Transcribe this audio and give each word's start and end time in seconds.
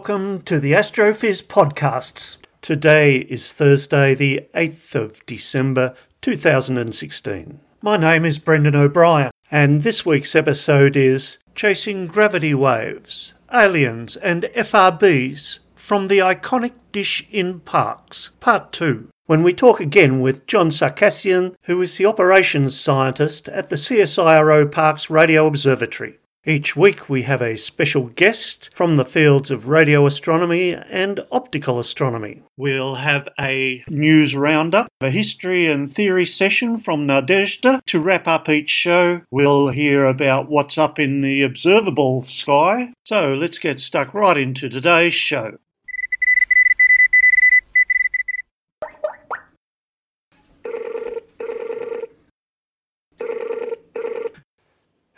Welcome 0.00 0.40
to 0.44 0.58
the 0.58 0.72
Astrophiz 0.72 1.42
podcasts. 1.42 2.38
Today 2.62 3.16
is 3.16 3.52
Thursday, 3.52 4.14
the 4.14 4.48
8th 4.54 4.94
of 4.94 5.26
December 5.26 5.94
2016. 6.22 7.60
My 7.82 7.98
name 7.98 8.24
is 8.24 8.38
Brendan 8.38 8.74
O'Brien, 8.74 9.30
and 9.50 9.82
this 9.82 10.06
week's 10.06 10.34
episode 10.34 10.96
is 10.96 11.36
Chasing 11.54 12.06
Gravity 12.06 12.54
Waves, 12.54 13.34
Aliens 13.52 14.16
and 14.16 14.44
FRBs 14.56 15.58
from 15.74 16.08
the 16.08 16.20
iconic 16.20 16.72
dish 16.92 17.28
in 17.30 17.60
Parkes, 17.60 18.30
part 18.40 18.72
2 18.72 19.10
when 19.26 19.42
we 19.42 19.52
talk 19.52 19.80
again 19.80 20.22
with 20.22 20.46
John 20.46 20.70
Sarkissian, 20.70 21.54
who 21.64 21.82
is 21.82 21.98
the 21.98 22.06
operations 22.06 22.80
scientist 22.80 23.50
at 23.50 23.68
the 23.68 23.76
CSIRO 23.76 24.72
Parkes 24.72 25.10
Radio 25.10 25.46
Observatory. 25.46 26.18
Each 26.46 26.74
week 26.74 27.10
we 27.10 27.24
have 27.24 27.42
a 27.42 27.58
special 27.58 28.04
guest 28.04 28.70
from 28.74 28.96
the 28.96 29.04
fields 29.04 29.50
of 29.50 29.68
radio 29.68 30.06
astronomy 30.06 30.72
and 30.72 31.20
optical 31.30 31.78
astronomy. 31.78 32.42
We'll 32.56 32.94
have 32.94 33.28
a 33.38 33.84
news 33.90 34.34
roundup, 34.34 34.88
a 35.02 35.10
history 35.10 35.66
and 35.66 35.94
theory 35.94 36.24
session 36.24 36.78
from 36.78 37.06
Nadezhda. 37.06 37.82
To 37.84 38.00
wrap 38.00 38.26
up 38.26 38.48
each 38.48 38.70
show, 38.70 39.20
we'll 39.30 39.68
hear 39.68 40.06
about 40.06 40.48
what's 40.48 40.78
up 40.78 40.98
in 40.98 41.20
the 41.20 41.42
observable 41.42 42.22
sky. 42.22 42.94
So 43.04 43.34
let's 43.34 43.58
get 43.58 43.78
stuck 43.78 44.14
right 44.14 44.38
into 44.38 44.70
today's 44.70 45.12
show. 45.12 45.58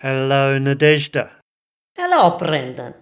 Hello, 0.03 0.58
Nadezhda. 0.58 1.31
Hello, 1.95 2.36
Brendan. 2.36 2.95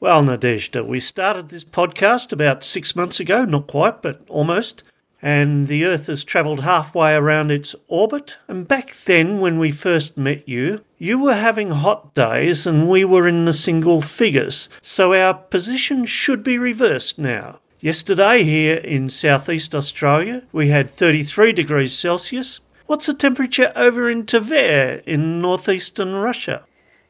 Well, 0.00 0.24
Nadezhda, 0.24 0.82
we 0.86 0.98
started 0.98 1.50
this 1.50 1.66
podcast 1.66 2.32
about 2.32 2.64
six 2.64 2.96
months 2.96 3.20
ago, 3.20 3.44
not 3.44 3.66
quite, 3.66 4.00
but 4.00 4.22
almost, 4.30 4.82
and 5.20 5.68
the 5.68 5.84
Earth 5.84 6.06
has 6.06 6.24
travelled 6.24 6.60
halfway 6.60 7.14
around 7.14 7.50
its 7.50 7.74
orbit. 7.88 8.38
And 8.48 8.66
back 8.66 8.96
then, 9.04 9.38
when 9.38 9.58
we 9.58 9.70
first 9.70 10.16
met 10.16 10.48
you, 10.48 10.82
you 10.96 11.18
were 11.18 11.34
having 11.34 11.72
hot 11.72 12.14
days 12.14 12.66
and 12.66 12.88
we 12.88 13.04
were 13.04 13.28
in 13.28 13.44
the 13.44 13.52
single 13.52 14.00
figures, 14.00 14.70
so 14.80 15.12
our 15.12 15.34
position 15.34 16.06
should 16.06 16.42
be 16.42 16.56
reversed 16.56 17.18
now. 17.18 17.58
Yesterday, 17.80 18.44
here 18.44 18.76
in 18.78 19.10
southeast 19.10 19.74
Australia, 19.74 20.44
we 20.52 20.68
had 20.68 20.88
33 20.88 21.52
degrees 21.52 21.92
Celsius, 21.92 22.60
What's 22.86 23.06
the 23.06 23.14
temperature 23.14 23.72
over 23.74 24.10
in 24.10 24.26
Tver 24.26 25.02
in 25.06 25.40
northeastern 25.40 26.14
Russia? 26.16 26.64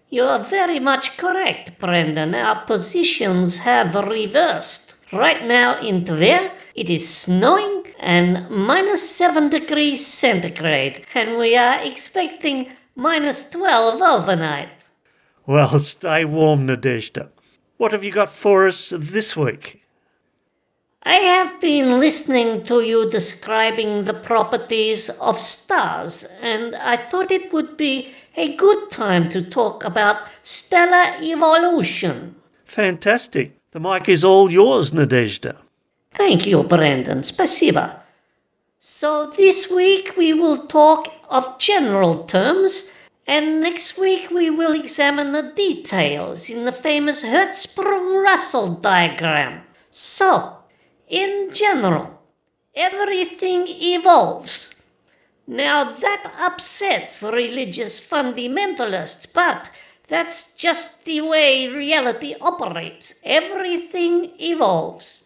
You're 0.09 0.45
very 0.45 0.79
much 0.79 1.17
correct, 1.17 1.81
Brendan. 1.81 2.33
Our 2.33 2.65
positions 2.65 3.59
have 3.59 3.97
reversed. 3.97 4.95
Right 5.13 5.45
now 5.45 5.81
in 5.81 6.05
Tver, 6.05 6.53
it 6.77 6.89
is 6.89 7.09
snowing 7.09 7.87
and 7.99 8.49
minus 8.51 9.11
7 9.11 9.49
degrees 9.49 10.07
centigrade, 10.07 11.07
and 11.13 11.39
we 11.39 11.57
are 11.57 11.83
expecting 11.83 12.69
minus 12.95 13.51
12 13.51 14.01
overnight. 14.01 14.91
Well, 15.45 15.81
stay 15.81 16.25
warm, 16.25 16.69
Nadezhda. 16.69 17.31
What 17.79 17.91
have 17.91 18.05
you 18.05 18.13
got 18.13 18.33
for 18.33 18.69
us 18.69 18.93
this 18.97 19.37
week? 19.37 19.84
I 21.07 21.17
have 21.17 21.61
been 21.61 22.01
listening 22.01 22.63
to 22.65 22.81
you 22.81 23.11
describing 23.11 24.05
the 24.05 24.15
properties 24.15 25.11
of 25.21 25.39
stars, 25.39 26.25
and 26.41 26.75
I 26.77 26.97
thought 26.97 27.31
it 27.31 27.53
would 27.53 27.77
be 27.77 28.15
a 28.37 28.57
good 28.57 28.91
time 28.91 29.29
to 29.29 29.43
talk 29.43 29.85
about 29.85 30.17
stellar 30.43 31.15
evolution. 31.23 32.37
Fantastic. 32.65 33.53
The 33.73 33.81
mic 33.81 34.09
is 34.09 34.25
all 34.25 34.51
yours, 34.51 34.93
Nadezhda. 34.93 35.57
Thank 36.11 36.47
you, 36.47 36.63
Brendan. 36.63 37.21
Spasiba. 37.21 37.97
So 38.81 39.31
this 39.31 39.71
week 39.71 40.15
we 40.17 40.33
will 40.33 40.67
talk 40.67 41.13
of 41.29 41.59
general 41.59 42.25
terms, 42.25 42.89
and 43.27 43.61
next 43.61 43.99
week 43.99 44.31
we 44.31 44.49
will 44.49 44.73
examine 44.73 45.33
the 45.33 45.53
details 45.55 46.49
in 46.49 46.65
the 46.65 46.73
famous 46.73 47.23
Hertzsprung-Russell 47.23 48.77
diagram. 48.77 49.63
So, 49.91 50.64
in 51.09 51.51
general, 51.53 52.21
everything 52.75 53.67
evolves. 53.69 54.75
Now 55.47 55.85
that 55.85 56.33
upsets 56.39 57.23
religious 57.23 58.01
fundamentalists, 58.01 59.27
but 59.33 59.71
that's 60.09 60.53
just 60.53 61.05
the 61.05 61.21
way 61.21 61.69
reality 61.69 62.35
operates. 62.41 63.15
Everything 63.25 64.33
evolves. 64.39 65.25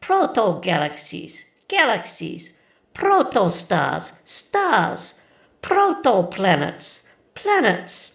Proto 0.00 0.60
galaxies, 0.60 1.44
galaxies, 1.68 2.50
protostars, 2.94 4.12
stars, 4.24 5.14
protoplanets, 5.62 7.00
planets. 7.34 8.12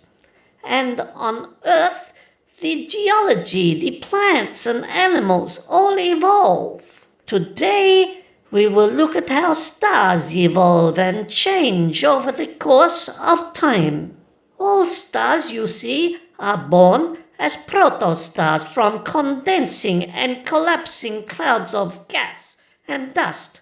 And 0.64 1.02
on 1.16 1.56
Earth, 1.66 2.14
the 2.62 2.86
geology, 2.86 3.80
the 3.80 3.98
plants 3.98 4.66
and 4.66 4.86
animals 4.86 5.66
all 5.68 6.00
evolve. 6.00 7.01
Today, 7.32 8.26
we 8.52 8.68
will 8.68 8.90
look 8.90 9.16
at 9.16 9.30
how 9.30 9.54
stars 9.54 10.36
evolve 10.36 11.00
and 11.00 11.30
change 11.30 12.04
over 12.04 12.30
the 12.30 12.48
course 12.48 13.08
of 13.08 13.54
time. 13.54 14.18
All 14.60 14.86
stars, 14.86 15.50
you 15.50 15.66
see, 15.66 16.18
are 16.38 16.58
born 16.58 17.20
as 17.40 17.56
protostars 17.56 18.66
from 18.66 19.06
condensing 19.06 20.04
and 20.04 20.46
collapsing 20.46 21.24
clouds 21.26 21.74
of 21.74 22.06
gas 22.10 22.58
and 22.86 23.14
dust, 23.14 23.62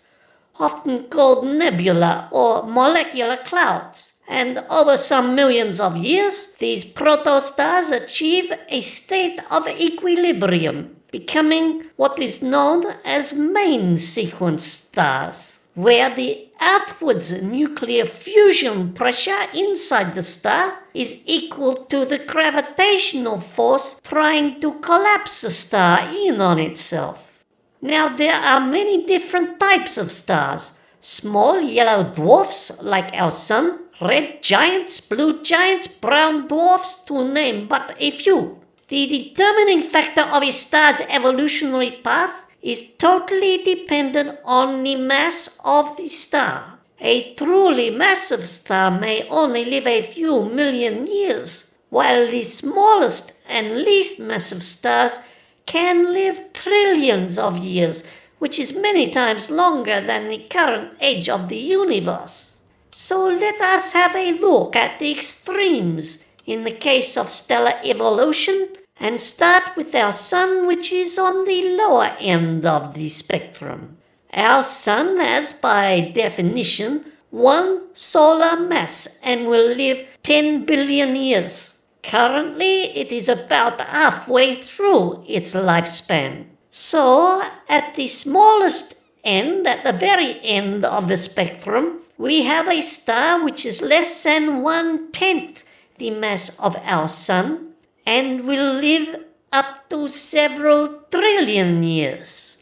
often 0.56 1.03
called 1.03 1.46
nebula 1.46 2.28
or 2.31 2.63
molecular 2.63 3.38
clouds. 3.38 4.13
And 4.28 4.66
over 4.68 4.97
some 4.97 5.36
millions 5.36 5.80
of 5.80 5.96
years, 5.96 6.53
these 6.57 6.84
protostars 6.84 7.91
achieve 7.91 8.51
a 8.68 8.81
state 8.81 9.40
of 9.51 9.68
equilibrium 9.68 10.98
becoming 11.11 11.85
what 11.95 12.19
is 12.19 12.41
known 12.41 12.85
as 13.03 13.33
main 13.33 13.97
sequence 13.97 14.63
stars, 14.63 15.59
where 15.73 16.13
the 16.13 16.47
outwards 16.59 17.31
nuclear 17.41 18.05
fusion 18.05 18.93
pressure 18.93 19.45
inside 19.53 20.13
the 20.13 20.23
star 20.23 20.79
is 20.93 21.21
equal 21.25 21.85
to 21.85 22.05
the 22.05 22.19
gravitational 22.19 23.39
force 23.39 23.99
trying 24.03 24.59
to 24.59 24.73
collapse 24.79 25.41
the 25.41 25.49
star 25.49 26.07
in 26.13 26.41
on 26.41 26.59
itself. 26.59 27.43
Now, 27.81 28.09
there 28.09 28.35
are 28.35 28.59
many 28.59 29.05
different 29.05 29.59
types 29.59 29.97
of 29.97 30.11
stars 30.11 30.71
small 30.99 31.61
yellow 31.61 32.03
dwarfs 32.03 32.71
like 32.81 33.13
our 33.13 33.31
Sun, 33.31 33.79
red 34.01 34.44
giants, 34.44 35.00
blue 35.00 35.41
giants, 35.44 35.88
brown 35.88 36.47
dwarfs, 36.47 36.95
to 37.05 37.27
name 37.27 37.67
but 37.67 37.95
a 38.00 38.12
few. 38.12 38.59
The 38.89 39.06
determining 39.06 39.83
factor 39.83 40.21
of 40.21 40.41
a 40.41 40.50
star's 40.50 41.00
evolutionary 41.01 41.91
path 42.03 42.33
is 42.63 42.89
totally 42.97 43.62
dependent 43.63 44.39
on 44.44 44.81
the 44.81 44.95
mass 44.95 45.56
of 45.63 45.95
the 45.95 46.09
star. 46.09 46.80
A 47.00 47.36
truly 47.36 47.91
massive 47.91 48.47
star 48.47 48.89
may 48.89 49.27
only 49.30 49.63
live 49.63 49.86
a 49.86 50.01
few 50.01 50.44
million 50.44 51.06
years, 51.06 51.69
while 51.91 52.25
the 52.25 52.41
smallest 52.41 53.31
and 53.47 53.83
least 53.83 54.19
massive 54.19 54.63
stars 54.63 55.19
can 55.68 56.12
live 56.12 56.51
trillions 56.53 57.38
of 57.38 57.59
years, 57.59 58.03
which 58.39 58.57
is 58.57 58.74
many 58.74 59.12
times 59.12 59.51
longer 59.51 60.01
than 60.01 60.30
the 60.30 60.47
current 60.50 60.97
age 61.00 61.30
of 61.30 61.47
the 61.47 61.57
universe. 61.57 62.56
So 62.89 63.27
let 63.27 63.62
us 63.62 63.91
have 63.91 64.15
a 64.15 64.33
look 64.33 64.75
at 64.75 64.97
the 64.97 65.12
extremes 65.12 66.24
in 66.50 66.63
the 66.63 66.72
case 66.90 67.16
of 67.16 67.30
stellar 67.30 67.75
evolution 67.84 68.68
and 69.00 69.22
start 69.22 69.75
with 69.78 69.94
our 69.94 70.12
Sun, 70.12 70.66
which 70.66 70.92
is 70.92 71.19
on 71.19 71.46
the 71.46 71.78
lower 71.78 72.18
end 72.19 72.66
of 72.66 72.96
the 72.96 73.07
spectrum. 73.07 73.98
Our 74.34 74.63
Sun 74.63 75.19
has, 75.19 75.54
by 75.54 76.12
definition, 76.13 77.06
one 77.30 77.94
solar 77.94 78.60
mass 78.60 79.07
and 79.22 79.46
will 79.46 79.75
live 79.75 80.07
10 80.24 80.66
billion 80.66 81.16
years. 81.16 81.75
Currently, 82.01 82.98
it 82.98 83.12
is 83.12 83.30
about 83.30 83.80
halfway 83.80 84.56
through 84.56 85.24
its 85.28 85.54
lifespan. 85.54 86.46
So, 86.72 87.44
at 87.68 87.94
the 87.94 88.07
smallest 88.07 88.96
end, 89.24 89.68
at 89.68 89.84
the 89.84 89.94
very 89.94 90.40
end 90.42 90.84
of 90.84 91.10
the 91.10 91.18
spectrum, 91.18 92.00
we 92.18 92.44
have 92.44 92.68
a 92.68 92.81
star 92.81 93.44
which 93.44 93.68
is 93.68 93.81
less 93.81 94.24
than 94.24 94.63
one 94.63 95.12
tenth 95.12 95.63
the 96.00 96.10
mass 96.10 96.57
of 96.57 96.75
our 96.84 97.07
Sun, 97.07 97.74
and 98.06 98.48
will 98.48 98.74
live 98.74 99.24
up 99.51 99.88
to 99.90 100.07
several 100.07 101.04
trillion 101.12 101.84
years. 101.84 102.57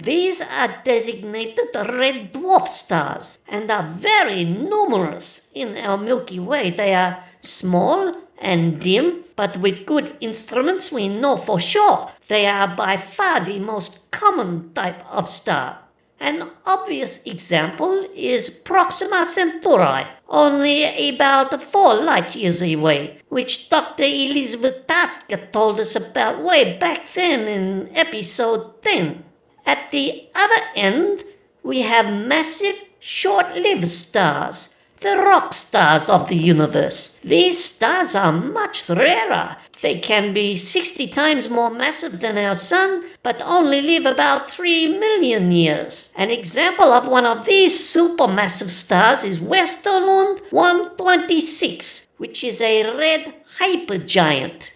These 0.00 0.40
are 0.40 0.80
designated 0.84 1.74
red 1.74 2.32
dwarf 2.32 2.68
stars 2.68 3.38
and 3.48 3.70
are 3.70 3.82
very 3.82 4.44
numerous 4.44 5.48
in 5.54 5.76
our 5.76 5.98
Milky 5.98 6.38
Way. 6.38 6.70
They 6.70 6.94
are 6.94 7.24
small 7.40 8.14
and 8.38 8.80
dim, 8.80 9.24
but 9.34 9.56
with 9.56 9.86
good 9.86 10.16
instruments 10.20 10.92
we 10.92 11.08
know 11.08 11.36
for 11.36 11.58
sure 11.58 12.12
they 12.28 12.46
are 12.46 12.68
by 12.68 12.96
far 12.96 13.44
the 13.44 13.58
most 13.58 14.10
common 14.12 14.72
type 14.72 15.04
of 15.10 15.28
star. 15.28 15.80
An 16.20 16.50
obvious 16.66 17.20
example 17.24 18.08
is 18.14 18.50
Proxima 18.50 19.28
Centauri, 19.28 20.04
only 20.28 21.08
about 21.08 21.62
four 21.62 21.94
light 21.94 22.34
years 22.34 22.60
away, 22.60 23.18
which 23.28 23.68
Dr. 23.68 24.02
Elizabeth 24.02 24.86
Tasker 24.88 25.48
told 25.52 25.78
us 25.78 25.94
about 25.94 26.42
way 26.42 26.76
back 26.76 27.12
then 27.14 27.46
in 27.46 27.96
episode 27.96 28.82
10. 28.82 29.22
At 29.64 29.90
the 29.92 30.28
other 30.34 30.62
end, 30.74 31.24
we 31.62 31.82
have 31.82 32.12
massive, 32.12 32.76
short 32.98 33.54
lived 33.54 33.86
stars 33.86 34.70
the 35.00 35.16
rock 35.16 35.54
stars 35.54 36.08
of 36.08 36.28
the 36.28 36.36
universe. 36.36 37.18
These 37.22 37.64
stars 37.64 38.14
are 38.14 38.32
much 38.32 38.88
rarer. 38.88 39.56
They 39.80 39.98
can 39.98 40.32
be 40.32 40.56
60 40.56 41.06
times 41.08 41.48
more 41.48 41.70
massive 41.70 42.20
than 42.20 42.36
our 42.36 42.54
Sun, 42.54 43.04
but 43.22 43.40
only 43.42 43.80
live 43.80 44.06
about 44.06 44.50
3 44.50 44.98
million 44.98 45.52
years. 45.52 46.10
An 46.16 46.30
example 46.30 46.92
of 46.92 47.06
one 47.06 47.26
of 47.26 47.46
these 47.46 47.78
supermassive 47.78 48.70
stars 48.70 49.22
is 49.22 49.38
Westerlund 49.38 50.40
126, 50.50 52.08
which 52.16 52.42
is 52.42 52.60
a 52.60 52.96
red 52.96 53.34
hypergiant. 53.58 54.72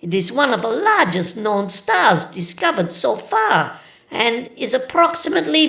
It 0.00 0.14
is 0.14 0.32
one 0.32 0.52
of 0.52 0.62
the 0.62 0.68
largest 0.68 1.36
known 1.36 1.68
stars 1.70 2.24
discovered 2.24 2.90
so 2.90 3.16
far 3.16 3.78
and 4.10 4.48
is 4.56 4.74
approximately 4.74 5.68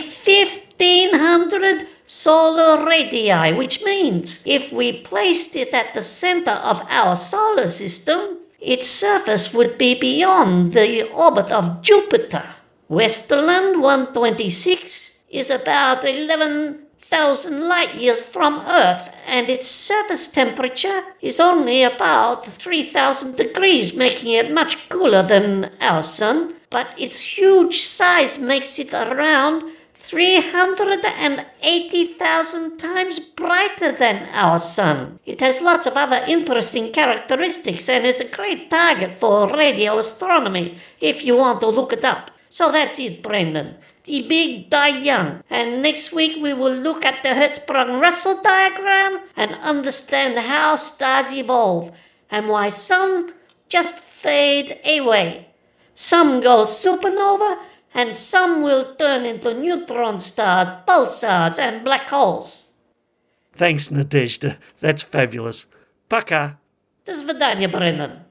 1500 0.81 1.85
solar 2.07 2.83
radii, 2.83 3.53
which 3.53 3.83
means 3.83 4.41
if 4.45 4.73
we 4.73 4.91
placed 4.91 5.55
it 5.55 5.71
at 5.75 5.93
the 5.93 6.01
center 6.01 6.51
of 6.51 6.81
our 6.89 7.15
solar 7.15 7.69
system, 7.69 8.39
its 8.59 8.89
surface 8.89 9.53
would 9.53 9.77
be 9.77 9.93
beyond 9.93 10.73
the 10.73 11.07
orbit 11.11 11.51
of 11.51 11.83
Jupiter. 11.83 12.55
Westerlund 12.89 13.79
126 13.79 15.19
is 15.29 15.51
about 15.51 16.03
11,000 16.03 17.69
light 17.69 17.93
years 17.93 18.21
from 18.21 18.63
Earth, 18.67 19.07
and 19.27 19.51
its 19.51 19.67
surface 19.67 20.27
temperature 20.29 21.01
is 21.21 21.39
only 21.39 21.83
about 21.83 22.43
3,000 22.43 23.37
degrees, 23.37 23.93
making 23.93 24.31
it 24.31 24.51
much 24.51 24.89
cooler 24.89 25.21
than 25.21 25.69
our 25.79 26.01
Sun 26.01 26.55
but 26.71 26.87
its 26.97 27.19
huge 27.19 27.81
size 27.81 28.39
makes 28.39 28.79
it 28.79 28.93
around 28.93 29.61
380,000 30.01 32.77
times 32.77 33.19
brighter 33.19 33.91
than 33.91 34.27
our 34.33 34.57
sun. 34.59 35.19
It 35.25 35.41
has 35.41 35.61
lots 35.61 35.85
of 35.85 35.95
other 35.95 36.25
interesting 36.27 36.91
characteristics 36.91 37.87
and 37.87 38.05
is 38.05 38.19
a 38.19 38.27
great 38.27 38.69
target 38.69 39.13
for 39.13 39.55
radio 39.55 39.97
astronomy 39.99 40.77
if 40.99 41.23
you 41.23 41.37
want 41.37 41.61
to 41.61 41.67
look 41.67 41.93
it 41.93 42.03
up. 42.03 42.31
So 42.49 42.71
that's 42.71 42.99
it, 42.99 43.23
Brendan. 43.23 43.77
The 44.05 44.27
big 44.27 44.69
die 44.69 44.99
young. 44.99 45.43
And 45.49 45.83
next 45.83 46.11
week 46.11 46.41
we 46.41 46.53
will 46.53 46.73
look 46.73 47.05
at 47.05 47.23
the 47.23 47.29
Hertzsprung 47.29 48.01
Russell 48.01 48.41
diagram 48.41 49.21
and 49.35 49.55
understand 49.61 50.39
how 50.39 50.75
stars 50.75 51.31
evolve 51.31 51.91
and 52.29 52.49
why 52.49 52.69
some 52.69 53.33
just 53.69 53.95
fade 53.95 54.79
away. 54.85 55.47
Some 55.93 56.41
go 56.41 56.63
supernova, 56.63 57.59
and 57.94 58.14
some 58.14 58.62
will 58.62 58.94
turn 58.96 59.24
into 59.24 59.54
neutron 59.54 60.18
stars, 60.18 60.68
pulsars, 60.86 61.58
and 61.58 61.84
black 61.84 62.08
holes. 62.08 62.64
Thanks, 63.54 63.88
Nadezhda. 63.88 64.56
That's 64.80 65.02
fabulous. 65.02 65.66
Paka. 66.08 66.58
До 67.04 67.16
свидания, 67.16 67.68
Brendan. 67.68 68.24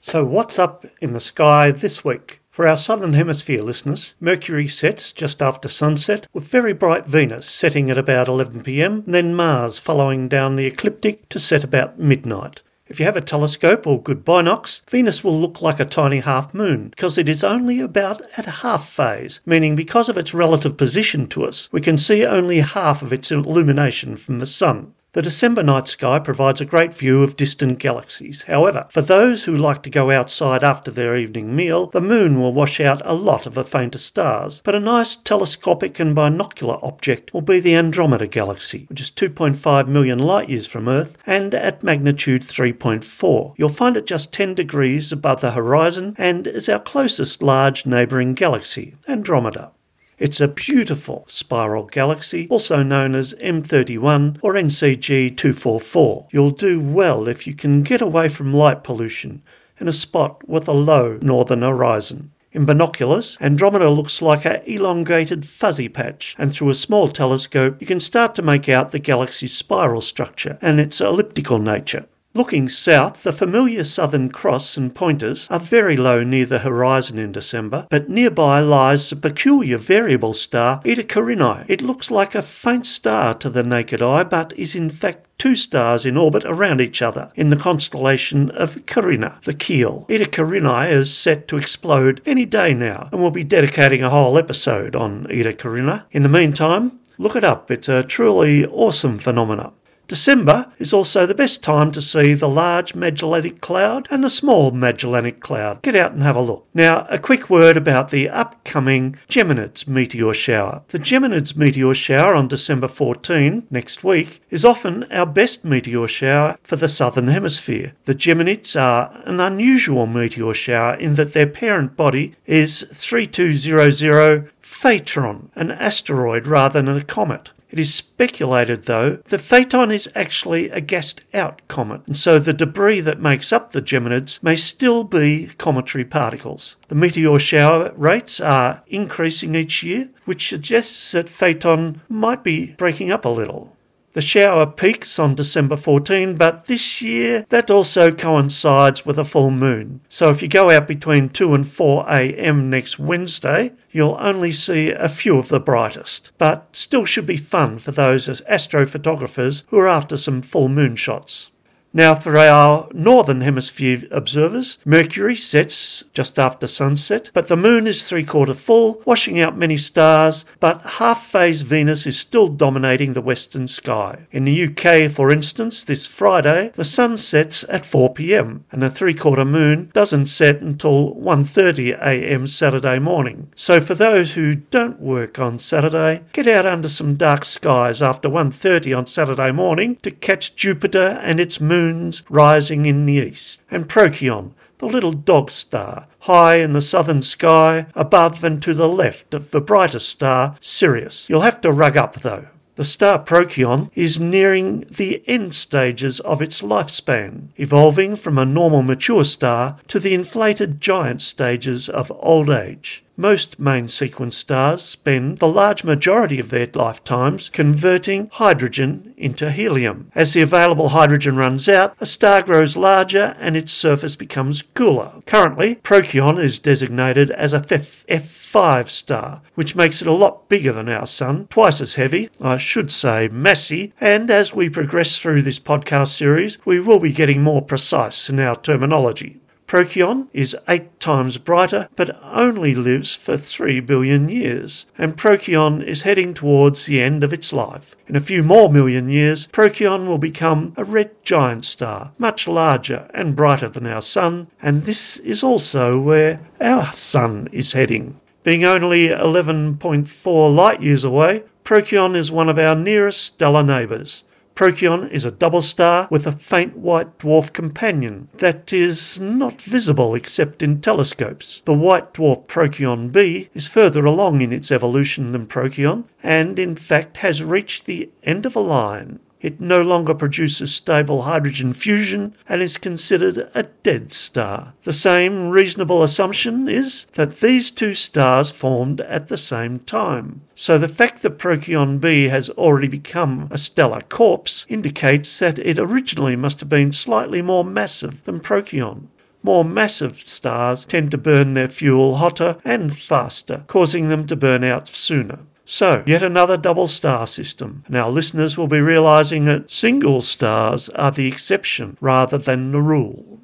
So, 0.00 0.24
what's 0.24 0.58
up 0.58 0.86
in 1.00 1.12
the 1.12 1.20
sky 1.20 1.70
this 1.70 2.04
week? 2.04 2.40
For 2.50 2.68
our 2.68 2.76
Southern 2.76 3.14
Hemisphere 3.14 3.62
listeners, 3.62 4.14
Mercury 4.20 4.68
sets 4.68 5.10
just 5.10 5.40
after 5.40 5.68
sunset, 5.68 6.26
with 6.34 6.44
very 6.44 6.74
bright 6.74 7.06
Venus 7.06 7.48
setting 7.48 7.90
at 7.90 7.96
about 7.96 8.26
11pm, 8.26 9.04
then 9.06 9.34
Mars 9.34 9.78
following 9.78 10.28
down 10.28 10.56
the 10.56 10.66
ecliptic 10.66 11.30
to 11.30 11.38
set 11.38 11.64
about 11.64 11.98
midnight. 11.98 12.60
If 12.89 12.99
you 12.99 13.05
have 13.05 13.17
a 13.17 13.21
telescope 13.21 13.85
or 13.85 14.01
good 14.01 14.23
binocs, 14.23 14.81
Venus 14.89 15.23
will 15.23 15.39
look 15.39 15.61
like 15.61 15.79
a 15.79 15.85
tiny 15.85 16.19
half 16.19 16.53
moon 16.53 16.89
because 16.89 17.17
it 17.17 17.27
is 17.27 17.43
only 17.43 17.79
about 17.79 18.21
at 18.37 18.45
half 18.45 18.89
phase, 18.89 19.41
meaning 19.45 19.75
because 19.75 20.07
of 20.07 20.17
its 20.17 20.33
relative 20.33 20.77
position 20.77 21.27
to 21.27 21.45
us, 21.45 21.67
we 21.71 21.81
can 21.81 21.97
see 21.97 22.25
only 22.25 22.61
half 22.61 23.01
of 23.01 23.11
its 23.11 23.31
illumination 23.31 24.15
from 24.15 24.39
the 24.39 24.45
Sun. 24.45 24.93
The 25.13 25.21
December 25.21 25.63
night 25.63 25.87
sky 25.87 26.19
provides 26.19 26.61
a 26.61 26.65
great 26.65 26.93
view 26.93 27.23
of 27.23 27.37
distant 27.37 27.79
galaxies. 27.79 28.43
However, 28.43 28.85
for 28.91 29.01
those 29.01 29.45
who 29.45 29.57
like 29.57 29.81
to 29.83 29.89
go 29.89 30.11
outside 30.11 30.63
after 30.63 30.91
their 30.91 31.15
evening 31.15 31.55
meal, 31.55 31.87
the 31.87 32.01
moon 32.01 32.39
will 32.39 32.53
wash 32.53 32.79
out 32.79 33.01
a 33.03 33.15
lot 33.15 33.45
of 33.45 33.53
the 33.53 33.63
fainter 33.63 33.97
stars. 33.97 34.61
But 34.63 34.75
a 34.75 34.79
nice 34.79 35.15
telescopic 35.15 35.99
and 35.99 36.13
binocular 36.13 36.77
object 36.83 37.33
will 37.33 37.41
be 37.41 37.59
the 37.59 37.73
Andromeda 37.73 38.27
Galaxy, 38.27 38.85
which 38.89 39.01
is 39.01 39.09
2.5 39.09 39.87
million 39.87 40.19
light 40.19 40.49
years 40.49 40.67
from 40.67 40.87
Earth 40.87 41.17
and 41.25 41.55
at 41.55 41.83
magnitude 41.83 42.43
3.4. 42.43 43.55
You'll 43.57 43.69
find 43.69 43.97
it 43.97 44.05
just 44.05 44.33
10 44.33 44.55
degrees 44.55 45.11
above 45.11 45.41
the 45.41 45.51
horizon 45.51 46.15
and 46.17 46.45
is 46.45 46.69
our 46.69 46.79
closest 46.79 47.41
large 47.41 47.85
neighbouring 47.85 48.33
galaxy, 48.33 48.95
Andromeda. 49.07 49.71
It's 50.19 50.41
a 50.41 50.47
beautiful 50.47 51.25
spiral 51.27 51.85
galaxy, 51.85 52.47
also 52.49 52.81
known 52.81 53.13
as 53.13 53.35
M31 53.35 54.39
or 54.41 54.53
NGC 54.53 55.37
244. 55.37 56.27
You'll 56.31 56.49
do 56.49 56.79
well 56.81 57.27
if 57.27 57.45
you 57.45 57.53
can 57.53 57.83
get 57.83 58.01
away 58.01 58.27
from 58.27 58.51
light 58.51 58.83
pollution 58.83 59.43
in 59.79 59.87
a 59.87 59.93
spot 59.93 60.47
with 60.49 60.67
a 60.67 60.71
low 60.71 61.19
northern 61.21 61.61
horizon. 61.61 62.31
In 62.51 62.65
binoculars, 62.65 63.37
Andromeda 63.39 63.91
looks 63.91 64.19
like 64.19 64.43
an 64.43 64.63
elongated 64.65 65.47
fuzzy 65.47 65.87
patch, 65.87 66.35
and 66.39 66.51
through 66.51 66.71
a 66.71 66.75
small 66.75 67.09
telescope, 67.09 67.79
you 67.79 67.85
can 67.85 67.99
start 67.99 68.33
to 68.35 68.41
make 68.41 68.67
out 68.67 68.91
the 68.91 68.97
galaxy's 68.97 69.55
spiral 69.55 70.01
structure 70.01 70.57
and 70.63 70.79
its 70.79 70.99
elliptical 70.99 71.59
nature. 71.59 72.07
Looking 72.37 72.69
south, 72.69 73.23
the 73.23 73.33
familiar 73.33 73.83
Southern 73.83 74.29
Cross 74.29 74.77
and 74.77 74.93
pointers 74.93 75.47
are 75.49 75.59
very 75.59 75.97
low 75.97 76.23
near 76.23 76.45
the 76.45 76.59
horizon 76.59 77.17
in 77.17 77.31
December, 77.31 77.87
but 77.89 78.09
nearby 78.09 78.59
lies 78.59 79.09
the 79.09 79.15
peculiar 79.15 79.79
variable 79.79 80.35
star 80.35 80.79
Eta 80.85 81.01
Carinae. 81.01 81.65
It 81.67 81.81
looks 81.81 82.11
like 82.11 82.35
a 82.35 82.43
faint 82.43 82.85
star 82.85 83.33
to 83.33 83.49
the 83.49 83.63
naked 83.63 84.03
eye, 84.03 84.23
but 84.23 84.53
is 84.55 84.75
in 84.75 84.91
fact 84.91 85.25
two 85.39 85.55
stars 85.55 86.05
in 86.05 86.15
orbit 86.15 86.45
around 86.45 86.79
each 86.79 87.01
other 87.01 87.31
in 87.33 87.49
the 87.49 87.55
constellation 87.55 88.51
of 88.51 88.85
Carina, 88.85 89.39
the 89.45 89.55
keel. 89.55 90.05
Eta 90.07 90.25
Carinae 90.25 90.91
is 90.91 91.17
set 91.17 91.47
to 91.47 91.57
explode 91.57 92.21
any 92.23 92.45
day 92.45 92.71
now, 92.71 93.09
and 93.11 93.19
we'll 93.19 93.31
be 93.31 93.43
dedicating 93.43 94.03
a 94.03 94.11
whole 94.11 94.37
episode 94.37 94.95
on 94.95 95.25
Eta 95.31 95.53
Carinae. 95.53 96.03
In 96.11 96.21
the 96.21 96.29
meantime, 96.29 96.99
look 97.17 97.35
it 97.35 97.43
up. 97.43 97.71
It's 97.71 97.89
a 97.89 98.03
truly 98.03 98.63
awesome 98.63 99.17
phenomenon. 99.17 99.73
December 100.07 100.71
is 100.79 100.93
also 100.93 101.25
the 101.25 101.35
best 101.35 101.61
time 101.61 101.91
to 101.91 102.01
see 102.01 102.33
the 102.33 102.47
large 102.47 102.95
Magellanic 102.95 103.59
Cloud 103.59 104.07
and 104.09 104.23
the 104.23 104.29
small 104.29 104.71
Magellanic 104.71 105.41
Cloud. 105.41 105.81
Get 105.81 105.95
out 105.95 106.13
and 106.13 106.23
have 106.23 106.35
a 106.35 106.41
look. 106.41 106.65
Now, 106.73 107.05
a 107.09 107.19
quick 107.19 107.49
word 107.49 107.75
about 107.75 108.09
the 108.09 108.29
upcoming 108.29 109.17
Geminids 109.27 109.85
meteor 109.87 110.33
shower. 110.33 110.83
The 110.89 110.99
Geminids 110.99 111.57
meteor 111.57 111.93
shower 111.93 112.35
on 112.35 112.47
December 112.47 112.87
14, 112.87 113.67
next 113.69 114.03
week, 114.03 114.41
is 114.49 114.63
often 114.63 115.03
our 115.11 115.25
best 115.25 115.65
meteor 115.65 116.07
shower 116.07 116.57
for 116.63 116.77
the 116.77 116.87
southern 116.87 117.27
hemisphere. 117.27 117.93
The 118.05 118.15
Geminids 118.15 118.79
are 118.79 119.21
an 119.25 119.41
unusual 119.41 120.07
meteor 120.07 120.53
shower 120.53 120.95
in 120.95 121.15
that 121.15 121.33
their 121.33 121.47
parent 121.47 121.97
body 121.97 122.35
is 122.45 122.85
3200 122.93 124.51
Phaethon, 124.61 125.49
an 125.55 125.71
asteroid 125.71 126.45
rather 126.45 126.81
than 126.81 126.95
a 126.95 127.03
comet. 127.03 127.51
It 127.69 127.79
is 127.79 127.93
speculated, 127.93 128.85
though, 128.85 129.19
that 129.25 129.41
Phaethon 129.41 129.93
is 129.93 130.09
actually 130.15 130.69
a 130.69 130.81
gassed 130.81 131.21
out 131.33 131.61
comet, 131.67 132.01
and 132.07 132.15
so 132.15 132.39
the 132.39 132.53
debris 132.53 133.01
that 133.01 133.21
makes 133.21 133.51
up 133.51 133.71
the 133.71 133.81
Geminids 133.81 134.41
may 134.41 134.55
still 134.55 135.03
be 135.03 135.47
cometary 135.57 136.05
particles. 136.05 136.77
The 136.87 136.95
meteor 136.95 137.39
shower 137.39 137.91
rates 137.95 138.39
are 138.39 138.83
increasing 138.87 139.55
each 139.55 139.83
year, 139.83 140.09
which 140.25 140.47
suggests 140.47 141.11
that 141.11 141.27
Phaethon 141.27 141.99
might 142.09 142.43
be 142.43 142.73
breaking 142.77 143.11
up 143.11 143.25
a 143.25 143.29
little. 143.29 143.76
The 144.17 144.23
shower 144.23 144.65
peaks 144.65 145.19
on 145.19 145.35
December 145.35 145.77
14, 145.77 146.37
but 146.37 146.65
this 146.65 147.03
year 147.03 147.45
that 147.49 147.69
also 147.69 148.11
coincides 148.11 149.05
with 149.05 149.19
a 149.19 149.23
full 149.23 149.51
moon. 149.51 150.01
So 150.09 150.31
if 150.31 150.41
you 150.41 150.47
go 150.47 150.71
out 150.71 150.87
between 150.87 151.29
2 151.29 151.53
and 151.53 151.67
4 151.67 152.09
am 152.09 152.67
next 152.67 152.97
Wednesday, 152.97 153.73
you'll 153.91 154.17
only 154.19 154.51
see 154.51 154.89
a 154.89 155.07
few 155.07 155.37
of 155.37 155.49
the 155.49 155.59
brightest. 155.59 156.31
But 156.39 156.75
still 156.75 157.05
should 157.05 157.27
be 157.27 157.37
fun 157.37 157.77
for 157.77 157.91
those 157.91 158.27
as 158.27 158.41
astrophotographers 158.49 159.61
who 159.67 159.77
are 159.77 159.87
after 159.87 160.17
some 160.17 160.41
full 160.41 160.67
moon 160.67 160.95
shots. 160.95 161.51
Now, 161.93 162.15
for 162.15 162.37
our 162.37 162.89
northern 162.93 163.41
hemisphere 163.41 164.03
observers, 164.11 164.77
Mercury 164.85 165.35
sets 165.35 166.03
just 166.13 166.37
after 166.37 166.67
sunset, 166.67 167.31
but 167.33 167.47
the 167.47 167.55
moon 167.55 167.87
is 167.87 168.03
three 168.03 168.25
quarter 168.25 168.53
full, 168.53 169.01
washing 169.05 169.39
out 169.39 169.57
many 169.57 169.77
stars, 169.77 170.45
but 170.59 170.81
half 170.81 171.25
phase 171.25 171.61
Venus 171.63 172.05
is 172.05 172.19
still 172.19 172.49
dominating 172.49 173.13
the 173.13 173.21
western 173.21 173.67
sky. 173.67 174.27
In 174.31 174.45
the 174.45 174.65
UK, 174.65 175.09
for 175.09 175.31
instance, 175.31 175.83
this 175.83 176.05
Friday, 176.05 176.71
the 176.75 176.85
sun 176.85 177.17
sets 177.17 177.63
at 177.69 177.85
4 177.85 178.13
pm, 178.13 178.65
and 178.71 178.83
the 178.83 178.89
three 178.89 179.13
quarter 179.13 179.45
moon 179.45 179.89
doesn't 179.93 180.27
set 180.27 180.61
until 180.61 181.15
1:30 181.15 181.95
am 181.99 182.47
Saturday 182.47 182.99
morning. 182.99 183.47
So 183.55 183.79
for 183.79 183.95
those 183.95 184.33
who 184.33 184.55
don't 184.55 184.99
work 184.99 185.39
on 185.39 185.57
Saturday, 185.57 186.21
get 186.33 186.47
out 186.47 186.65
under 186.65 186.89
some 186.89 187.15
dark 187.15 187.45
skies 187.45 188.01
after 188.01 188.29
1:30 188.29 188.93
on 188.93 189.07
Saturday 189.07 189.51
morning 189.51 189.97
to 190.03 190.11
catch 190.11 190.55
Jupiter 190.55 191.19
and 191.23 191.39
its 191.39 191.59
moon 191.61 191.76
moons 191.77 192.23
rising 192.29 192.85
in 192.87 193.05
the 193.05 193.13
east, 193.13 193.61
and 193.69 193.87
Procyon, 193.87 194.53
the 194.79 194.87
little 194.87 195.11
dog 195.11 195.51
star, 195.51 196.07
high 196.21 196.55
in 196.55 196.73
the 196.73 196.81
southern 196.81 197.21
sky, 197.21 197.85
above 197.93 198.43
and 198.43 198.61
to 198.63 198.73
the 198.73 198.87
left 198.87 199.33
of 199.33 199.51
the 199.51 199.61
brightest 199.61 200.09
star, 200.09 200.55
Sirius. 200.59 201.29
You'll 201.29 201.41
have 201.41 201.61
to 201.61 201.71
rug 201.71 201.95
up 201.95 202.21
though. 202.21 202.47
The 202.75 202.85
star 202.85 203.19
Procyon 203.19 203.89
is 203.95 204.19
nearing 204.19 204.85
the 204.89 205.23
end 205.27 205.53
stages 205.55 206.19
of 206.19 206.41
its 206.41 206.61
lifespan, 206.61 207.49
evolving 207.57 208.15
from 208.15 208.37
a 208.37 208.45
normal 208.45 208.83
mature 208.83 209.25
star 209.25 209.77
to 209.87 209.99
the 209.99 210.13
inflated 210.13 210.79
giant 210.79 211.21
stages 211.21 211.89
of 211.89 212.11
old 212.19 212.49
age. 212.49 213.03
Most 213.19 213.59
main 213.59 213.87
sequence 213.87 214.37
stars 214.37 214.83
spend 214.83 215.39
the 215.39 215.47
large 215.47 215.83
majority 215.83 216.39
of 216.39 216.51
their 216.51 216.69
lifetimes 216.71 217.49
converting 217.49 218.29
hydrogen 218.31 219.15
into 219.17 219.49
helium. 219.49 220.11
As 220.13 220.33
the 220.33 220.43
available 220.43 220.89
hydrogen 220.89 221.35
runs 221.35 221.67
out, 221.67 221.95
a 221.99 222.05
star 222.05 222.43
grows 222.43 222.77
larger 222.77 223.35
and 223.39 223.57
its 223.57 223.71
surface 223.71 224.15
becomes 224.15 224.61
cooler. 224.61 225.13
Currently, 225.25 225.75
Procyon 225.81 226.37
is 226.37 226.59
designated 226.59 227.31
as 227.31 227.53
a 227.53 227.61
F5 227.61 228.87
star, 228.87 229.41
which 229.55 229.75
makes 229.75 229.99
it 229.99 230.07
a 230.07 230.13
lot 230.13 230.47
bigger 230.47 230.71
than 230.71 230.87
our 230.87 231.07
Sun, 231.07 231.47
twice 231.47 231.81
as 231.81 231.95
heavy, 231.95 232.29
I 232.39 232.57
should 232.57 232.91
say 232.91 233.29
massy, 233.29 233.93
and 233.99 234.29
as 234.29 234.53
we 234.53 234.69
progress 234.69 235.19
through 235.19 235.41
this 235.41 235.59
podcast 235.59 236.15
series, 236.15 236.63
we 236.67 236.79
will 236.79 236.99
be 236.99 237.13
getting 237.13 237.41
more 237.41 237.63
precise 237.63 238.29
in 238.29 238.39
our 238.39 238.55
terminology. 238.55 239.41
Procyon 239.67 240.29
is 240.31 240.55
eight 240.69 240.97
times 241.01 241.37
brighter, 241.37 241.89
but 241.97 242.17
only 242.23 242.73
lives 242.73 243.15
for 243.15 243.35
three 243.35 243.81
billion 243.81 244.29
years, 244.29 244.85
and 244.97 245.17
Procyon 245.17 245.81
is 245.81 246.03
heading 246.03 246.33
towards 246.33 246.85
the 246.85 247.01
end 247.01 247.21
of 247.21 247.33
its 247.33 247.51
life. 247.51 247.93
In 248.07 248.15
a 248.15 248.21
few 248.21 248.43
more 248.43 248.69
million 248.69 249.09
years, 249.09 249.47
Procyon 249.47 250.07
will 250.07 250.19
become 250.19 250.73
a 250.77 250.85
red 250.85 251.11
giant 251.21 251.65
star, 251.65 252.13
much 252.17 252.47
larger 252.47 253.11
and 253.13 253.35
brighter 253.35 253.67
than 253.67 253.85
our 253.85 254.01
Sun, 254.01 254.47
and 254.61 254.85
this 254.85 255.17
is 255.17 255.43
also 255.43 255.99
where 255.99 256.39
our 256.61 256.93
Sun 256.93 257.49
is 257.51 257.73
heading. 257.73 258.21
Being 258.43 258.63
only 258.63 259.09
11.4 259.09 260.55
light 260.55 260.81
years 260.81 261.03
away, 261.03 261.43
Procyon 261.65 262.15
is 262.15 262.31
one 262.31 262.47
of 262.47 262.57
our 262.57 262.73
nearest 262.73 263.21
stellar 263.21 263.63
neighbours. 263.63 264.23
Procyon 264.57 265.07
is 265.09 265.23
a 265.23 265.29
double 265.29 265.61
star 265.61 266.07
with 266.09 266.25
a 266.25 266.31
faint 266.31 266.75
white 266.75 267.19
dwarf 267.19 267.53
companion 267.53 268.27
that 268.39 268.73
is 268.73 269.19
not 269.19 269.61
visible 269.61 270.15
except 270.15 270.63
in 270.63 270.81
telescopes. 270.81 271.61
The 271.65 271.75
white 271.75 272.15
dwarf 272.15 272.47
Procyon 272.47 273.09
b 273.09 273.49
is 273.53 273.67
further 273.67 274.03
along 274.03 274.41
in 274.41 274.51
its 274.51 274.71
evolution 274.71 275.31
than 275.31 275.45
Procyon 275.45 276.05
and 276.23 276.57
in 276.57 276.75
fact 276.75 277.17
has 277.17 277.43
reached 277.43 277.85
the 277.85 278.09
end 278.23 278.47
of 278.47 278.55
a 278.55 278.59
line. 278.59 279.19
It 279.47 279.61
no 279.61 279.81
longer 279.81 280.13
produces 280.13 280.75
stable 280.75 281.21
hydrogen 281.21 281.71
fusion 281.71 282.35
and 282.49 282.61
is 282.61 282.77
considered 282.77 283.49
a 283.55 283.63
dead 283.63 284.11
star. 284.11 284.73
The 284.83 284.91
same 284.91 285.47
reasonable 285.47 286.03
assumption 286.03 286.67
is 286.67 287.05
that 287.13 287.39
these 287.39 287.71
two 287.71 287.93
stars 287.93 288.51
formed 288.51 288.99
at 288.99 289.29
the 289.29 289.37
same 289.37 289.79
time. 289.79 290.41
So 290.53 290.77
the 290.77 290.89
fact 290.89 291.21
that 291.21 291.37
Procyon 291.37 291.97
b 291.99 292.25
has 292.25 292.49
already 292.49 292.89
become 292.89 293.47
a 293.49 293.57
stellar 293.57 294.01
corpse 294.01 294.65
indicates 294.67 295.39
that 295.39 295.59
it 295.59 295.79
originally 295.79 296.35
must 296.35 296.59
have 296.59 296.67
been 296.67 296.91
slightly 296.91 297.41
more 297.41 297.63
massive 297.63 298.25
than 298.25 298.41
Procyon. 298.41 299.07
More 299.43 299.63
massive 299.63 300.23
stars 300.25 300.83
tend 300.83 301.11
to 301.11 301.17
burn 301.17 301.53
their 301.53 301.69
fuel 301.69 302.15
hotter 302.15 302.57
and 302.65 302.97
faster, 302.97 303.63
causing 303.67 304.09
them 304.09 304.27
to 304.27 304.35
burn 304.35 304.65
out 304.65 304.89
sooner. 304.89 305.39
So, 305.69 306.01
yet 306.07 306.23
another 306.23 306.55
double 306.55 306.87
star 306.87 307.27
system, 307.27 307.83
and 307.87 307.97
our 307.97 308.09
listeners 308.09 308.57
will 308.57 308.69
be 308.69 308.79
realizing 308.79 309.43
that 309.45 309.69
single 309.69 310.21
stars 310.21 310.87
are 310.87 311.11
the 311.11 311.27
exception 311.27 311.97
rather 311.99 312.37
than 312.37 312.71
the 312.71 312.81
rule. 312.81 313.41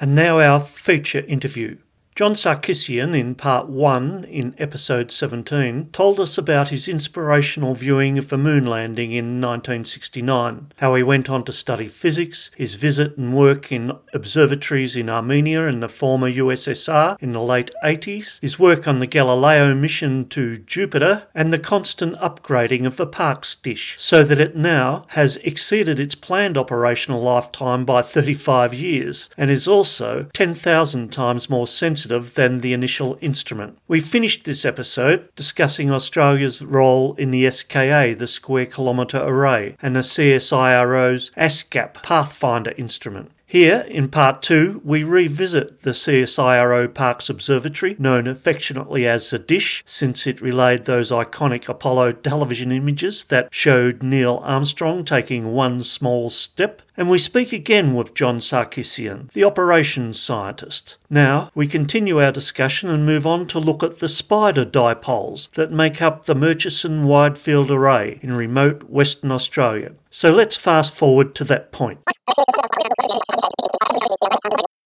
And 0.00 0.14
now 0.14 0.40
our 0.40 0.60
feature 0.60 1.20
interview. 1.28 1.76
John 2.16 2.32
Sarkissian, 2.32 3.14
in 3.14 3.34
part 3.34 3.68
1 3.68 4.24
in 4.24 4.54
episode 4.56 5.12
17, 5.12 5.90
told 5.92 6.18
us 6.18 6.38
about 6.38 6.70
his 6.70 6.88
inspirational 6.88 7.74
viewing 7.74 8.16
of 8.16 8.30
the 8.30 8.38
moon 8.38 8.64
landing 8.64 9.12
in 9.12 9.38
1969, 9.38 10.72
how 10.78 10.94
he 10.94 11.02
went 11.02 11.28
on 11.28 11.44
to 11.44 11.52
study 11.52 11.88
physics, 11.88 12.50
his 12.56 12.76
visit 12.76 13.18
and 13.18 13.36
work 13.36 13.70
in 13.70 13.92
observatories 14.14 14.96
in 14.96 15.10
Armenia 15.10 15.68
and 15.68 15.82
the 15.82 15.90
former 15.90 16.30
USSR 16.30 17.18
in 17.20 17.34
the 17.34 17.42
late 17.42 17.70
80s, 17.84 18.40
his 18.40 18.58
work 18.58 18.88
on 18.88 19.00
the 19.00 19.06
Galileo 19.06 19.74
mission 19.74 20.26
to 20.30 20.56
Jupiter, 20.56 21.26
and 21.34 21.52
the 21.52 21.58
constant 21.58 22.16
upgrading 22.16 22.86
of 22.86 22.96
the 22.96 23.06
Parkes 23.06 23.56
dish 23.56 23.94
so 23.98 24.24
that 24.24 24.40
it 24.40 24.56
now 24.56 25.04
has 25.08 25.36
exceeded 25.44 26.00
its 26.00 26.14
planned 26.14 26.56
operational 26.56 27.20
lifetime 27.20 27.84
by 27.84 28.00
35 28.00 28.72
years 28.72 29.28
and 29.36 29.50
is 29.50 29.68
also 29.68 30.30
10,000 30.32 31.12
times 31.12 31.50
more 31.50 31.66
sensitive 31.66 32.05
sensitive 32.06 32.34
than 32.34 32.60
the 32.60 32.72
initial 32.72 33.18
instrument. 33.20 33.78
We 33.88 34.00
finished 34.00 34.44
this 34.44 34.64
episode 34.64 35.28
discussing 35.34 35.90
Australia's 35.90 36.62
role 36.62 37.14
in 37.16 37.32
the 37.32 37.50
SKA, 37.50 38.14
the 38.16 38.26
Square 38.26 38.66
Kilometre 38.66 39.18
Array, 39.18 39.76
and 39.82 39.96
the 39.96 40.00
CSIRO's 40.00 41.32
ASKAP 41.36 41.94
Pathfinder 42.02 42.72
instrument. 42.76 43.30
Here, 43.48 43.86
in 43.88 44.08
part 44.08 44.42
two, 44.42 44.80
we 44.84 45.04
revisit 45.04 45.82
the 45.82 45.92
CSIRO 45.92 46.92
Parkes 46.92 47.30
Observatory, 47.30 47.94
known 47.96 48.26
affectionately 48.26 49.06
as 49.06 49.30
the 49.30 49.38
Dish, 49.38 49.84
since 49.86 50.26
it 50.26 50.40
relayed 50.40 50.84
those 50.84 51.12
iconic 51.12 51.68
Apollo 51.68 52.12
television 52.12 52.72
images 52.72 53.22
that 53.26 53.48
showed 53.52 54.02
Neil 54.02 54.40
Armstrong 54.42 55.04
taking 55.04 55.52
one 55.52 55.84
small 55.84 56.28
step. 56.28 56.82
And 56.96 57.08
we 57.08 57.20
speak 57.20 57.52
again 57.52 57.94
with 57.94 58.14
John 58.14 58.38
Sarkissian, 58.38 59.30
the 59.32 59.44
operations 59.44 60.18
scientist. 60.18 60.96
Now, 61.08 61.50
we 61.54 61.68
continue 61.68 62.20
our 62.20 62.32
discussion 62.32 62.90
and 62.90 63.06
move 63.06 63.28
on 63.28 63.46
to 63.48 63.60
look 63.60 63.84
at 63.84 64.00
the 64.00 64.08
spider 64.08 64.64
dipoles 64.64 65.52
that 65.52 65.70
make 65.70 66.02
up 66.02 66.24
the 66.24 66.34
Murchison 66.34 67.04
Wide 67.04 67.38
Field 67.38 67.70
Array 67.70 68.18
in 68.22 68.32
remote 68.32 68.84
Western 68.84 69.30
Australia. 69.30 69.92
So 70.16 70.30
let's 70.30 70.56
fast 70.56 70.94
forward 70.94 71.34
to 71.34 71.44
that 71.44 71.72
point. 71.72 71.98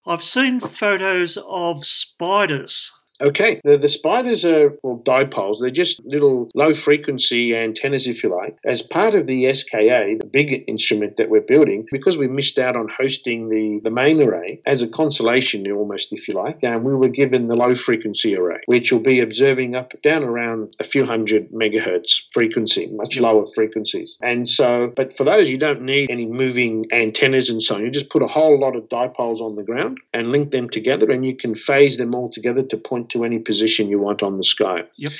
I've 0.05 0.25
seen 0.25 0.59
photos 0.59 1.39
of 1.47 1.87
spiders 1.87 2.91
Okay, 3.21 3.61
the, 3.65 3.77
the 3.77 3.89
spiders 3.89 4.45
are 4.45 4.73
well, 4.83 5.03
dipoles. 5.05 5.61
They're 5.61 5.71
just 5.71 6.03
little 6.05 6.49
low 6.55 6.73
frequency 6.73 7.55
antennas, 7.55 8.07
if 8.07 8.23
you 8.23 8.35
like. 8.35 8.57
As 8.65 8.81
part 8.83 9.15
of 9.15 9.27
the 9.27 9.53
SKA, 9.53 10.17
the 10.21 10.31
big 10.33 10.65
instrument 10.67 11.19
that 11.19 11.29
we're 11.29 11.43
building, 11.43 11.87
because 11.93 12.17
we 12.17 12.29
missed 12.29 12.59
out 12.59 12.77
on 12.77 12.89
hosting 12.89 13.49
the, 13.51 13.81
the 13.85 13.91
main 13.91 14.23
array, 14.23 14.63
as 14.67 14.83
a 14.83 14.89
consolation 14.89 15.71
almost, 15.71 16.13
if 16.13 16.29
you 16.29 16.35
like, 16.35 16.59
and 16.63 16.85
we 16.85 16.95
were 16.95 17.09
given 17.09 17.49
the 17.49 17.57
low 17.57 17.75
frequency 17.75 18.37
array, 18.37 18.61
which 18.67 18.91
will 18.91 19.01
be 19.01 19.21
observing 19.21 19.77
up 19.77 19.93
down 20.03 20.25
around 20.25 20.75
a 20.81 20.85
few 20.85 21.05
hundred 21.05 21.51
megahertz 21.51 22.23
frequency, 22.33 22.87
much 22.93 23.19
lower 23.21 23.47
frequencies. 23.55 24.17
And 24.23 24.49
so, 24.49 24.93
but 24.97 25.15
for 25.17 25.25
those, 25.25 25.51
you 25.51 25.59
don't 25.59 25.83
need 25.83 26.11
any 26.11 26.27
moving 26.27 26.87
antennas 26.93 27.51
and 27.51 27.63
so 27.63 27.75
on. 27.75 27.83
You 27.83 27.91
just 27.91 28.11
put 28.11 28.23
a 28.23 28.27
whole 28.27 28.59
lot 28.59 28.77
of 28.77 28.89
dipoles 28.89 29.41
on 29.41 29.57
the 29.57 29.63
ground 29.63 29.99
and 30.15 30.29
link 30.29 30.53
them 30.53 30.71
together, 30.71 31.11
and 31.11 31.27
you 31.27 31.37
can 31.37 31.55
phase 31.55 31.99
them 31.99 32.15
all 32.15 32.31
together 32.31 32.63
to 32.63 32.77
point 32.79 33.10
to 33.11 33.25
any 33.25 33.39
position 33.39 33.89
you 33.89 33.99
want 33.99 34.23
on 34.23 34.37
the 34.37 34.45
sky. 34.45 34.85
Yep. 34.97 35.13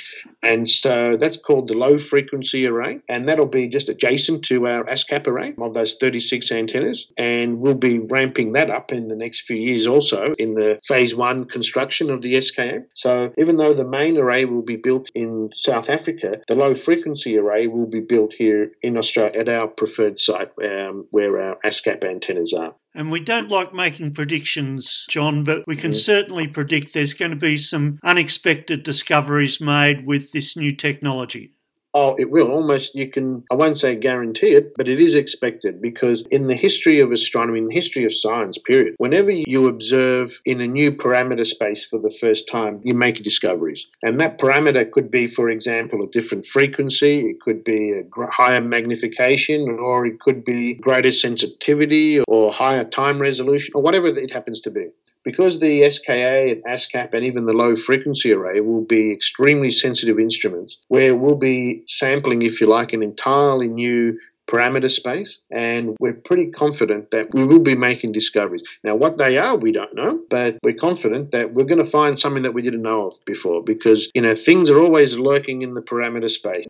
And 0.43 0.69
so 0.69 1.17
that's 1.17 1.37
called 1.37 1.67
the 1.67 1.75
low 1.75 1.97
frequency 1.97 2.65
array, 2.65 2.99
and 3.07 3.27
that'll 3.27 3.45
be 3.45 3.67
just 3.67 3.89
adjacent 3.89 4.43
to 4.45 4.67
our 4.67 4.83
ASKAP 4.85 5.27
array 5.27 5.53
of 5.59 5.73
those 5.73 5.95
36 5.95 6.51
antennas. 6.51 7.11
And 7.17 7.59
we'll 7.59 7.75
be 7.75 7.99
ramping 7.99 8.53
that 8.53 8.69
up 8.69 8.91
in 8.91 9.07
the 9.07 9.15
next 9.15 9.41
few 9.41 9.57
years 9.57 9.87
also 9.87 10.33
in 10.39 10.55
the 10.55 10.79
phase 10.85 11.15
one 11.15 11.45
construction 11.45 12.09
of 12.09 12.21
the 12.21 12.39
SKA. 12.41 12.79
So 12.95 13.33
even 13.37 13.57
though 13.57 13.73
the 13.73 13.87
main 13.87 14.17
array 14.17 14.45
will 14.45 14.61
be 14.61 14.75
built 14.75 15.09
in 15.13 15.49
South 15.53 15.89
Africa, 15.89 16.41
the 16.47 16.55
low 16.55 16.73
frequency 16.73 17.37
array 17.37 17.67
will 17.67 17.87
be 17.87 17.99
built 17.99 18.33
here 18.33 18.71
in 18.81 18.97
Australia 18.97 19.39
at 19.39 19.49
our 19.49 19.67
preferred 19.67 20.19
site 20.19 20.51
um, 20.63 21.05
where 21.11 21.39
our 21.39 21.57
ASKAP 21.63 22.03
antennas 22.03 22.53
are. 22.53 22.73
And 22.93 23.09
we 23.09 23.21
don't 23.21 23.49
like 23.49 23.73
making 23.73 24.13
predictions, 24.13 25.05
John, 25.09 25.43
but 25.43 25.63
we 25.65 25.77
can 25.77 25.93
certainly 25.93 26.47
predict 26.47 26.93
there's 26.93 27.13
going 27.13 27.31
to 27.31 27.37
be 27.37 27.57
some 27.57 27.99
unexpected 28.03 28.83
discoveries 28.83 29.61
made 29.61 30.05
with 30.05 30.31
this 30.31 30.57
new 30.57 30.75
technology. 30.75 31.53
Oh, 31.93 32.15
it 32.17 32.31
will. 32.31 32.51
Almost, 32.51 32.95
you 32.95 33.09
can, 33.09 33.43
I 33.51 33.55
won't 33.55 33.77
say 33.77 33.95
guarantee 33.95 34.51
it, 34.51 34.73
but 34.77 34.87
it 34.87 35.01
is 35.01 35.13
expected 35.13 35.81
because 35.81 36.21
in 36.31 36.47
the 36.47 36.55
history 36.55 37.01
of 37.01 37.11
astronomy, 37.11 37.59
in 37.59 37.65
the 37.65 37.73
history 37.73 38.05
of 38.05 38.13
science, 38.13 38.57
period, 38.57 38.95
whenever 38.97 39.29
you 39.29 39.67
observe 39.67 40.39
in 40.45 40.61
a 40.61 40.67
new 40.67 40.93
parameter 40.93 41.45
space 41.45 41.83
for 41.83 41.99
the 41.99 42.09
first 42.09 42.47
time, 42.47 42.79
you 42.83 42.93
make 42.93 43.21
discoveries. 43.23 43.87
And 44.03 44.21
that 44.21 44.37
parameter 44.37 44.89
could 44.89 45.11
be, 45.11 45.27
for 45.27 45.49
example, 45.49 46.01
a 46.01 46.07
different 46.07 46.45
frequency, 46.45 47.25
it 47.25 47.41
could 47.41 47.63
be 47.63 47.91
a 47.91 48.03
higher 48.31 48.61
magnification, 48.61 49.77
or 49.77 50.05
it 50.05 50.21
could 50.21 50.45
be 50.45 50.75
greater 50.75 51.11
sensitivity 51.11 52.21
or 52.21 52.53
higher 52.53 52.85
time 52.85 53.19
resolution, 53.19 53.73
or 53.75 53.81
whatever 53.81 54.07
it 54.07 54.31
happens 54.31 54.61
to 54.61 54.71
be 54.71 54.87
because 55.23 55.59
the 55.59 55.89
SKA 55.89 56.51
and 56.51 56.63
ASKAP 56.65 57.13
and 57.13 57.25
even 57.25 57.45
the 57.45 57.53
low 57.53 57.75
frequency 57.75 58.31
array 58.31 58.59
will 58.61 58.83
be 58.83 59.11
extremely 59.11 59.71
sensitive 59.71 60.19
instruments 60.19 60.77
where 60.87 61.15
we'll 61.15 61.35
be 61.35 61.83
sampling, 61.87 62.41
if 62.41 62.61
you 62.61 62.67
like, 62.67 62.93
an 62.93 63.03
entirely 63.03 63.67
new 63.67 64.17
parameter 64.51 64.91
space, 64.91 65.39
and 65.49 65.95
we're 65.99 66.13
pretty 66.13 66.51
confident 66.51 67.11
that 67.11 67.33
we 67.33 67.45
will 67.45 67.59
be 67.59 67.75
making 67.75 68.11
discoveries. 68.11 68.63
Now, 68.83 68.95
what 68.95 69.17
they 69.17 69.37
are, 69.37 69.55
we 69.55 69.71
don't 69.71 69.95
know, 69.95 70.21
but 70.29 70.57
we're 70.61 70.75
confident 70.75 71.31
that 71.31 71.53
we're 71.53 71.65
going 71.65 71.83
to 71.83 71.89
find 71.89 72.19
something 72.19 72.43
that 72.43 72.53
we 72.53 72.61
didn't 72.61 72.81
know 72.81 73.07
of 73.07 73.13
before 73.25 73.63
because, 73.63 74.11
you 74.13 74.21
know, 74.21 74.35
things 74.35 74.69
are 74.69 74.79
always 74.79 75.17
lurking 75.17 75.61
in 75.61 75.73
the 75.73 75.81
parameter 75.81 76.29
space. 76.29 76.65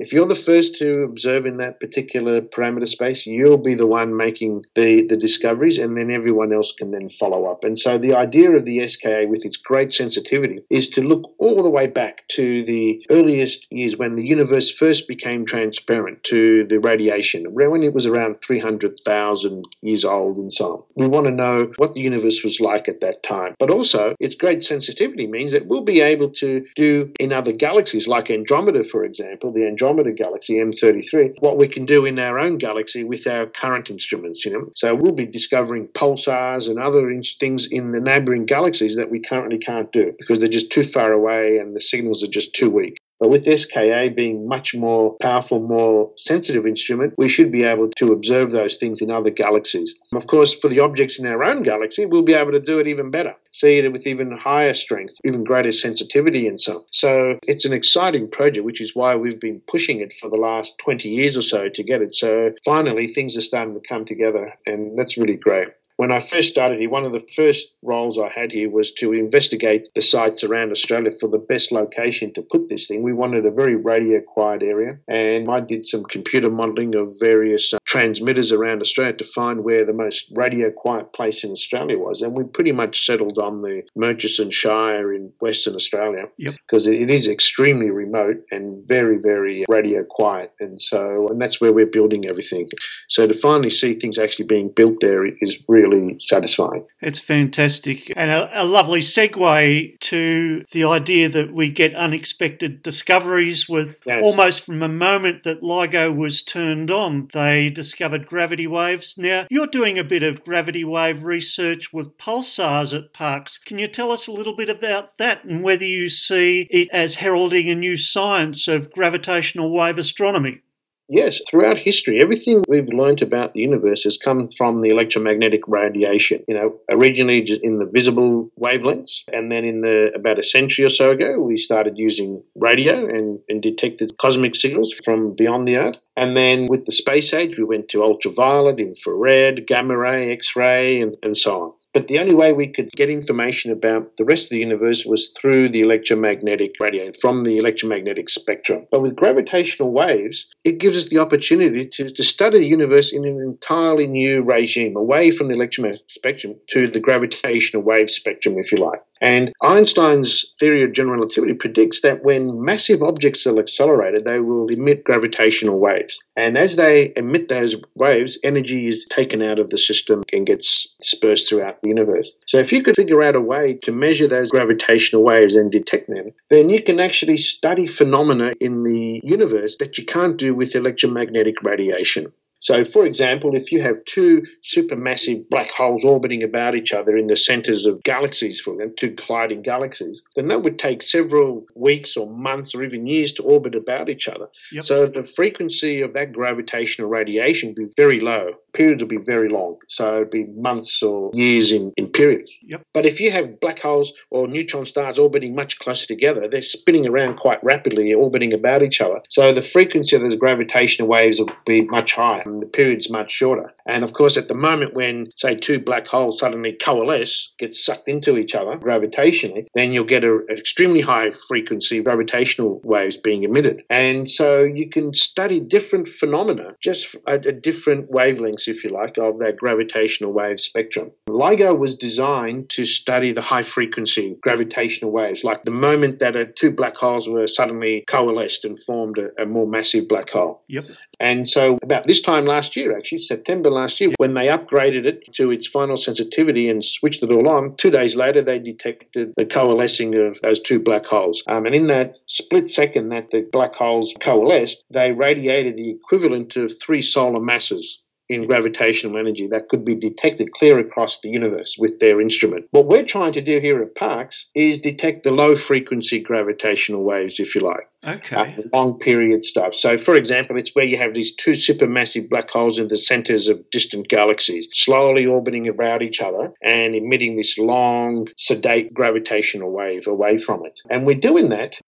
If 0.00 0.14
you're 0.14 0.26
the 0.26 0.34
first 0.34 0.76
to 0.76 1.02
observe 1.02 1.44
in 1.44 1.58
that 1.58 1.78
particular 1.78 2.40
parameter 2.40 2.88
space, 2.88 3.26
you'll 3.26 3.58
be 3.58 3.74
the 3.74 3.86
one 3.86 4.16
making 4.16 4.64
the, 4.74 5.06
the 5.06 5.16
discoveries, 5.16 5.76
and 5.76 5.94
then 5.94 6.10
everyone 6.10 6.54
else 6.54 6.72
can 6.72 6.90
then 6.90 7.10
follow 7.10 7.44
up. 7.44 7.64
And 7.64 7.78
so 7.78 7.98
the 7.98 8.14
idea 8.14 8.50
of 8.52 8.64
the 8.64 8.88
SKA 8.88 9.26
with 9.28 9.44
its 9.44 9.58
great 9.58 9.92
sensitivity 9.92 10.60
is 10.70 10.88
to 10.90 11.02
look 11.02 11.30
all 11.38 11.62
the 11.62 11.68
way 11.68 11.86
back 11.86 12.26
to 12.28 12.64
the 12.64 13.04
earliest 13.10 13.70
years 13.70 13.98
when 13.98 14.16
the 14.16 14.24
universe 14.24 14.70
first 14.70 15.06
became 15.06 15.44
transparent 15.44 16.24
to 16.24 16.66
the 16.68 16.80
radiation, 16.80 17.52
when 17.52 17.82
it 17.82 17.92
was 17.92 18.06
around 18.06 18.36
300,000 18.42 19.64
years 19.82 20.04
old 20.06 20.38
and 20.38 20.50
so 20.50 20.72
on. 20.72 20.82
We 20.96 21.08
want 21.08 21.26
to 21.26 21.30
know 21.30 21.72
what 21.76 21.92
the 21.92 22.00
universe 22.00 22.42
was 22.42 22.58
like 22.58 22.88
at 22.88 23.02
that 23.02 23.22
time. 23.22 23.54
But 23.58 23.70
also, 23.70 24.14
its 24.18 24.34
great 24.34 24.64
sensitivity 24.64 25.26
means 25.26 25.52
that 25.52 25.66
we'll 25.66 25.84
be 25.84 26.00
able 26.00 26.30
to 26.36 26.64
do 26.74 27.12
in 27.20 27.34
other 27.34 27.52
galaxies, 27.52 28.08
like 28.08 28.30
Andromeda, 28.30 28.82
for 28.84 29.04
example, 29.04 29.52
the 29.52 29.66
Andromeda 29.66 29.89
Andromeda 29.90 30.14
galaxy 30.14 30.54
M33, 30.54 31.40
what 31.40 31.58
we 31.58 31.66
can 31.66 31.84
do 31.84 32.06
in 32.06 32.18
our 32.20 32.38
own 32.38 32.58
galaxy 32.58 33.02
with 33.02 33.26
our 33.26 33.46
current 33.46 33.90
instruments, 33.90 34.44
you 34.44 34.52
know. 34.52 34.70
So 34.76 34.94
we'll 34.94 35.12
be 35.12 35.26
discovering 35.26 35.88
pulsars 35.88 36.68
and 36.68 36.78
other 36.78 37.10
in- 37.10 37.22
things 37.40 37.66
in 37.66 37.90
the 37.90 38.00
neighboring 38.00 38.46
galaxies 38.46 38.94
that 38.96 39.10
we 39.10 39.20
currently 39.20 39.58
can't 39.58 39.90
do 39.90 40.12
because 40.16 40.38
they're 40.38 40.48
just 40.48 40.70
too 40.70 40.84
far 40.84 41.12
away 41.12 41.58
and 41.58 41.74
the 41.74 41.80
signals 41.80 42.22
are 42.22 42.28
just 42.28 42.54
too 42.54 42.70
weak. 42.70 42.98
But 43.20 43.28
with 43.28 43.44
SKA 43.44 44.08
being 44.16 44.48
much 44.48 44.74
more 44.74 45.14
powerful, 45.20 45.60
more 45.60 46.10
sensitive 46.16 46.66
instrument, 46.66 47.14
we 47.18 47.28
should 47.28 47.52
be 47.52 47.64
able 47.64 47.90
to 47.98 48.12
observe 48.12 48.50
those 48.50 48.78
things 48.78 49.02
in 49.02 49.10
other 49.10 49.28
galaxies. 49.28 49.94
Of 50.14 50.26
course, 50.26 50.54
for 50.54 50.68
the 50.68 50.80
objects 50.80 51.18
in 51.18 51.26
our 51.26 51.44
own 51.44 51.62
galaxy, 51.62 52.06
we'll 52.06 52.22
be 52.22 52.32
able 52.32 52.52
to 52.52 52.60
do 52.60 52.78
it 52.78 52.86
even 52.86 53.10
better, 53.10 53.36
see 53.52 53.78
it 53.78 53.92
with 53.92 54.06
even 54.06 54.32
higher 54.32 54.72
strength, 54.72 55.14
even 55.24 55.44
greater 55.44 55.70
sensitivity 55.70 56.46
and 56.46 56.58
so 56.58 56.78
on. 56.78 56.84
So 56.90 57.38
it's 57.46 57.66
an 57.66 57.74
exciting 57.74 58.30
project, 58.30 58.64
which 58.64 58.80
is 58.80 58.96
why 58.96 59.16
we've 59.16 59.40
been 59.40 59.60
pushing 59.66 60.00
it 60.00 60.14
for 60.18 60.30
the 60.30 60.36
last 60.36 60.78
20 60.78 61.08
years 61.10 61.36
or 61.36 61.42
so 61.42 61.68
to 61.68 61.82
get 61.82 62.00
it. 62.00 62.14
So 62.14 62.52
finally, 62.64 63.06
things 63.06 63.36
are 63.36 63.42
starting 63.42 63.74
to 63.74 63.80
come 63.86 64.06
together, 64.06 64.54
and 64.66 64.98
that's 64.98 65.18
really 65.18 65.36
great. 65.36 65.68
When 66.00 66.10
I 66.10 66.20
first 66.20 66.48
started 66.48 66.80
here, 66.80 66.88
one 66.88 67.04
of 67.04 67.12
the 67.12 67.28
first 67.36 67.74
roles 67.82 68.18
I 68.18 68.30
had 68.30 68.52
here 68.52 68.70
was 68.70 68.90
to 68.92 69.12
investigate 69.12 69.86
the 69.94 70.00
sites 70.00 70.42
around 70.42 70.70
Australia 70.70 71.10
for 71.20 71.28
the 71.28 71.38
best 71.38 71.72
location 71.72 72.32
to 72.32 72.40
put 72.40 72.70
this 72.70 72.86
thing. 72.86 73.02
We 73.02 73.12
wanted 73.12 73.44
a 73.44 73.50
very 73.50 73.76
radio 73.76 74.22
quiet 74.22 74.62
area, 74.62 74.96
and 75.08 75.46
I 75.50 75.60
did 75.60 75.86
some 75.86 76.04
computer 76.04 76.48
modelling 76.48 76.94
of 76.94 77.10
various 77.20 77.74
uh, 77.74 77.78
transmitters 77.84 78.50
around 78.50 78.80
Australia 78.80 79.12
to 79.12 79.24
find 79.24 79.62
where 79.62 79.84
the 79.84 79.92
most 79.92 80.32
radio 80.36 80.70
quiet 80.70 81.12
place 81.12 81.44
in 81.44 81.50
Australia 81.50 81.98
was. 81.98 82.22
And 82.22 82.34
we 82.34 82.44
pretty 82.44 82.72
much 82.72 83.04
settled 83.04 83.38
on 83.38 83.60
the 83.60 83.82
Murchison 83.94 84.50
Shire 84.50 85.12
in 85.12 85.30
Western 85.40 85.74
Australia 85.74 86.28
because 86.38 86.86
yep. 86.86 86.94
it 86.94 87.10
is 87.10 87.28
extremely 87.28 87.90
remote 87.90 88.38
and 88.50 88.88
very, 88.88 89.18
very 89.18 89.66
radio 89.68 90.02
quiet. 90.04 90.54
And 90.60 90.80
so, 90.80 91.28
and 91.28 91.38
that's 91.38 91.60
where 91.60 91.74
we're 91.74 91.84
building 91.84 92.24
everything. 92.26 92.70
So 93.10 93.26
to 93.26 93.34
finally 93.34 93.68
see 93.68 93.96
things 93.96 94.16
actually 94.16 94.46
being 94.46 94.70
built 94.70 94.96
there 95.02 95.26
is 95.26 95.62
really 95.68 95.89
really 95.90 96.16
satisfying. 96.18 96.86
It's 97.00 97.18
fantastic. 97.18 98.12
And 98.16 98.30
a, 98.30 98.62
a, 98.62 98.64
lovely 98.64 99.00
segue 99.00 100.00
to 100.00 100.64
the 100.70 100.84
idea 100.84 101.28
that 101.28 101.52
we 101.52 101.70
get 101.70 101.94
unexpected 101.94 102.82
discoveries 102.82 103.68
with 103.68 104.00
yes. 104.06 104.22
almost 104.22 104.64
from 104.64 104.78
the 104.78 104.88
moment 104.88 105.44
that 105.44 105.62
LIGO 105.62 106.14
was 106.14 106.42
turned 106.42 106.90
on, 106.90 107.28
they 107.32 107.70
discovered 107.70 108.26
gravity 108.26 108.66
waves. 108.66 109.16
Now, 109.18 109.46
you're 109.50 109.66
doing 109.66 109.98
a 109.98 110.04
bit 110.04 110.22
of 110.22 110.44
gravity 110.44 110.84
wave 110.84 111.24
research 111.24 111.92
with 111.92 112.16
pulsars 112.18 112.96
at 112.96 113.12
Parkes. 113.12 113.58
Can 113.58 113.78
you 113.78 113.88
tell 113.88 114.12
us 114.12 114.26
a 114.26 114.32
little 114.32 114.54
bit 114.54 114.68
about 114.68 115.16
that 115.18 115.44
and 115.44 115.62
whether 115.62 115.84
you 115.84 116.08
see 116.08 116.68
it 116.70 116.88
as 116.92 117.16
heralding 117.16 117.68
a 117.68 117.74
new 117.74 117.96
science 117.96 118.68
of 118.68 118.92
gravitational 118.92 119.72
wave 119.72 119.98
astronomy? 119.98 120.62
Yes, 121.12 121.40
throughout 121.50 121.76
history, 121.76 122.22
everything 122.22 122.62
we've 122.68 122.86
learnt 122.86 123.20
about 123.20 123.52
the 123.52 123.60
universe 123.60 124.04
has 124.04 124.16
come 124.16 124.48
from 124.56 124.80
the 124.80 124.90
electromagnetic 124.90 125.62
radiation. 125.66 126.44
You 126.46 126.54
know, 126.54 126.76
originally 126.88 127.44
in 127.64 127.80
the 127.80 127.86
visible 127.86 128.48
wavelengths, 128.60 129.24
and 129.32 129.50
then 129.50 129.64
in 129.64 129.80
the 129.80 130.12
about 130.14 130.38
a 130.38 130.44
century 130.44 130.84
or 130.84 130.88
so 130.88 131.10
ago, 131.10 131.40
we 131.40 131.56
started 131.56 131.98
using 131.98 132.44
radio 132.54 133.08
and, 133.08 133.40
and 133.48 133.60
detected 133.60 134.18
cosmic 134.18 134.54
signals 134.54 134.94
from 135.04 135.34
beyond 135.34 135.66
the 135.66 135.78
Earth. 135.78 135.96
And 136.16 136.36
then 136.36 136.68
with 136.68 136.86
the 136.86 136.92
space 136.92 137.34
age, 137.34 137.58
we 137.58 137.64
went 137.64 137.88
to 137.88 138.04
ultraviolet, 138.04 138.78
infrared, 138.78 139.66
gamma 139.66 139.96
ray, 139.96 140.30
X 140.30 140.54
ray, 140.54 141.00
and, 141.00 141.16
and 141.24 141.36
so 141.36 141.60
on. 141.60 141.72
But 141.92 142.06
the 142.06 142.20
only 142.20 142.34
way 142.34 142.52
we 142.52 142.68
could 142.68 142.90
get 142.92 143.10
information 143.10 143.72
about 143.72 144.16
the 144.16 144.24
rest 144.24 144.44
of 144.44 144.50
the 144.50 144.58
universe 144.58 145.04
was 145.04 145.30
through 145.30 145.70
the 145.70 145.80
electromagnetic 145.80 146.74
radio, 146.78 147.10
from 147.20 147.42
the 147.42 147.56
electromagnetic 147.56 148.28
spectrum. 148.28 148.86
But 148.92 149.02
with 149.02 149.16
gravitational 149.16 149.92
waves, 149.92 150.46
it 150.62 150.78
gives 150.78 150.96
us 150.96 151.08
the 151.08 151.18
opportunity 151.18 151.86
to, 151.94 152.10
to 152.10 152.22
study 152.22 152.60
the 152.60 152.66
universe 152.66 153.12
in 153.12 153.24
an 153.24 153.40
entirely 153.40 154.06
new 154.06 154.42
regime, 154.42 154.96
away 154.96 155.32
from 155.32 155.48
the 155.48 155.54
electromagnetic 155.54 156.08
spectrum 156.08 156.54
to 156.70 156.86
the 156.86 157.00
gravitational 157.00 157.82
wave 157.82 158.10
spectrum, 158.10 158.56
if 158.56 158.70
you 158.70 158.78
like. 158.78 159.02
And 159.20 159.52
Einstein's 159.62 160.54
theory 160.58 160.82
of 160.82 160.92
general 160.92 161.16
relativity 161.16 161.52
predicts 161.52 162.00
that 162.00 162.24
when 162.24 162.64
massive 162.64 163.02
objects 163.02 163.46
are 163.46 163.58
accelerated, 163.58 164.24
they 164.24 164.40
will 164.40 164.68
emit 164.68 165.04
gravitational 165.04 165.78
waves. 165.78 166.18
And 166.36 166.56
as 166.56 166.76
they 166.76 167.12
emit 167.16 167.48
those 167.48 167.76
waves, 167.94 168.38
energy 168.42 168.88
is 168.88 169.04
taken 169.10 169.42
out 169.42 169.58
of 169.58 169.68
the 169.68 169.76
system 169.76 170.22
and 170.32 170.46
gets 170.46 170.94
dispersed 171.00 171.48
throughout 171.48 171.82
the 171.82 171.88
universe. 171.88 172.32
So 172.46 172.58
if 172.58 172.72
you 172.72 172.82
could 172.82 172.96
figure 172.96 173.22
out 173.22 173.36
a 173.36 173.40
way 173.40 173.74
to 173.82 173.92
measure 173.92 174.26
those 174.26 174.50
gravitational 174.50 175.22
waves 175.22 175.54
and 175.54 175.70
detect 175.70 176.08
them, 176.08 176.32
then 176.48 176.70
you 176.70 176.82
can 176.82 176.98
actually 176.98 177.36
study 177.36 177.86
phenomena 177.86 178.54
in 178.58 178.84
the 178.84 179.20
universe 179.22 179.76
that 179.80 179.98
you 179.98 180.06
can't 180.06 180.38
do 180.38 180.54
with 180.54 180.74
electromagnetic 180.74 181.62
radiation. 181.62 182.32
So, 182.60 182.84
for 182.84 183.06
example, 183.06 183.56
if 183.56 183.72
you 183.72 183.82
have 183.82 184.04
two 184.04 184.42
supermassive 184.62 185.48
black 185.48 185.70
holes 185.70 186.04
orbiting 186.04 186.42
about 186.42 186.74
each 186.74 186.92
other 186.92 187.16
in 187.16 187.26
the 187.26 187.36
centers 187.36 187.86
of 187.86 188.02
galaxies, 188.02 188.60
for 188.60 188.76
them, 188.76 188.92
two 188.98 189.14
colliding 189.14 189.62
galaxies, 189.62 190.20
then 190.36 190.48
that 190.48 190.62
would 190.62 190.78
take 190.78 191.02
several 191.02 191.64
weeks 191.74 192.16
or 192.16 192.30
months 192.30 192.74
or 192.74 192.84
even 192.84 193.06
years 193.06 193.32
to 193.32 193.42
orbit 193.42 193.74
about 193.74 194.10
each 194.10 194.28
other. 194.28 194.48
Yep. 194.72 194.84
So, 194.84 195.06
the 195.06 195.22
frequency 195.22 196.02
of 196.02 196.12
that 196.12 196.32
gravitational 196.32 197.08
radiation 197.08 197.70
would 197.70 197.76
be 197.76 197.94
very 197.96 198.20
low. 198.20 198.54
Periods 198.74 199.02
would 199.02 199.08
be 199.08 199.16
very 199.16 199.48
long. 199.48 199.78
So, 199.88 200.16
it'd 200.16 200.30
be 200.30 200.44
months 200.44 201.02
or 201.02 201.30
years 201.32 201.72
in, 201.72 201.92
in 201.96 202.08
periods. 202.08 202.52
Yep. 202.62 202.82
But 202.92 203.06
if 203.06 203.20
you 203.20 203.32
have 203.32 203.58
black 203.60 203.78
holes 203.78 204.12
or 204.30 204.46
neutron 204.46 204.84
stars 204.84 205.18
orbiting 205.18 205.54
much 205.54 205.78
closer 205.78 206.06
together, 206.06 206.46
they're 206.46 206.60
spinning 206.60 207.06
around 207.06 207.36
quite 207.38 207.64
rapidly, 207.64 208.12
orbiting 208.12 208.52
about 208.52 208.82
each 208.82 209.00
other. 209.00 209.20
So, 209.30 209.54
the 209.54 209.62
frequency 209.62 210.14
of 210.14 210.22
those 210.22 210.36
gravitational 210.36 211.08
waves 211.08 211.40
would 211.40 211.52
be 211.64 211.82
much 211.82 212.12
higher 212.12 212.49
and 212.50 212.62
the 212.62 212.66
period's 212.66 213.10
much 213.10 213.30
shorter. 213.30 213.72
And 213.86 214.04
of 214.04 214.12
course, 214.12 214.36
at 214.36 214.48
the 214.48 214.54
moment 214.54 214.94
when, 214.94 215.30
say, 215.36 215.54
two 215.54 215.78
black 215.78 216.06
holes 216.06 216.38
suddenly 216.38 216.72
coalesce, 216.72 217.52
get 217.58 217.74
sucked 217.74 218.08
into 218.08 218.36
each 218.36 218.54
other 218.54 218.76
gravitationally, 218.76 219.66
then 219.74 219.92
you'll 219.92 220.04
get 220.04 220.24
an 220.24 220.46
extremely 220.50 221.00
high 221.00 221.30
frequency 221.30 222.02
gravitational 222.02 222.80
waves 222.84 223.16
being 223.16 223.42
emitted. 223.42 223.82
And 223.90 224.28
so 224.28 224.62
you 224.62 224.88
can 224.88 225.14
study 225.14 225.60
different 225.60 226.08
phenomena 226.08 226.74
just 226.80 227.16
at, 227.26 227.62
different 227.62 228.10
wavelengths, 228.10 228.68
if 228.68 228.84
you 228.84 228.90
like, 228.90 229.18
of 229.18 229.38
that 229.40 229.56
gravitational 229.56 230.32
wave 230.32 230.60
spectrum. 230.60 231.10
LIGO 231.28 231.78
was 231.78 231.94
designed 231.94 232.70
to 232.70 232.84
study 232.84 233.32
the 233.32 233.42
high 233.42 233.62
frequency 233.62 234.36
gravitational 234.42 235.10
waves, 235.10 235.44
like 235.44 235.64
the 235.64 235.70
moment 235.70 236.18
that 236.18 236.56
two 236.56 236.70
black 236.70 236.96
holes 236.96 237.28
were 237.28 237.46
suddenly 237.46 238.04
coalesced 238.08 238.64
and 238.64 238.82
formed 238.82 239.18
a, 239.18 239.42
a 239.42 239.46
more 239.46 239.66
massive 239.66 240.08
black 240.08 240.30
hole. 240.30 240.62
Yep. 240.68 240.84
And 241.18 241.48
so 241.48 241.78
about 241.82 242.06
this 242.06 242.20
time 242.20 242.46
last 242.46 242.76
year, 242.76 242.96
actually, 242.96 243.18
September 243.18 243.70
last 243.80 244.00
year. 244.00 244.10
When 244.18 244.34
they 244.34 244.46
upgraded 244.46 245.06
it 245.06 245.32
to 245.34 245.50
its 245.50 245.66
final 245.66 245.96
sensitivity 245.96 246.68
and 246.68 246.84
switched 246.84 247.22
it 247.22 247.32
all 247.32 247.48
on, 247.48 247.76
two 247.76 247.90
days 247.90 248.14
later 248.16 248.42
they 248.42 248.58
detected 248.58 249.32
the 249.36 249.46
coalescing 249.46 250.14
of 250.14 250.38
those 250.42 250.60
two 250.60 250.78
black 250.78 251.06
holes. 251.06 251.42
Um, 251.48 251.66
and 251.66 251.74
in 251.74 251.86
that 251.88 252.14
split 252.26 252.70
second 252.70 253.08
that 253.10 253.30
the 253.30 253.48
black 253.50 253.74
holes 253.74 254.14
coalesced, 254.20 254.84
they 254.90 255.12
radiated 255.12 255.76
the 255.76 255.90
equivalent 255.90 256.56
of 256.56 256.72
three 256.80 257.02
solar 257.02 257.40
masses 257.40 258.02
in 258.30 258.46
gravitational 258.46 259.18
energy 259.18 259.48
that 259.48 259.68
could 259.68 259.84
be 259.84 259.96
detected 259.96 260.52
clear 260.52 260.78
across 260.78 261.18
the 261.20 261.28
universe 261.28 261.74
with 261.80 261.98
their 261.98 262.20
instrument. 262.20 262.64
What 262.70 262.86
we're 262.86 263.04
trying 263.04 263.32
to 263.32 263.40
do 263.40 263.58
here 263.58 263.82
at 263.82 263.96
Parkes 263.96 264.46
is 264.54 264.78
detect 264.78 265.24
the 265.24 265.32
low 265.32 265.56
frequency 265.56 266.20
gravitational 266.20 267.02
waves, 267.02 267.40
if 267.40 267.56
you 267.56 267.62
like. 267.62 267.88
Okay. 268.06 268.36
Uh, 268.36 268.62
long 268.72 269.00
period 269.00 269.44
stuff. 269.44 269.74
So, 269.74 269.98
for 269.98 270.14
example, 270.14 270.56
it's 270.56 270.74
where 270.76 270.84
you 270.84 270.96
have 270.96 271.12
these 271.12 271.34
two 271.34 271.50
supermassive 271.50 272.30
black 272.30 272.48
holes 272.48 272.78
in 272.78 272.86
the 272.86 272.96
centers 272.96 273.48
of 273.48 273.58
distant 273.72 274.08
galaxies, 274.08 274.68
slowly 274.72 275.26
orbiting 275.26 275.68
around 275.68 276.02
each 276.02 276.20
other 276.20 276.52
and 276.62 276.94
emitting 276.94 277.36
this 277.36 277.58
long, 277.58 278.28
sedate 278.36 278.94
gravitational 278.94 279.72
wave 279.72 280.06
away 280.06 280.38
from 280.38 280.64
it. 280.64 280.80
And 280.88 281.04
we're 281.04 281.16
doing 281.16 281.50
that 281.50 281.80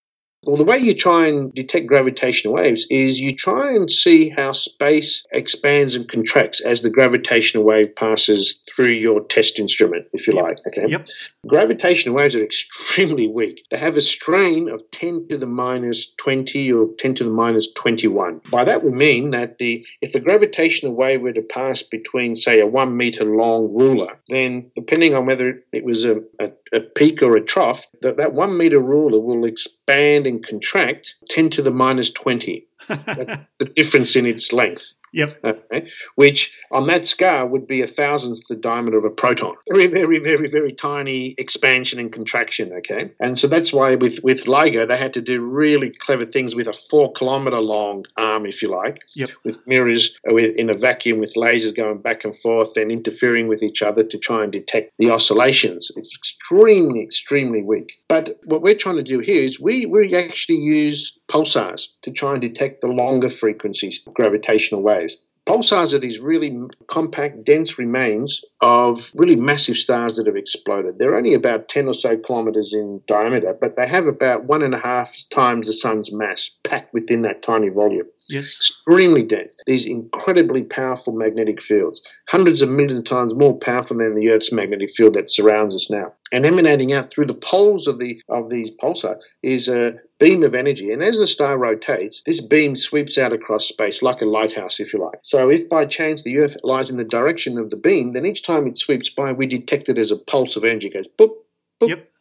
well, 0.44 0.56
the 0.56 0.64
way 0.64 0.78
you 0.78 0.94
try 0.94 1.26
and 1.28 1.54
detect 1.54 1.86
gravitational 1.86 2.54
waves 2.54 2.86
is 2.90 3.20
you 3.20 3.34
try 3.34 3.72
and 3.72 3.88
see 3.88 4.28
how 4.28 4.52
space 4.52 5.24
expands 5.30 5.94
and 5.94 6.08
contracts 6.08 6.60
as 6.60 6.82
the 6.82 6.90
gravitational 6.90 7.62
wave 7.64 7.94
passes 7.94 8.58
through 8.68 8.92
your 8.92 9.20
test 9.20 9.60
instrument, 9.60 10.06
if 10.12 10.26
you 10.26 10.34
Yep. 10.34 10.42
like. 10.42 10.58
Okay. 10.66 10.88
Yep. 10.88 11.06
Gravitational 11.46 12.16
waves 12.16 12.34
are 12.34 12.42
extremely 12.42 13.28
weak. 13.28 13.64
They 13.70 13.76
have 13.76 13.96
a 13.96 14.00
strain 14.00 14.68
of 14.68 14.88
10 14.90 15.28
to 15.28 15.38
the 15.38 15.46
minus 15.46 16.12
20 16.16 16.72
or 16.72 16.88
10 16.98 17.14
to 17.14 17.24
the 17.24 17.30
minus 17.30 17.72
21. 17.74 18.40
By 18.50 18.64
that 18.64 18.82
we 18.82 18.90
mean 18.90 19.30
that 19.30 19.58
the 19.58 19.84
if 20.00 20.16
a 20.16 20.20
gravitational 20.20 20.94
wave 20.94 21.20
were 21.20 21.32
to 21.32 21.42
pass 21.42 21.82
between, 21.82 22.34
say, 22.34 22.60
a 22.60 22.66
one 22.66 22.96
meter 22.96 23.24
long 23.24 23.72
ruler, 23.72 24.18
then 24.28 24.70
depending 24.74 25.14
on 25.14 25.26
whether 25.26 25.62
it 25.72 25.84
was 25.84 26.04
a, 26.04 26.20
a, 26.40 26.50
a 26.72 26.80
peak 26.80 27.22
or 27.22 27.36
a 27.36 27.44
trough, 27.44 27.86
that, 28.00 28.16
that 28.16 28.34
one 28.34 28.56
meter 28.56 28.80
ruler 28.80 29.20
will 29.20 29.44
expand 29.44 30.26
and 30.26 30.44
contract 30.44 31.14
10 31.28 31.50
to 31.50 31.62
the 31.62 31.70
minus 31.70 32.10
20. 32.10 32.66
That's 32.88 33.46
the 33.58 33.66
difference 33.66 34.16
in 34.16 34.26
its 34.26 34.52
length. 34.52 34.94
Yep. 35.12 35.40
Okay, 35.44 35.88
which 36.14 36.52
on 36.70 36.86
that 36.86 37.06
scale 37.06 37.46
would 37.46 37.66
be 37.66 37.82
a 37.82 37.86
thousandth 37.86 38.46
the 38.48 38.56
diameter 38.56 38.96
of 38.96 39.04
a 39.04 39.10
proton. 39.10 39.54
Very, 39.70 39.86
very, 39.86 40.18
very, 40.18 40.48
very 40.48 40.72
tiny 40.72 41.34
expansion 41.38 41.98
and 41.98 42.12
contraction. 42.12 42.72
Okay, 42.72 43.12
and 43.20 43.38
so 43.38 43.46
that's 43.46 43.72
why 43.72 43.94
with 43.94 44.20
with 44.22 44.44
LIGO 44.44 44.86
they 44.86 44.96
had 44.96 45.14
to 45.14 45.20
do 45.20 45.40
really 45.42 45.90
clever 45.90 46.24
things 46.26 46.54
with 46.54 46.66
a 46.66 46.72
four 46.72 47.12
kilometer 47.12 47.60
long 47.60 48.04
arm, 48.16 48.46
if 48.46 48.62
you 48.62 48.68
like, 48.68 49.00
Yep. 49.14 49.30
with 49.44 49.58
mirrors 49.66 50.18
uh, 50.28 50.36
in 50.36 50.70
a 50.70 50.74
vacuum 50.74 51.18
with 51.18 51.34
lasers 51.34 51.74
going 51.76 51.98
back 51.98 52.24
and 52.24 52.36
forth 52.36 52.76
and 52.76 52.90
interfering 52.90 53.48
with 53.48 53.62
each 53.62 53.82
other 53.82 54.02
to 54.04 54.18
try 54.18 54.42
and 54.42 54.52
detect 54.52 54.92
the 54.98 55.10
oscillations. 55.10 55.90
It's 55.96 56.16
extremely, 56.16 57.02
extremely 57.02 57.62
weak. 57.62 57.92
But 58.08 58.38
what 58.44 58.62
we're 58.62 58.76
trying 58.76 58.96
to 58.96 59.02
do 59.02 59.18
here 59.20 59.42
is 59.42 59.60
we 59.60 59.86
we 59.86 60.14
actually 60.16 60.58
use 60.58 61.18
pulsars 61.32 61.88
to 62.02 62.10
try 62.10 62.32
and 62.32 62.42
detect 62.42 62.82
the 62.82 62.88
longer 62.88 63.30
frequencies, 63.30 64.00
gravitational 64.12 64.82
waves. 64.82 65.16
Pulsars 65.46 65.92
are 65.92 65.98
these 65.98 66.20
really 66.20 66.56
compact, 66.86 67.42
dense 67.44 67.76
remains 67.76 68.44
of 68.60 69.10
really 69.14 69.34
massive 69.34 69.76
stars 69.76 70.16
that 70.16 70.26
have 70.26 70.36
exploded. 70.36 70.98
They're 70.98 71.16
only 71.16 71.34
about 71.34 71.68
10 71.68 71.88
or 71.88 71.94
so 71.94 72.16
kilometers 72.16 72.72
in 72.72 73.00
diameter, 73.08 73.56
but 73.60 73.74
they 73.74 73.88
have 73.88 74.06
about 74.06 74.44
one 74.44 74.62
and 74.62 74.74
a 74.74 74.78
half 74.78 75.16
times 75.30 75.66
the 75.66 75.72
sun's 75.72 76.12
mass 76.12 76.50
packed 76.62 76.94
within 76.94 77.22
that 77.22 77.42
tiny 77.42 77.70
volume 77.70 78.06
yes. 78.32 78.56
extremely 78.56 79.22
dense, 79.22 79.54
these 79.66 79.86
incredibly 79.86 80.62
powerful 80.62 81.12
magnetic 81.12 81.62
fields, 81.62 82.00
hundreds 82.28 82.62
of 82.62 82.68
millions 82.68 82.98
of 82.98 83.04
times 83.04 83.34
more 83.34 83.56
powerful 83.56 83.98
than 83.98 84.14
the 84.14 84.30
Earth's 84.30 84.52
magnetic 84.52 84.94
field 84.94 85.14
that 85.14 85.30
surrounds 85.30 85.74
us 85.74 85.90
now. 85.90 86.12
And 86.32 86.46
emanating 86.46 86.92
out 86.92 87.10
through 87.10 87.26
the 87.26 87.34
poles 87.34 87.86
of 87.86 87.98
the 87.98 88.20
of 88.28 88.48
these 88.48 88.70
pulsar 88.82 89.16
is 89.42 89.68
a 89.68 89.94
beam 90.18 90.42
of 90.42 90.54
energy. 90.54 90.90
And 90.92 91.02
as 91.02 91.18
the 91.18 91.26
star 91.26 91.58
rotates, 91.58 92.22
this 92.24 92.40
beam 92.40 92.76
sweeps 92.76 93.18
out 93.18 93.32
across 93.32 93.66
space 93.66 94.02
like 94.02 94.22
a 94.22 94.26
lighthouse, 94.26 94.80
if 94.80 94.92
you 94.92 95.00
like. 95.00 95.18
So 95.22 95.50
if 95.50 95.68
by 95.68 95.84
chance 95.84 96.22
the 96.22 96.38
Earth 96.38 96.56
lies 96.64 96.90
in 96.90 96.96
the 96.96 97.04
direction 97.04 97.58
of 97.58 97.70
the 97.70 97.76
beam, 97.76 98.12
then 98.12 98.24
each 98.24 98.42
time 98.42 98.66
it 98.66 98.78
sweeps 98.78 99.10
by, 99.10 99.32
we 99.32 99.46
detect 99.46 99.88
it 99.88 99.98
as 99.98 100.10
a 100.10 100.16
pulse 100.16 100.56
of 100.56 100.64
energy. 100.64 100.88
It 100.88 100.94
goes 100.94 101.08
boop, 101.08 101.34
boop, 101.80 101.88
Yep. 101.90 102.11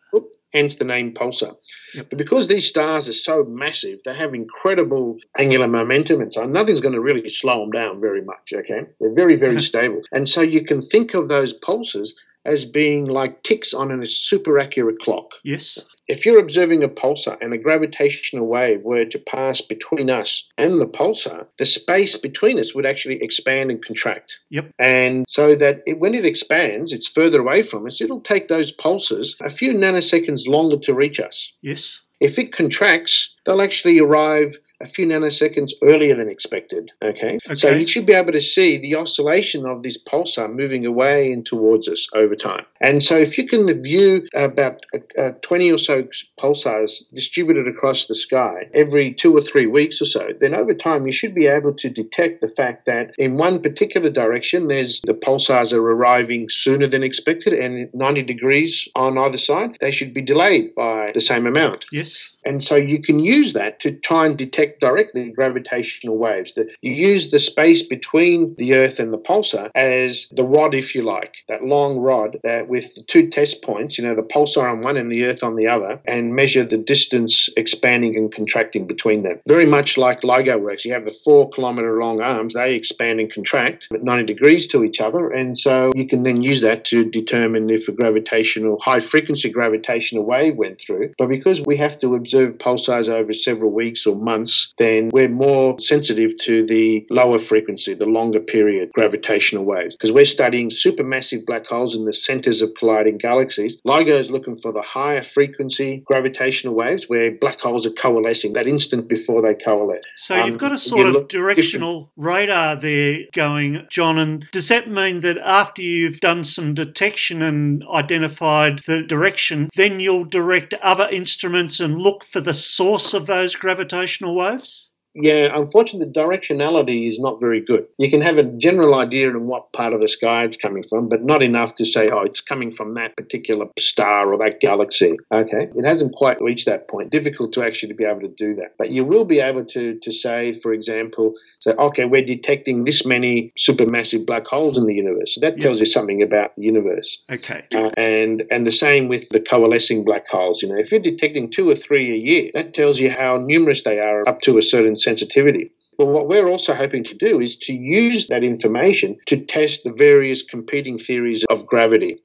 Hence 0.54 0.76
the 0.76 0.86
name 0.86 1.14
pulsar. 1.14 1.56
Yep. 1.94 2.10
But 2.10 2.18
because 2.18 2.48
these 2.48 2.68
stars 2.68 3.08
are 3.08 3.14
so 3.14 3.46
massive, 3.46 4.00
they 4.04 4.14
have 4.14 4.34
incredible 4.34 5.18
angular 5.38 5.68
momentum, 5.68 6.20
and 6.22 6.34
so 6.34 6.46
nothing's 6.46 6.82
going 6.82 6.94
to 6.94 7.02
really 7.02 7.28
slow 7.30 7.62
them 7.62 7.72
down 7.72 8.02
very 8.02 8.22
much. 8.22 8.52
Okay, 8.54 8.82
they're 9.00 9.14
very, 9.14 9.38
very 9.38 9.62
stable, 9.62 10.02
and 10.12 10.28
so 10.28 10.42
you 10.42 10.66
can 10.66 10.82
think 10.82 11.14
of 11.14 11.30
those 11.30 11.54
pulses 11.54 12.14
as 12.46 12.66
being 12.66 13.06
like 13.06 13.44
ticks 13.44 13.74
on 13.74 13.92
a 13.92 14.06
super 14.06 14.60
accurate 14.60 15.00
clock. 15.00 15.32
Yes. 15.44 15.80
If 16.08 16.26
you're 16.26 16.40
observing 16.40 16.84
a 16.84 16.90
pulsar 16.90 17.38
and 17.42 17.54
a 17.54 17.58
gravitational 17.58 18.48
wave 18.48 18.82
were 18.82 19.06
to 19.06 19.20
pass 19.20 19.62
between 19.62 20.10
us 20.10 20.50
and 20.58 20.82
the 20.82 20.88
pulsar, 20.88 21.46
the 21.58 21.66
space 21.66 22.18
between 22.18 22.60
us 22.60 22.76
would 22.76 22.86
actually 22.86 23.22
expand 23.24 23.72
and 23.72 23.84
contract. 23.84 24.38
Yep. 24.50 24.72
And 24.78 25.26
so 25.30 25.56
that 25.56 25.82
it, 25.86 26.00
when 26.00 26.14
it 26.14 26.26
expands, 26.26 26.92
it's 26.92 27.08
further 27.08 27.40
away 27.40 27.64
from 27.64 27.86
us, 27.86 28.02
it'll 28.02 28.20
take 28.20 28.48
those 28.48 28.72
pulses 28.72 29.38
a 29.42 29.50
few 29.50 29.74
nanoseconds 29.74 30.48
longer 30.48 30.78
to 30.80 30.94
reach 30.94 31.20
us. 31.20 31.54
Yes. 31.62 32.02
If 32.20 32.38
it 32.38 32.54
contracts, 32.54 33.34
they'll 33.46 33.62
actually 33.62 34.00
arrive 34.00 34.58
a 34.82 34.88
few 34.88 35.06
nanoseconds 35.06 35.72
earlier 35.84 36.16
than 36.16 36.30
expected. 36.30 36.92
Okay? 37.02 37.40
So 37.54 37.70
you 37.70 37.88
should 37.88 38.06
be 38.06 38.14
able 38.14 38.32
to 38.32 38.42
see 38.42 38.80
the 38.80 38.96
oscillation 38.96 39.66
of 39.66 39.84
this 39.84 39.98
pulsar 39.98 40.52
moving 40.54 40.86
away 40.86 41.32
and 41.32 41.46
towards 41.46 41.88
us 41.88 42.08
over 42.14 42.36
time. 42.36 42.66
And 42.82 43.04
so 43.04 43.16
if 43.16 43.38
you 43.38 43.48
can 43.48 43.82
view 43.82 44.28
about 44.36 44.82
uh, 44.94 45.22
uh, 45.22 45.32
20 45.42 45.72
or 45.72 45.78
so 45.78 46.08
pulsars 46.40 47.04
distributed 47.14 47.68
across 47.68 48.08
the 48.08 48.16
sky 48.16 48.70
every 48.74 49.14
two 49.14 49.36
or 49.36 49.42
three 49.42 49.68
weeks 49.68 50.02
or 50.02 50.06
so, 50.06 50.30
then 50.40 50.56
over 50.56 50.74
time 50.74 51.06
you 51.06 51.14
should 51.14 51.36
be 51.36 51.48
able 51.48 51.74
to 51.74 51.90
detect 51.90 52.42
the 52.42 52.50
fact 52.50 52.86
that 52.86 53.14
in 53.18 53.38
one 53.38 53.62
particular 53.62 54.10
direction, 54.10 54.68
there's 54.68 55.02
the 55.06 55.14
pulsars 55.14 55.74
are 55.74 55.92
arriving 55.92 56.50
sooner 56.50 56.88
than 56.88 57.04
expected, 57.04 57.54
and 57.54 57.90
90 57.94 58.24
degrees 58.24 58.88
on 58.96 59.18
either 59.18 59.38
side, 59.38 59.78
they 59.80 59.92
should 59.92 60.14
be 60.14 60.22
delayed 60.22 60.74
by 60.76 61.12
the 61.14 61.22
same 61.22 61.46
amount. 61.46 61.86
Yes. 61.92 62.28
And 62.44 62.64
so 62.64 62.76
you 62.76 63.02
can 63.02 63.20
use 63.20 63.31
that 63.54 63.80
to 63.80 63.92
try 63.92 64.26
and 64.26 64.38
detect 64.38 64.82
directly 64.82 65.30
gravitational 65.30 66.18
waves. 66.18 66.54
That 66.56 66.70
you 66.82 66.92
use 66.92 67.32
the 67.32 67.40
space 67.40 67.82
between 67.82 68.56
the 68.58 68.74
Earth 68.74 69.00
and 69.00 69.14
the 69.14 69.18
pulsar 69.18 69.70
as 69.74 70.28
the 70.32 70.44
rod, 70.44 70.76
if 70.76 70.94
you 70.94 71.02
like, 71.02 71.36
that 71.48 71.64
long 71.64 71.98
rod 71.98 72.40
that 72.44 72.68
with 72.68 72.94
the 72.96 73.04
two 73.04 73.30
test 73.30 73.64
points, 73.64 73.98
you 73.98 74.04
know, 74.04 74.16
the 74.16 74.22
pulsar 74.22 74.70
on 74.70 74.84
one 74.84 74.98
and 74.98 75.12
the 75.12 75.24
Earth 75.24 75.44
on 75.44 75.56
the 75.56 75.68
other, 75.68 76.00
and 76.06 76.36
measure 76.36 76.66
the 76.66 76.78
distance 76.78 77.50
expanding 77.56 78.18
and 78.18 78.34
contracting 78.34 78.86
between 78.86 79.24
them. 79.24 79.40
Very 79.48 79.66
much 79.66 79.98
like 79.98 80.22
LIGO 80.22 80.62
works. 80.62 80.84
You 80.84 80.94
have 80.94 81.06
the 81.06 81.18
four 81.24 81.50
kilometer 81.50 82.00
long 82.02 82.22
arms, 82.22 82.54
they 82.54 82.76
expand 82.76 83.20
and 83.20 83.32
contract 83.32 83.88
at 83.94 84.04
90 84.04 84.26
degrees 84.26 84.68
to 84.68 84.84
each 84.84 85.00
other. 85.00 85.30
And 85.30 85.58
so 85.58 85.92
you 85.96 86.06
can 86.06 86.24
then 86.24 86.42
use 86.42 86.62
that 86.62 86.84
to 86.86 87.06
determine 87.06 87.70
if 87.70 87.88
a 87.88 87.94
gravitational, 87.94 88.80
high 88.82 89.00
frequency 89.00 89.50
gravitational 89.50 90.26
wave 90.26 90.58
went 90.58 90.82
through. 90.82 91.14
But 91.18 91.28
because 91.28 91.62
we 91.62 91.78
have 91.78 91.98
to 92.00 92.16
observe 92.16 92.58
pulsars 92.58 93.08
over 93.08 93.21
several 93.34 93.72
weeks 93.72 94.06
or 94.06 94.16
months, 94.16 94.74
then 94.78 95.10
we're 95.14 95.30
more 95.30 95.80
sensitive 95.80 96.38
to 96.38 96.66
the 96.66 97.06
lower 97.10 97.40
frequency, 97.40 97.94
the 97.94 98.06
longer 98.06 98.40
period 98.40 98.92
gravitational 98.94 99.64
waves. 99.66 99.96
Because 99.96 100.12
we're 100.12 100.26
studying 100.26 100.70
supermassive 100.70 101.46
black 101.46 101.66
holes 101.68 101.96
in 101.96 102.06
the 102.06 102.14
centers 102.14 102.62
of 102.62 102.74
colliding 102.78 103.18
galaxies. 103.18 103.78
LIGO 103.86 104.20
is 104.20 104.30
looking 104.32 104.58
for 104.58 104.72
the 104.72 104.82
higher 104.82 105.22
frequency 105.22 106.04
gravitational 106.06 106.76
waves 106.76 107.08
where 107.08 107.32
black 107.32 107.60
holes 107.60 107.86
are 107.86 107.92
coalescing 107.92 108.54
that 108.54 108.68
instant 108.68 109.08
before 109.08 109.42
they 109.42 109.54
coalesce. 109.54 110.04
So 110.18 110.36
Um, 110.36 110.50
you've 110.50 110.60
got 110.60 110.72
a 110.72 110.78
sort 110.78 111.08
of 111.08 111.28
directional 111.28 112.12
radar 112.16 112.76
there 112.76 113.20
going, 113.34 113.86
John. 113.90 114.18
And 114.18 114.48
does 114.52 114.68
that 114.70 114.90
mean 114.90 115.22
that 115.22 115.38
after 115.38 115.82
you've 115.82 116.20
done 116.20 116.44
some 116.44 116.74
detection 116.74 117.42
and 117.42 117.84
identified 117.94 118.82
the 118.86 119.02
direction, 119.02 119.70
then 119.76 120.00
you'll 120.00 120.26
direct 120.26 120.74
other 120.76 121.08
instruments 121.12 121.80
and 121.80 122.00
look 122.00 122.24
for 122.26 122.42
the 122.42 122.54
source 122.54 123.11
of 123.14 123.26
those 123.28 123.56
gravitational 123.56 124.36
waves? 124.36 124.91
Yeah, 125.14 125.50
unfortunately, 125.54 126.12
the 126.14 126.20
directionality 126.20 127.08
is 127.08 127.20
not 127.20 127.40
very 127.40 127.60
good. 127.60 127.86
You 127.98 128.10
can 128.10 128.22
have 128.22 128.38
a 128.38 128.44
general 128.44 128.96
idea 128.96 129.36
of 129.36 129.42
what 129.42 129.74
part 129.74 129.92
of 129.94 130.00
the 130.00 130.08
sky 130.08 130.44
it's 130.46 130.56
coming 130.56 130.84
from, 130.90 131.10
but 131.10 131.24
not 131.24 131.42
enough 131.42 131.76
to 131.76 131.86
say, 131.86 132.10
oh, 132.10 132.22
it's 132.22 132.40
coming 132.40 132.72
from 132.72 132.94
that 132.94 133.18
particular 133.18 133.68
star 133.78 134.32
or 134.32 134.38
that 134.38 134.62
galaxy. 134.62 135.18
Okay, 135.32 135.70
it 135.76 135.86
hasn't 135.86 136.16
quite 136.16 136.42
reached 136.42 136.66
that 136.66 136.88
point. 136.88 137.10
Difficult 137.12 137.52
to 137.54 137.64
actually 137.64 137.94
be 137.94 138.06
able 138.06 138.22
to 138.22 138.30
do 138.30 138.56
that. 138.56 138.76
But 138.78 138.92
you 138.92 139.04
will 139.04 139.26
be 139.26 139.40
able 139.40 139.66
to, 139.66 140.00
to 140.00 140.12
say, 140.14 140.54
for 140.62 140.72
example, 140.72 141.34
say, 141.60 141.72
okay, 141.72 142.06
we're 142.06 142.26
detecting 142.26 142.86
this 142.86 143.06
many 143.06 143.52
supermassive 143.58 144.26
black 144.26 144.48
holes 144.48 144.78
in 144.78 144.86
the 144.88 144.94
universe. 144.96 145.36
So 145.36 145.42
that 145.42 145.58
Yeah. 145.58 145.64
tells 145.64 145.80
you 145.82 145.86
something 145.86 146.22
about 146.22 146.56
the 146.56 146.62
universe. 146.62 147.20
Okay. 147.30 147.64
Uh, 147.76 147.90
and 147.98 148.44
and 148.50 148.66
the 148.66 148.72
same 148.72 149.10
with 149.10 149.28
the 149.30 149.42
coalescing 149.42 150.06
black 150.06 150.28
holes. 150.30 150.62
You 150.62 150.70
know, 150.70 150.78
if 150.78 150.92
you're 150.92 151.02
detecting 151.02 151.50
two 151.50 151.70
or 151.70 151.76
three 151.76 152.12
a 152.14 152.18
year, 152.18 152.52
that 152.54 152.74
tells 152.74 153.00
you 153.00 153.10
how 153.10 153.38
numerous 153.38 153.84
they 153.84 154.00
are 154.00 154.28
up 154.28 154.40
to 154.42 154.58
a 154.58 154.62
certain 154.62 154.96
sensitivity. 155.02 155.72
But 155.98 156.08
what 156.08 156.28
we're 156.28 156.48
also 156.48 156.74
hoping 156.74 157.04
to 157.06 157.16
do 157.16 157.40
is 157.42 157.58
to 157.58 157.74
use 157.74 158.28
that 158.28 158.44
information 158.44 159.18
to 159.28 159.46
test 159.46 159.84
the 159.84 159.94
various 159.94 160.42
competing 160.42 160.98
theories 160.98 161.46
of 161.50 161.68
gravity. 161.68 162.18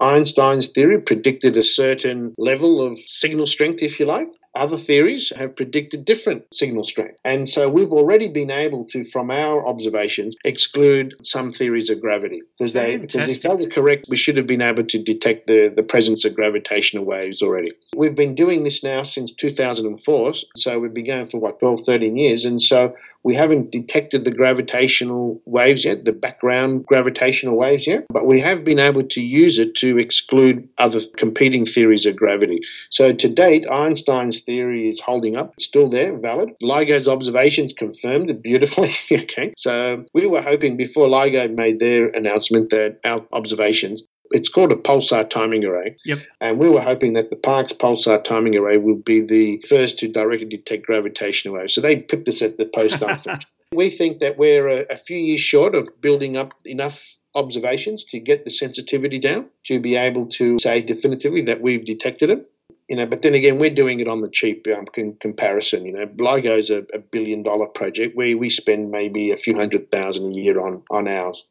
Einstein's 0.00 0.68
theory 0.68 1.00
predicted 1.00 1.56
a 1.56 1.64
certain 1.64 2.34
level 2.36 2.82
of 2.82 2.98
signal 3.06 3.46
strength, 3.46 3.82
if 3.82 3.98
you 3.98 4.06
like. 4.06 4.28
Other 4.54 4.78
theories 4.78 5.32
have 5.36 5.56
predicted 5.56 6.04
different 6.04 6.54
signal 6.54 6.84
strength. 6.84 7.18
And 7.24 7.48
so 7.48 7.68
we've 7.68 7.92
already 7.92 8.28
been 8.28 8.50
able 8.50 8.84
to, 8.86 9.04
from 9.04 9.30
our 9.30 9.66
observations, 9.66 10.36
exclude 10.44 11.14
some 11.22 11.52
theories 11.52 11.90
of 11.90 12.00
gravity. 12.00 12.42
Because 12.58 12.72
they 12.72 12.96
because 12.96 13.28
if 13.28 13.42
they 13.42 13.48
were 13.48 13.68
correct, 13.68 14.06
we 14.08 14.16
should 14.16 14.36
have 14.36 14.46
been 14.46 14.62
able 14.62 14.84
to 14.84 15.02
detect 15.02 15.48
the, 15.48 15.72
the 15.74 15.82
presence 15.82 16.24
of 16.24 16.34
gravitational 16.34 17.04
waves 17.04 17.42
already. 17.42 17.70
We've 17.96 18.14
been 18.14 18.34
doing 18.34 18.64
this 18.64 18.84
now 18.84 19.02
since 19.02 19.32
2004. 19.32 20.34
So 20.56 20.78
we've 20.78 20.94
been 20.94 21.06
going 21.06 21.26
for 21.26 21.40
what, 21.40 21.58
12, 21.58 21.80
13 21.84 22.16
years. 22.16 22.44
And 22.44 22.62
so 22.62 22.94
we 23.24 23.34
haven't 23.34 23.72
detected 23.72 24.24
the 24.24 24.30
gravitational 24.30 25.40
waves 25.46 25.84
yet, 25.86 26.04
the 26.04 26.12
background 26.12 26.84
gravitational 26.84 27.56
waves 27.56 27.86
yet, 27.86 28.04
but 28.10 28.26
we 28.26 28.38
have 28.40 28.64
been 28.64 28.78
able 28.78 29.02
to 29.02 29.22
use 29.22 29.58
it 29.58 29.74
to 29.76 29.98
exclude 29.98 30.68
other 30.76 31.00
competing 31.16 31.64
theories 31.64 32.04
of 32.04 32.16
gravity. 32.16 32.60
So 32.90 33.14
to 33.14 33.28
date, 33.28 33.66
Einstein's 33.66 34.43
theory 34.44 34.88
is 34.88 35.00
holding 35.00 35.36
up, 35.36 35.54
it's 35.56 35.66
still 35.66 35.88
there, 35.88 36.16
valid. 36.16 36.50
LIGO's 36.62 37.08
observations 37.08 37.72
confirmed 37.72 38.30
it 38.30 38.42
beautifully. 38.42 38.94
okay, 39.12 39.52
so 39.56 40.04
we 40.14 40.26
were 40.26 40.42
hoping 40.42 40.76
before 40.76 41.08
LIGO 41.08 41.54
made 41.54 41.78
their 41.78 42.08
announcement 42.08 42.70
that 42.70 43.00
our 43.04 43.24
observations 43.32 44.04
it's 44.30 44.48
called 44.48 44.72
a 44.72 44.76
pulsar 44.76 45.28
timing 45.28 45.64
array. 45.64 45.96
Yep. 46.04 46.18
And 46.40 46.58
we 46.58 46.68
were 46.68 46.80
hoping 46.80 47.12
that 47.12 47.30
the 47.30 47.36
Parkes 47.36 47.72
pulsar 47.72 48.22
timing 48.24 48.56
array 48.56 48.78
would 48.78 49.04
be 49.04 49.20
the 49.20 49.62
first 49.68 49.98
to 50.00 50.08
directly 50.08 50.46
detect 50.46 50.86
gravitational 50.86 51.56
waves. 51.56 51.74
So 51.74 51.80
they 51.80 52.00
picked 52.00 52.28
us 52.28 52.42
at 52.42 52.56
the 52.56 52.66
post 52.66 53.02
office. 53.02 53.44
we 53.72 53.96
think 53.96 54.20
that 54.20 54.38
we're 54.38 54.68
a, 54.68 54.86
a 54.90 54.96
few 54.96 55.18
years 55.18 55.40
short 55.40 55.74
of 55.74 55.88
building 56.00 56.36
up 56.36 56.52
enough 56.64 57.16
observations 57.34 58.04
to 58.04 58.20
get 58.20 58.44
the 58.44 58.50
sensitivity 58.50 59.18
down 59.18 59.46
to 59.64 59.80
be 59.80 59.96
able 59.96 60.26
to 60.26 60.56
say 60.60 60.80
definitively 60.80 61.42
that 61.42 61.60
we've 61.60 61.84
detected 61.84 62.30
it. 62.30 62.50
You 62.88 62.96
know, 62.96 63.06
but 63.06 63.22
then 63.22 63.34
again, 63.34 63.58
we're 63.58 63.74
doing 63.74 64.00
it 64.00 64.08
on 64.08 64.20
the 64.20 64.30
cheap 64.30 64.66
um, 64.68 64.84
in 64.96 65.14
comparison. 65.14 65.86
You 65.86 65.92
know, 65.92 66.06
LIGO's 66.06 66.70
a, 66.70 66.84
a 66.92 66.98
billion 66.98 67.42
dollar 67.42 67.66
project 67.66 68.14
where 68.14 68.36
we 68.36 68.50
spend 68.50 68.90
maybe 68.90 69.30
a 69.30 69.36
few 69.36 69.54
hundred 69.54 69.90
thousand 69.90 70.32
a 70.32 70.34
year 70.34 70.60
on 70.60 70.82
on 70.90 71.08
ours. 71.08 71.44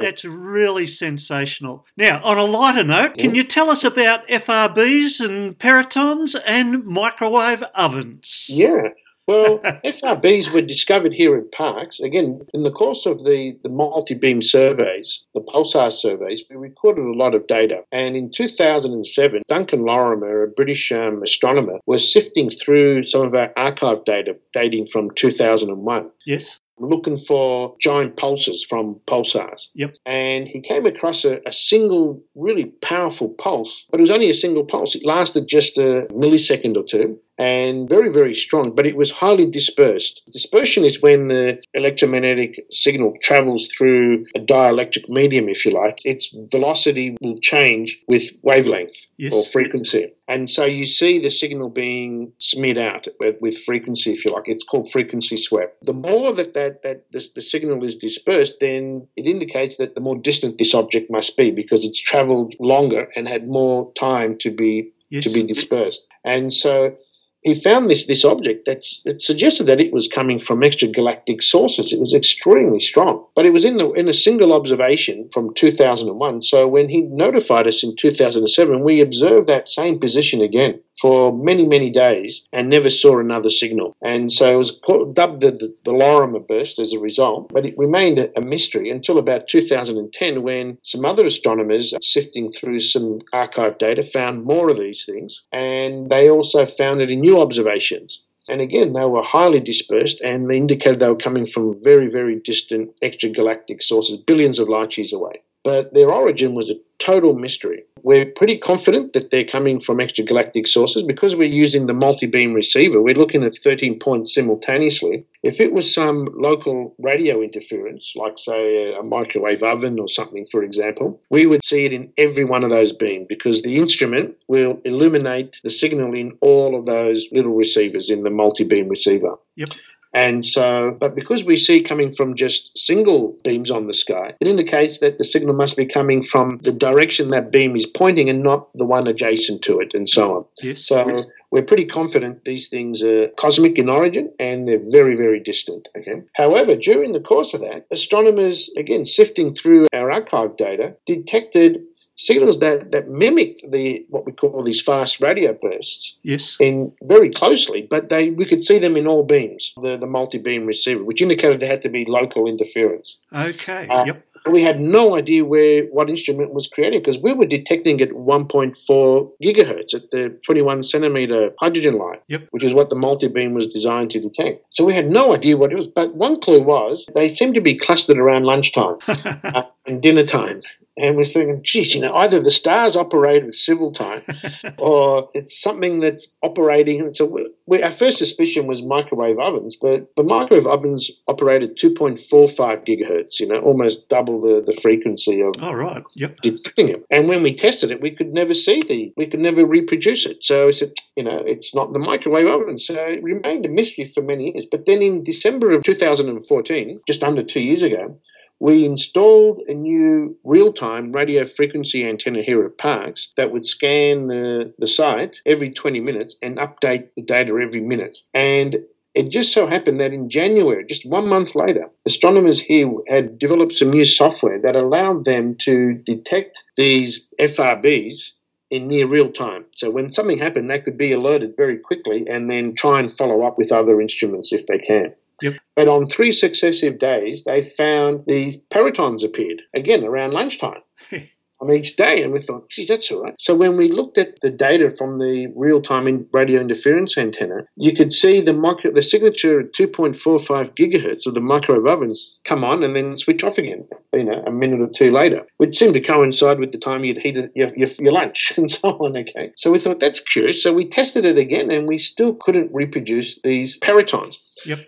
That's 0.00 0.24
really 0.24 0.86
sensational. 0.86 1.84
Now, 1.96 2.22
on 2.24 2.38
a 2.38 2.44
lighter 2.44 2.84
note, 2.84 3.18
can 3.18 3.34
you 3.34 3.44
tell 3.44 3.70
us 3.70 3.84
about 3.84 4.26
FRBs 4.26 5.20
and 5.20 5.58
perytons 5.58 6.34
and 6.46 6.84
microwave 6.86 7.62
ovens? 7.74 8.46
Yeah. 8.48 8.88
Well, 9.32 9.58
FRBs 9.84 10.52
were 10.52 10.60
discovered 10.60 11.14
here 11.14 11.36
in 11.36 11.48
Parkes. 11.50 12.00
Again, 12.00 12.42
in 12.52 12.64
the 12.64 12.70
course 12.70 13.06
of 13.06 13.24
the, 13.24 13.56
the 13.62 13.70
multi 13.70 14.14
beam 14.14 14.42
surveys, 14.42 15.24
the 15.32 15.40
pulsar 15.40 15.90
surveys, 15.90 16.44
we 16.50 16.56
recorded 16.56 17.06
a 17.06 17.16
lot 17.16 17.34
of 17.34 17.46
data. 17.46 17.82
And 17.90 18.14
in 18.14 18.30
2007, 18.30 19.42
Duncan 19.48 19.84
Lorimer, 19.86 20.42
a 20.42 20.48
British 20.48 20.92
um, 20.92 21.22
astronomer, 21.22 21.78
was 21.86 22.12
sifting 22.12 22.50
through 22.50 23.04
some 23.04 23.22
of 23.22 23.34
our 23.34 23.50
archive 23.56 24.04
data 24.04 24.36
dating 24.52 24.86
from 24.86 25.10
2001. 25.12 26.10
Yes 26.26 26.58
looking 26.78 27.16
for 27.16 27.76
giant 27.80 28.16
pulses 28.16 28.64
from 28.64 28.96
pulsars. 29.06 29.68
Yep. 29.74 29.94
And 30.04 30.48
he 30.48 30.60
came 30.60 30.84
across 30.84 31.24
a, 31.24 31.40
a, 31.46 31.52
single 31.52 32.20
really 32.34 32.64
powerful 32.64 33.28
pulse, 33.28 33.86
but 33.90 34.00
it 34.00 34.02
was 34.02 34.10
only 34.10 34.28
a 34.28 34.34
single 34.34 34.64
pulse. 34.64 34.96
It 34.96 35.04
lasted 35.04 35.46
just 35.46 35.78
a 35.78 36.08
millisecond 36.10 36.76
or 36.76 36.82
two 36.82 37.20
and 37.42 37.88
very, 37.88 38.08
very 38.08 38.34
strong, 38.34 38.72
but 38.72 38.86
it 38.86 38.96
was 38.96 39.10
highly 39.10 39.50
dispersed. 39.50 40.22
Dispersion 40.32 40.84
is 40.84 41.02
when 41.02 41.26
the 41.26 41.60
electromagnetic 41.74 42.64
signal 42.70 43.16
travels 43.20 43.68
through 43.76 44.26
a 44.36 44.38
dielectric 44.38 45.08
medium, 45.08 45.48
if 45.48 45.66
you 45.66 45.72
like. 45.72 45.98
Its 46.04 46.32
velocity 46.52 47.16
will 47.20 47.36
change 47.40 47.98
with 48.06 48.30
wavelength 48.42 48.94
yes. 49.18 49.32
or 49.34 49.44
frequency. 49.46 50.12
And 50.28 50.48
so 50.48 50.64
you 50.64 50.86
see 50.86 51.18
the 51.18 51.30
signal 51.30 51.68
being 51.68 52.32
smeared 52.38 52.78
out 52.78 53.08
with, 53.18 53.58
frequency, 53.64 54.12
if 54.12 54.24
you 54.24 54.30
like. 54.30 54.44
It's 54.46 54.64
called 54.64 54.92
frequency 54.92 55.36
swept. 55.36 55.84
The 55.84 55.92
more 55.92 56.32
that, 56.34 56.54
that, 56.54 56.84
that 56.84 57.10
the, 57.10 57.26
the 57.34 57.40
signal 57.40 57.82
is 57.82 57.96
dispersed, 57.96 58.60
then 58.60 59.08
it 59.16 59.26
indicates 59.26 59.78
that 59.78 59.96
the 59.96 60.00
more 60.00 60.16
distant 60.16 60.58
this 60.58 60.74
object 60.74 61.10
must 61.10 61.36
be 61.36 61.50
because 61.50 61.84
it's 61.84 62.00
traveled 62.00 62.54
longer 62.60 63.08
and 63.16 63.26
had 63.26 63.48
more 63.48 63.92
time 63.94 64.38
to 64.38 64.50
be 64.52 64.92
yes. 65.10 65.24
to 65.24 65.30
be 65.30 65.42
dispersed. 65.42 66.02
And 66.24 66.52
so 66.52 66.96
he 67.42 67.54
found 67.54 67.90
this 67.90 68.06
this 68.06 68.24
object 68.24 68.66
that's, 68.66 69.02
that 69.02 69.20
suggested 69.20 69.64
that 69.64 69.80
it 69.80 69.92
was 69.92 70.06
coming 70.06 70.38
from 70.38 70.60
extragalactic 70.60 71.42
sources. 71.42 71.92
It 71.92 72.00
was 72.00 72.14
extremely 72.14 72.80
strong, 72.80 73.26
but 73.34 73.44
it 73.44 73.50
was 73.50 73.64
in 73.64 73.78
the, 73.78 73.90
in 73.92 74.08
a 74.08 74.14
single 74.14 74.52
observation 74.52 75.28
from 75.32 75.52
2001. 75.54 76.42
So 76.42 76.68
when 76.68 76.88
he 76.88 77.02
notified 77.02 77.66
us 77.66 77.82
in 77.82 77.96
2007, 77.96 78.84
we 78.84 79.00
observed 79.00 79.48
that 79.48 79.68
same 79.68 79.98
position 79.98 80.40
again 80.40 80.80
for 81.00 81.36
many, 81.36 81.66
many 81.66 81.90
days 81.90 82.46
and 82.52 82.68
never 82.68 82.88
saw 82.88 83.18
another 83.18 83.50
signal. 83.50 83.96
And 84.02 84.30
so 84.30 84.52
it 84.52 84.56
was 84.56 84.78
dubbed 85.14 85.40
the, 85.40 85.50
the, 85.52 85.74
the 85.84 85.92
Lorimer 85.92 86.40
burst 86.40 86.78
as 86.78 86.92
a 86.92 86.98
result, 86.98 87.50
but 87.52 87.66
it 87.66 87.76
remained 87.78 88.18
a, 88.18 88.38
a 88.38 88.42
mystery 88.42 88.90
until 88.90 89.18
about 89.18 89.48
2010 89.48 90.42
when 90.42 90.78
some 90.82 91.04
other 91.04 91.24
astronomers 91.24 91.94
sifting 92.02 92.52
through 92.52 92.80
some 92.80 93.20
archive 93.32 93.78
data 93.78 94.02
found 94.02 94.44
more 94.44 94.70
of 94.70 94.78
these 94.78 95.04
things. 95.04 95.42
And 95.52 96.10
they 96.10 96.28
also 96.28 96.66
found 96.66 97.00
it 97.00 97.10
in 97.10 97.20
new 97.20 97.40
observations. 97.40 98.20
And 98.48 98.60
again, 98.60 98.92
they 98.92 99.04
were 99.04 99.22
highly 99.22 99.60
dispersed 99.60 100.20
and 100.20 100.50
they 100.50 100.56
indicated 100.56 101.00
they 101.00 101.08
were 101.08 101.16
coming 101.16 101.46
from 101.46 101.80
very, 101.82 102.08
very 102.08 102.36
distant 102.40 102.90
extragalactic 103.00 103.82
sources, 103.82 104.16
billions 104.16 104.58
of 104.58 104.68
light 104.68 104.96
years 104.98 105.12
away. 105.12 105.42
But 105.64 105.94
their 105.94 106.10
origin 106.10 106.54
was 106.54 106.70
a 106.70 106.80
total 106.98 107.34
mystery. 107.34 107.84
We're 108.02 108.26
pretty 108.26 108.58
confident 108.58 109.12
that 109.12 109.30
they're 109.30 109.44
coming 109.44 109.80
from 109.80 109.98
extragalactic 109.98 110.66
sources 110.66 111.02
because 111.02 111.36
we're 111.36 111.48
using 111.48 111.86
the 111.86 111.94
multi 111.94 112.26
beam 112.26 112.52
receiver. 112.52 113.00
We're 113.00 113.14
looking 113.14 113.44
at 113.44 113.54
13 113.54 113.98
points 113.98 114.34
simultaneously. 114.34 115.24
If 115.42 115.60
it 115.60 115.72
was 115.72 115.92
some 115.92 116.28
local 116.34 116.94
radio 116.98 117.42
interference, 117.42 118.12
like, 118.16 118.34
say, 118.38 118.94
a 118.94 119.02
microwave 119.02 119.62
oven 119.62 119.98
or 119.98 120.08
something, 120.08 120.46
for 120.50 120.62
example, 120.62 121.20
we 121.30 121.46
would 121.46 121.64
see 121.64 121.84
it 121.84 121.92
in 121.92 122.12
every 122.16 122.44
one 122.44 122.64
of 122.64 122.70
those 122.70 122.92
beams 122.92 123.26
because 123.28 123.62
the 123.62 123.76
instrument 123.76 124.36
will 124.48 124.80
illuminate 124.84 125.60
the 125.64 125.70
signal 125.70 126.14
in 126.14 126.36
all 126.40 126.78
of 126.78 126.86
those 126.86 127.28
little 127.32 127.54
receivers 127.54 128.10
in 128.10 128.22
the 128.22 128.30
multi 128.30 128.64
beam 128.64 128.88
receiver. 128.88 129.36
Yep. 129.56 129.68
And 130.14 130.44
so, 130.44 130.96
but 130.98 131.14
because 131.14 131.44
we 131.44 131.56
see 131.56 131.82
coming 131.82 132.12
from 132.12 132.34
just 132.34 132.76
single 132.76 133.36
beams 133.44 133.70
on 133.70 133.86
the 133.86 133.94
sky, 133.94 134.34
it 134.40 134.46
indicates 134.46 134.98
that 134.98 135.18
the 135.18 135.24
signal 135.24 135.54
must 135.54 135.76
be 135.76 135.86
coming 135.86 136.22
from 136.22 136.58
the 136.62 136.72
direction 136.72 137.30
that 137.30 137.50
beam 137.50 137.74
is 137.74 137.86
pointing 137.86 138.28
and 138.28 138.42
not 138.42 138.68
the 138.74 138.84
one 138.84 139.06
adjacent 139.06 139.62
to 139.62 139.80
it, 139.80 139.94
and 139.94 140.08
so 140.08 140.36
on. 140.36 140.44
Yes. 140.62 140.86
So 140.86 141.04
we're 141.50 141.62
pretty 141.62 141.84
confident 141.84 142.44
these 142.44 142.68
things 142.68 143.02
are 143.02 143.28
cosmic 143.38 143.78
in 143.78 143.88
origin 143.88 144.32
and 144.40 144.66
they're 144.66 144.80
very, 144.88 145.16
very 145.16 145.38
distant. 145.38 145.88
Okay. 145.96 146.22
However, 146.34 146.74
during 146.76 147.12
the 147.12 147.20
course 147.20 147.52
of 147.52 147.60
that, 147.60 147.86
astronomers, 147.90 148.70
again, 148.76 149.04
sifting 149.04 149.52
through 149.52 149.86
our 149.92 150.10
archive 150.10 150.56
data, 150.56 150.96
detected 151.06 151.82
signals 152.16 152.60
that, 152.60 152.92
that 152.92 153.08
mimicked 153.08 153.62
the 153.70 154.04
what 154.08 154.26
we 154.26 154.32
call 154.32 154.62
these 154.62 154.80
fast 154.80 155.20
radio 155.20 155.56
bursts. 155.60 156.16
Yes. 156.22 156.56
In 156.60 156.92
very 157.02 157.30
closely, 157.30 157.86
but 157.88 158.08
they 158.08 158.30
we 158.30 158.44
could 158.44 158.64
see 158.64 158.78
them 158.78 158.96
in 158.96 159.06
all 159.06 159.24
beams, 159.24 159.72
the, 159.82 159.96
the 159.96 160.06
multi 160.06 160.38
beam 160.38 160.66
receiver, 160.66 161.04
which 161.04 161.22
indicated 161.22 161.60
there 161.60 161.68
had 161.68 161.82
to 161.82 161.88
be 161.88 162.04
local 162.04 162.46
interference. 162.46 163.16
Okay. 163.34 163.88
Uh, 163.88 164.04
yep. 164.04 164.26
We 164.50 164.62
had 164.64 164.80
no 164.80 165.14
idea 165.14 165.44
where 165.44 165.84
what 165.84 166.10
instrument 166.10 166.52
was 166.52 166.66
creating 166.66 166.98
because 166.98 167.16
we 167.22 167.32
were 167.32 167.46
detecting 167.46 168.00
at 168.00 168.10
1.4 168.10 169.30
gigahertz 169.40 169.94
at 169.94 170.10
the 170.10 170.36
21 170.44 170.82
centimeter 170.82 171.52
hydrogen 171.60 171.94
line, 171.94 172.18
yep. 172.26 172.48
which 172.50 172.64
is 172.64 172.74
what 172.74 172.90
the 172.90 172.96
multi 172.96 173.28
beam 173.28 173.54
was 173.54 173.68
designed 173.68 174.10
to 174.10 174.20
detect. 174.20 174.64
So 174.70 174.84
we 174.84 174.94
had 174.94 175.10
no 175.10 175.32
idea 175.32 175.56
what 175.56 175.70
it 175.70 175.76
was. 175.76 175.86
But 175.86 176.16
one 176.16 176.40
clue 176.40 176.60
was 176.60 177.06
they 177.14 177.28
seemed 177.28 177.54
to 177.54 177.60
be 177.60 177.78
clustered 177.78 178.18
around 178.18 178.42
lunchtime 178.42 178.96
uh, 179.06 179.62
and 179.86 180.02
dinner 180.02 180.26
time 180.26 180.60
and 180.96 181.16
was 181.16 181.32
thinking, 181.32 181.60
geez, 181.62 181.94
you 181.94 182.00
know, 182.00 182.14
either 182.16 182.40
the 182.40 182.50
stars 182.50 182.96
operate 182.96 183.46
with 183.46 183.54
civil 183.54 183.92
time 183.92 184.22
or 184.78 185.30
it's 185.32 185.58
something 185.58 186.00
that's 186.00 186.28
operating. 186.42 187.00
And 187.00 187.16
so 187.16 187.38
we, 187.66 187.82
our 187.82 187.92
first 187.92 188.18
suspicion 188.18 188.66
was 188.66 188.82
microwave 188.82 189.38
ovens, 189.38 189.76
but 189.76 190.10
the 190.16 190.24
microwave 190.24 190.66
ovens 190.66 191.10
operated 191.28 191.78
2.45 191.78 192.86
gigahertz, 192.86 193.40
you 193.40 193.48
know, 193.48 193.58
almost 193.60 194.08
double 194.10 194.40
the, 194.40 194.60
the 194.60 194.78
frequency 194.80 195.40
of 195.40 195.54
oh, 195.62 195.72
right. 195.72 196.02
yep. 196.14 196.36
detecting 196.42 196.90
it. 196.90 197.06
And 197.10 197.26
when 197.26 197.42
we 197.42 197.54
tested 197.54 197.90
it, 197.90 198.02
we 198.02 198.10
could 198.10 198.34
never 198.34 198.52
see 198.52 198.82
the, 198.82 199.12
we 199.16 199.26
could 199.26 199.40
never 199.40 199.64
reproduce 199.64 200.26
it. 200.26 200.44
So 200.44 200.68
I 200.68 200.72
said, 200.72 200.92
you 201.16 201.24
know, 201.24 201.42
it's 201.46 201.74
not 201.74 201.94
the 201.94 202.00
microwave 202.00 202.46
oven. 202.46 202.76
So 202.76 202.94
it 202.94 203.22
remained 203.22 203.64
a 203.64 203.70
mystery 203.70 204.10
for 204.14 204.22
many 204.22 204.52
years. 204.52 204.66
But 204.70 204.84
then 204.84 205.00
in 205.00 205.24
December 205.24 205.70
of 205.72 205.84
2014, 205.84 207.00
just 207.06 207.24
under 207.24 207.42
two 207.42 207.62
years 207.62 207.82
ago, 207.82 208.18
we 208.62 208.84
installed 208.84 209.60
a 209.66 209.74
new 209.74 210.38
real 210.44 210.72
time 210.72 211.10
radio 211.10 211.44
frequency 211.44 212.08
antenna 212.08 212.42
here 212.42 212.64
at 212.64 212.78
Parkes 212.78 213.32
that 213.36 213.50
would 213.50 213.66
scan 213.66 214.28
the, 214.28 214.72
the 214.78 214.86
site 214.86 215.40
every 215.44 215.68
20 215.68 215.98
minutes 215.98 216.36
and 216.42 216.58
update 216.58 217.08
the 217.16 217.22
data 217.22 217.50
every 217.60 217.80
minute. 217.80 218.18
And 218.32 218.76
It 219.14 219.30
just 219.30 219.52
so 219.52 219.66
happened 219.66 219.98
that 219.98 220.12
in 220.12 220.30
January, 220.30 220.86
just 220.86 221.04
one 221.04 221.26
month 221.26 221.56
later, 221.56 221.90
astronomers 222.06 222.60
here 222.60 222.88
had 223.08 223.36
developed 223.36 223.72
some 223.72 223.90
new 223.90 224.04
software 224.04 224.60
that 224.60 224.76
allowed 224.76 225.24
them 225.24 225.56
to 225.66 225.94
detect 225.94 226.62
these 226.76 227.34
FRBs 227.40 228.30
in 228.70 228.86
near 228.86 229.08
real 229.08 229.32
time. 229.32 229.64
So 229.74 229.90
when 229.90 230.12
something 230.12 230.38
happened, 230.38 230.70
they 230.70 230.78
could 230.78 230.96
be 230.96 231.12
alerted 231.12 231.56
very 231.56 231.78
quickly 231.78 232.28
and 232.30 232.48
then 232.48 232.76
try 232.76 233.00
and 233.00 233.12
follow 233.12 233.42
up 233.42 233.58
with 233.58 233.72
other 233.72 234.00
instruments 234.00 234.52
if 234.52 234.68
they 234.68 234.78
can. 234.78 235.12
Yep. 235.42 235.54
But 235.76 235.88
on 235.88 236.06
three 236.06 236.32
successive 236.32 236.98
days, 236.98 237.44
they 237.44 237.62
found 237.62 238.24
these 238.26 238.56
perytons 238.72 239.24
appeared 239.24 239.62
again 239.74 240.04
around 240.04 240.32
lunchtime 240.32 240.82
on 241.62 241.72
each 241.72 241.96
day. 241.96 242.22
And 242.22 242.32
we 242.32 242.40
thought, 242.40 242.68
geez, 242.68 242.88
that's 242.88 243.10
all 243.10 243.22
right. 243.22 243.34
So 243.38 243.54
when 243.54 243.76
we 243.76 243.90
looked 243.90 244.18
at 244.18 244.40
the 244.42 244.50
data 244.50 244.94
from 244.98 245.18
the 245.18 245.46
real-time 245.56 246.26
radio 246.32 246.60
interference 246.60 247.16
antenna, 247.16 247.64
you 247.76 247.94
could 247.94 248.12
see 248.12 248.40
the 248.40 248.52
micro, 248.52 248.92
the 248.92 249.02
signature 249.02 249.60
at 249.60 249.72
2.45 249.72 250.76
gigahertz 250.76 251.26
of 251.26 251.34
the 251.34 251.40
microwave 251.40 251.86
ovens 251.86 252.38
come 252.44 252.64
on 252.64 252.82
and 252.82 252.94
then 252.94 253.16
switch 253.16 253.44
off 253.44 253.58
again, 253.58 253.88
you 254.12 254.24
know, 254.24 254.42
a 254.46 254.50
minute 254.50 254.80
or 254.80 254.90
two 254.94 255.10
later, 255.10 255.46
which 255.58 255.78
seemed 255.78 255.94
to 255.94 256.00
coincide 256.00 256.58
with 256.58 256.72
the 256.72 256.78
time 256.78 257.04
you'd 257.04 257.18
heated 257.18 257.50
your, 257.54 257.72
your, 257.76 257.88
your 257.98 258.12
lunch 258.12 258.52
and 258.56 258.70
so 258.70 258.90
on, 258.90 259.16
okay? 259.16 259.52
So 259.56 259.70
we 259.70 259.78
thought, 259.78 260.00
that's 260.00 260.20
curious. 260.20 260.62
So 260.62 260.74
we 260.74 260.88
tested 260.88 261.24
it 261.24 261.38
again 261.38 261.70
and 261.70 261.88
we 261.88 261.98
still 261.98 262.34
couldn't 262.34 262.74
reproduce 262.74 263.40
these 263.42 263.78
perytons. 263.80 264.36
Yep. 264.66 264.80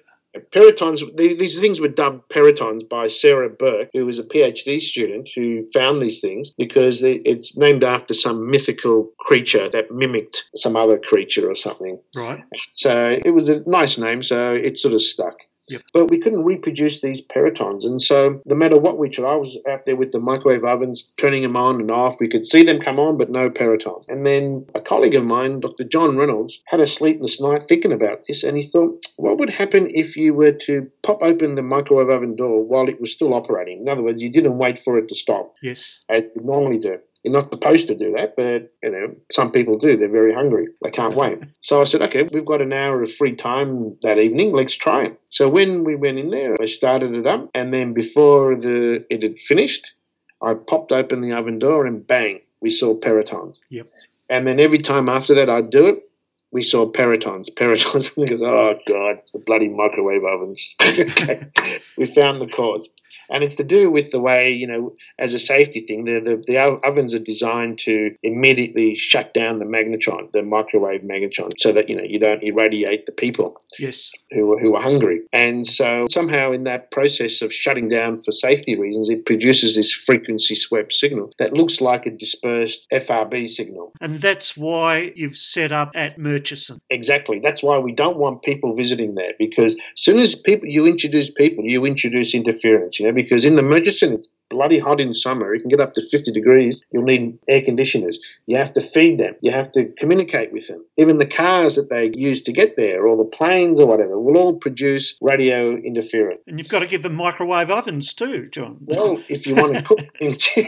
Perytons, 0.53 1.17
these 1.17 1.59
things 1.59 1.81
were 1.81 1.89
dubbed 1.89 2.29
perytons 2.29 2.89
by 2.89 3.09
Sarah 3.09 3.51
Burke, 3.51 3.91
who 3.93 4.07
was 4.07 4.19
a 4.19 4.25
PhD 4.25 4.81
student 4.81 5.29
who 5.35 5.69
found 5.73 6.01
these 6.01 6.21
things 6.21 6.51
because 6.57 7.03
it's 7.03 7.57
named 7.57 7.85
after 7.85 8.15
some 8.15 8.51
mythical 8.51 9.13
creature 9.19 9.69
that 9.69 9.91
mimicked 9.91 10.45
some 10.55 10.77
other 10.77 10.99
creature 10.99 11.51
or 11.51 11.55
something. 11.55 12.01
Right. 12.17 12.41
So 12.73 13.17
it 13.25 13.31
was 13.31 13.49
a 13.49 13.63
nice 13.69 13.99
name, 13.99 14.23
so 14.23 14.55
it 14.55 14.79
sort 14.79 14.95
of 14.95 15.03
stuck. 15.03 15.37
Yep. 15.69 15.83
But 15.93 16.11
we 16.11 16.21
couldn't 16.21 16.45
reproduce 16.45 17.01
these 17.01 17.23
perytons. 17.23 17.85
And 17.85 18.01
so, 18.01 18.41
no 18.45 18.55
matter 18.55 18.79
what 18.79 18.99
we 18.99 19.09
tried, 19.09 19.33
I 19.33 19.37
was 19.37 19.59
out 19.69 19.87
there 19.87 19.97
with 19.97 20.13
the 20.13 20.21
microwave 20.21 20.65
ovens, 20.65 21.13
turning 21.17 21.43
them 21.43 21.57
on 21.57 21.81
and 21.81 21.91
off. 21.91 22.17
We 22.21 22.29
could 22.29 22.45
see 22.47 22.63
them 22.63 22.81
come 22.81 22.99
on, 22.99 23.17
but 23.17 23.31
no 23.31 23.49
perytons. 23.51 24.05
And 24.09 24.27
then 24.27 24.67
a 24.75 24.81
colleague 24.81 25.15
of 25.15 25.25
mine, 25.25 25.61
Dr. 25.61 25.85
John 25.85 26.17
Reynolds, 26.17 26.61
had 26.67 26.81
a 26.81 26.87
sleepless 26.87 27.41
night 27.41 27.63
thinking 27.69 27.93
about 27.93 28.27
this. 28.27 28.45
And 28.45 28.57
he 28.57 28.63
thought, 28.63 29.05
what 29.17 29.39
would 29.39 29.51
happen 29.51 29.89
if 29.91 30.17
you 30.17 30.35
were 30.35 30.53
to 30.53 30.91
pop 31.03 31.23
open 31.23 31.55
the 31.55 31.63
microwave 31.63 32.11
oven 32.11 32.37
door 32.37 32.63
while 32.63 32.89
it 32.89 33.01
was 33.01 33.13
still 33.13 33.33
operating? 33.35 33.81
In 33.81 33.89
other 33.89 34.03
words, 34.03 34.23
you 34.23 34.31
didn't 34.31 34.59
wait 34.59 34.81
for 34.85 34.99
it 34.99 35.09
to 35.09 35.15
stop, 35.15 35.55
Yes. 35.63 36.01
as 36.09 36.25
you 36.37 36.43
normally 36.43 36.79
do. 36.79 36.99
You're 37.25 37.33
not 37.33 37.51
supposed 37.51 37.89
to 37.89 37.95
do 37.95 38.13
that, 38.13 38.37
but 38.37 38.71
you 38.83 38.91
know 38.91 39.15
some 39.33 39.51
people 39.51 39.79
do. 39.79 39.97
They're 39.97 40.11
very 40.11 40.35
hungry. 40.35 40.69
They 40.83 40.91
can't 40.91 41.17
wait. 41.17 41.39
So 41.63 41.81
I 41.81 41.85
said, 41.85 42.03
okay, 42.03 42.29
we've 42.31 42.45
got 42.45 42.61
an 42.61 42.75
hour 42.75 43.03
of 43.03 43.11
free 43.11 43.35
time 43.35 43.97
that 44.03 44.19
evening. 44.19 44.53
Let's 44.53 44.75
try 44.75 45.05
it. 45.07 45.21
So 45.31 45.49
when 45.49 45.83
we 45.83 45.97
went 45.97 46.19
in 46.19 46.29
there, 46.29 46.61
I 46.61 46.67
started 46.67 47.15
it 47.15 47.27
up, 47.27 47.49
and 47.55 47.73
then 47.73 47.95
before 47.95 48.55
the 48.55 49.07
it 49.09 49.23
had 49.23 49.39
finished, 49.39 49.95
I 50.43 50.53
popped 50.53 50.93
open 50.93 51.23
the 51.23 51.33
oven 51.33 51.59
door, 51.59 51.87
and 51.87 52.07
bang, 52.07 52.41
we 52.61 52.69
saw 52.69 53.01
perytons. 53.01 53.61
Yep. 53.71 53.87
And 54.29 54.47
then 54.47 54.61
every 54.61 54.79
time 54.79 55.09
after 55.09 55.35
that, 55.35 55.49
I'd 55.49 55.71
do 55.71 55.87
it. 55.87 56.03
We 56.51 56.63
saw 56.63 56.91
perytons, 56.91 57.49
perytons. 57.57 58.11
because 58.15 58.43
oh 58.43 58.79
god, 58.87 59.19
it's 59.21 59.33
the 59.33 59.39
bloody 59.39 59.69
microwave 59.69 60.25
ovens. 60.25 60.75
okay. 60.83 61.49
we 61.97 62.05
found 62.05 62.43
the 62.43 62.47
cause 62.47 62.91
and 63.31 63.43
it's 63.45 63.55
to 63.57 63.65
do 63.65 63.91
with 63.91 64.11
the 64.11 64.21
way 64.21 64.51
you 64.51 64.67
know 64.67 64.95
as 65.19 65.35
a 65.35 65.39
safety 65.39 65.85
thing 65.87 66.05
the, 66.05 66.21
the, 66.21 66.43
the 66.47 66.59
ovens 66.59 67.15
are 67.15 67.19
designed 67.19 67.79
to 67.79 68.15
immediately 68.23 68.95
shut 68.95 69.33
down 69.35 69.59
the 69.59 69.65
magnetron 69.65 70.31
the 70.33 70.43
microwave 70.43 71.03
magnetron 71.03 71.51
so 71.59 71.73
that 71.73 71.89
you 71.89 71.97
know 71.97 72.03
you 72.03 72.19
don't 72.19 72.43
irradiate 72.43 73.07
the 73.07 73.13
people 73.13 73.61
Yes. 73.79 74.13
who 74.31 74.53
are, 74.53 74.59
who 74.59 74.75
are 74.77 74.83
hungry 74.83 75.21
and 75.33 75.67
so 75.67 76.07
somehow 76.09 76.53
in 76.53 76.65
that 76.65 76.91
process 76.91 77.43
of 77.43 77.53
shutting 77.53 77.89
down 77.89 78.23
for 78.23 78.33
safety 78.33 78.79
reasons 78.79 79.11
it 79.11 79.27
produces 79.27 79.77
this 79.77 79.93
frequency 79.93 80.55
swept 80.55 80.93
signal 80.93 81.33
that 81.39 81.53
looks 81.53 81.81
like 81.81 82.07
a 82.07 82.11
dispersed 82.11 82.87
FRB 82.93 83.49
signal 83.49 83.93
And 84.01 84.21
that's 84.21 84.57
why 84.57 85.13
you've 85.15 85.37
set 85.37 85.73
up 85.73 85.91
at 85.95 86.19
Murchison. 86.19 86.81
Exactly. 86.91 87.39
That's 87.41 87.63
why 87.63 87.79
we 87.79 87.93
don't 87.93 88.19
want 88.19 88.43
people 88.43 88.75
visiting 88.75 89.15
there 89.15 89.33
because 89.39 89.75
as 89.75 89.81
soon 89.97 90.19
as 90.19 90.35
people 90.35 90.69
you 90.69 90.87
introduce 90.87 91.31
people, 91.31 91.65
you 91.65 91.85
introduce 91.85 92.35
interference. 92.35 93.01
Know, 93.05 93.13
because 93.13 93.45
in 93.45 93.57
the 93.57 93.63
Murchison 93.63 94.15
it's 94.15 94.29
bloody 94.51 94.79
hot 94.79 95.01
in 95.01 95.13
summer. 95.15 95.55
It 95.55 95.61
can 95.61 95.69
get 95.69 95.81
up 95.81 95.95
to 95.95 96.03
fifty 96.03 96.31
degrees. 96.31 96.83
You'll 96.93 97.05
need 97.05 97.39
air 97.49 97.63
conditioners. 97.63 98.19
You 98.47 98.57
have 98.57 98.73
to 98.75 98.81
feed 98.81 99.19
them. 99.19 99.35
You 99.41 99.51
have 99.51 99.73
to 99.73 99.87
communicate 99.99 100.53
with 100.53 100.69
them. 100.69 100.85
Even 100.97 101.19
the 101.19 101.27
cars 101.27 101.77
that 101.77 101.91
they 101.91 102.11
use 102.15 102.43
to 102.43 102.53
get 102.53 102.77
there, 102.77 103.07
or 103.07 103.17
the 103.17 103.25
planes 103.25 103.81
or 103.81 103.87
whatever, 103.87 104.19
will 104.19 104.37
all 104.37 104.55
produce 104.55 105.17
radio 105.21 105.77
interference. 105.77 106.41
And 106.47 106.59
you've 106.59 106.69
got 106.69 106.81
to 106.81 106.87
give 106.87 107.03
them 107.03 107.15
microwave 107.15 107.71
ovens 107.71 108.15
too, 108.15 108.49
John. 108.51 108.79
Well, 108.83 109.23
if 109.29 109.47
you 109.47 109.55
want 109.55 109.77
to 109.77 109.83
cook 109.83 110.01
things. 110.19 110.49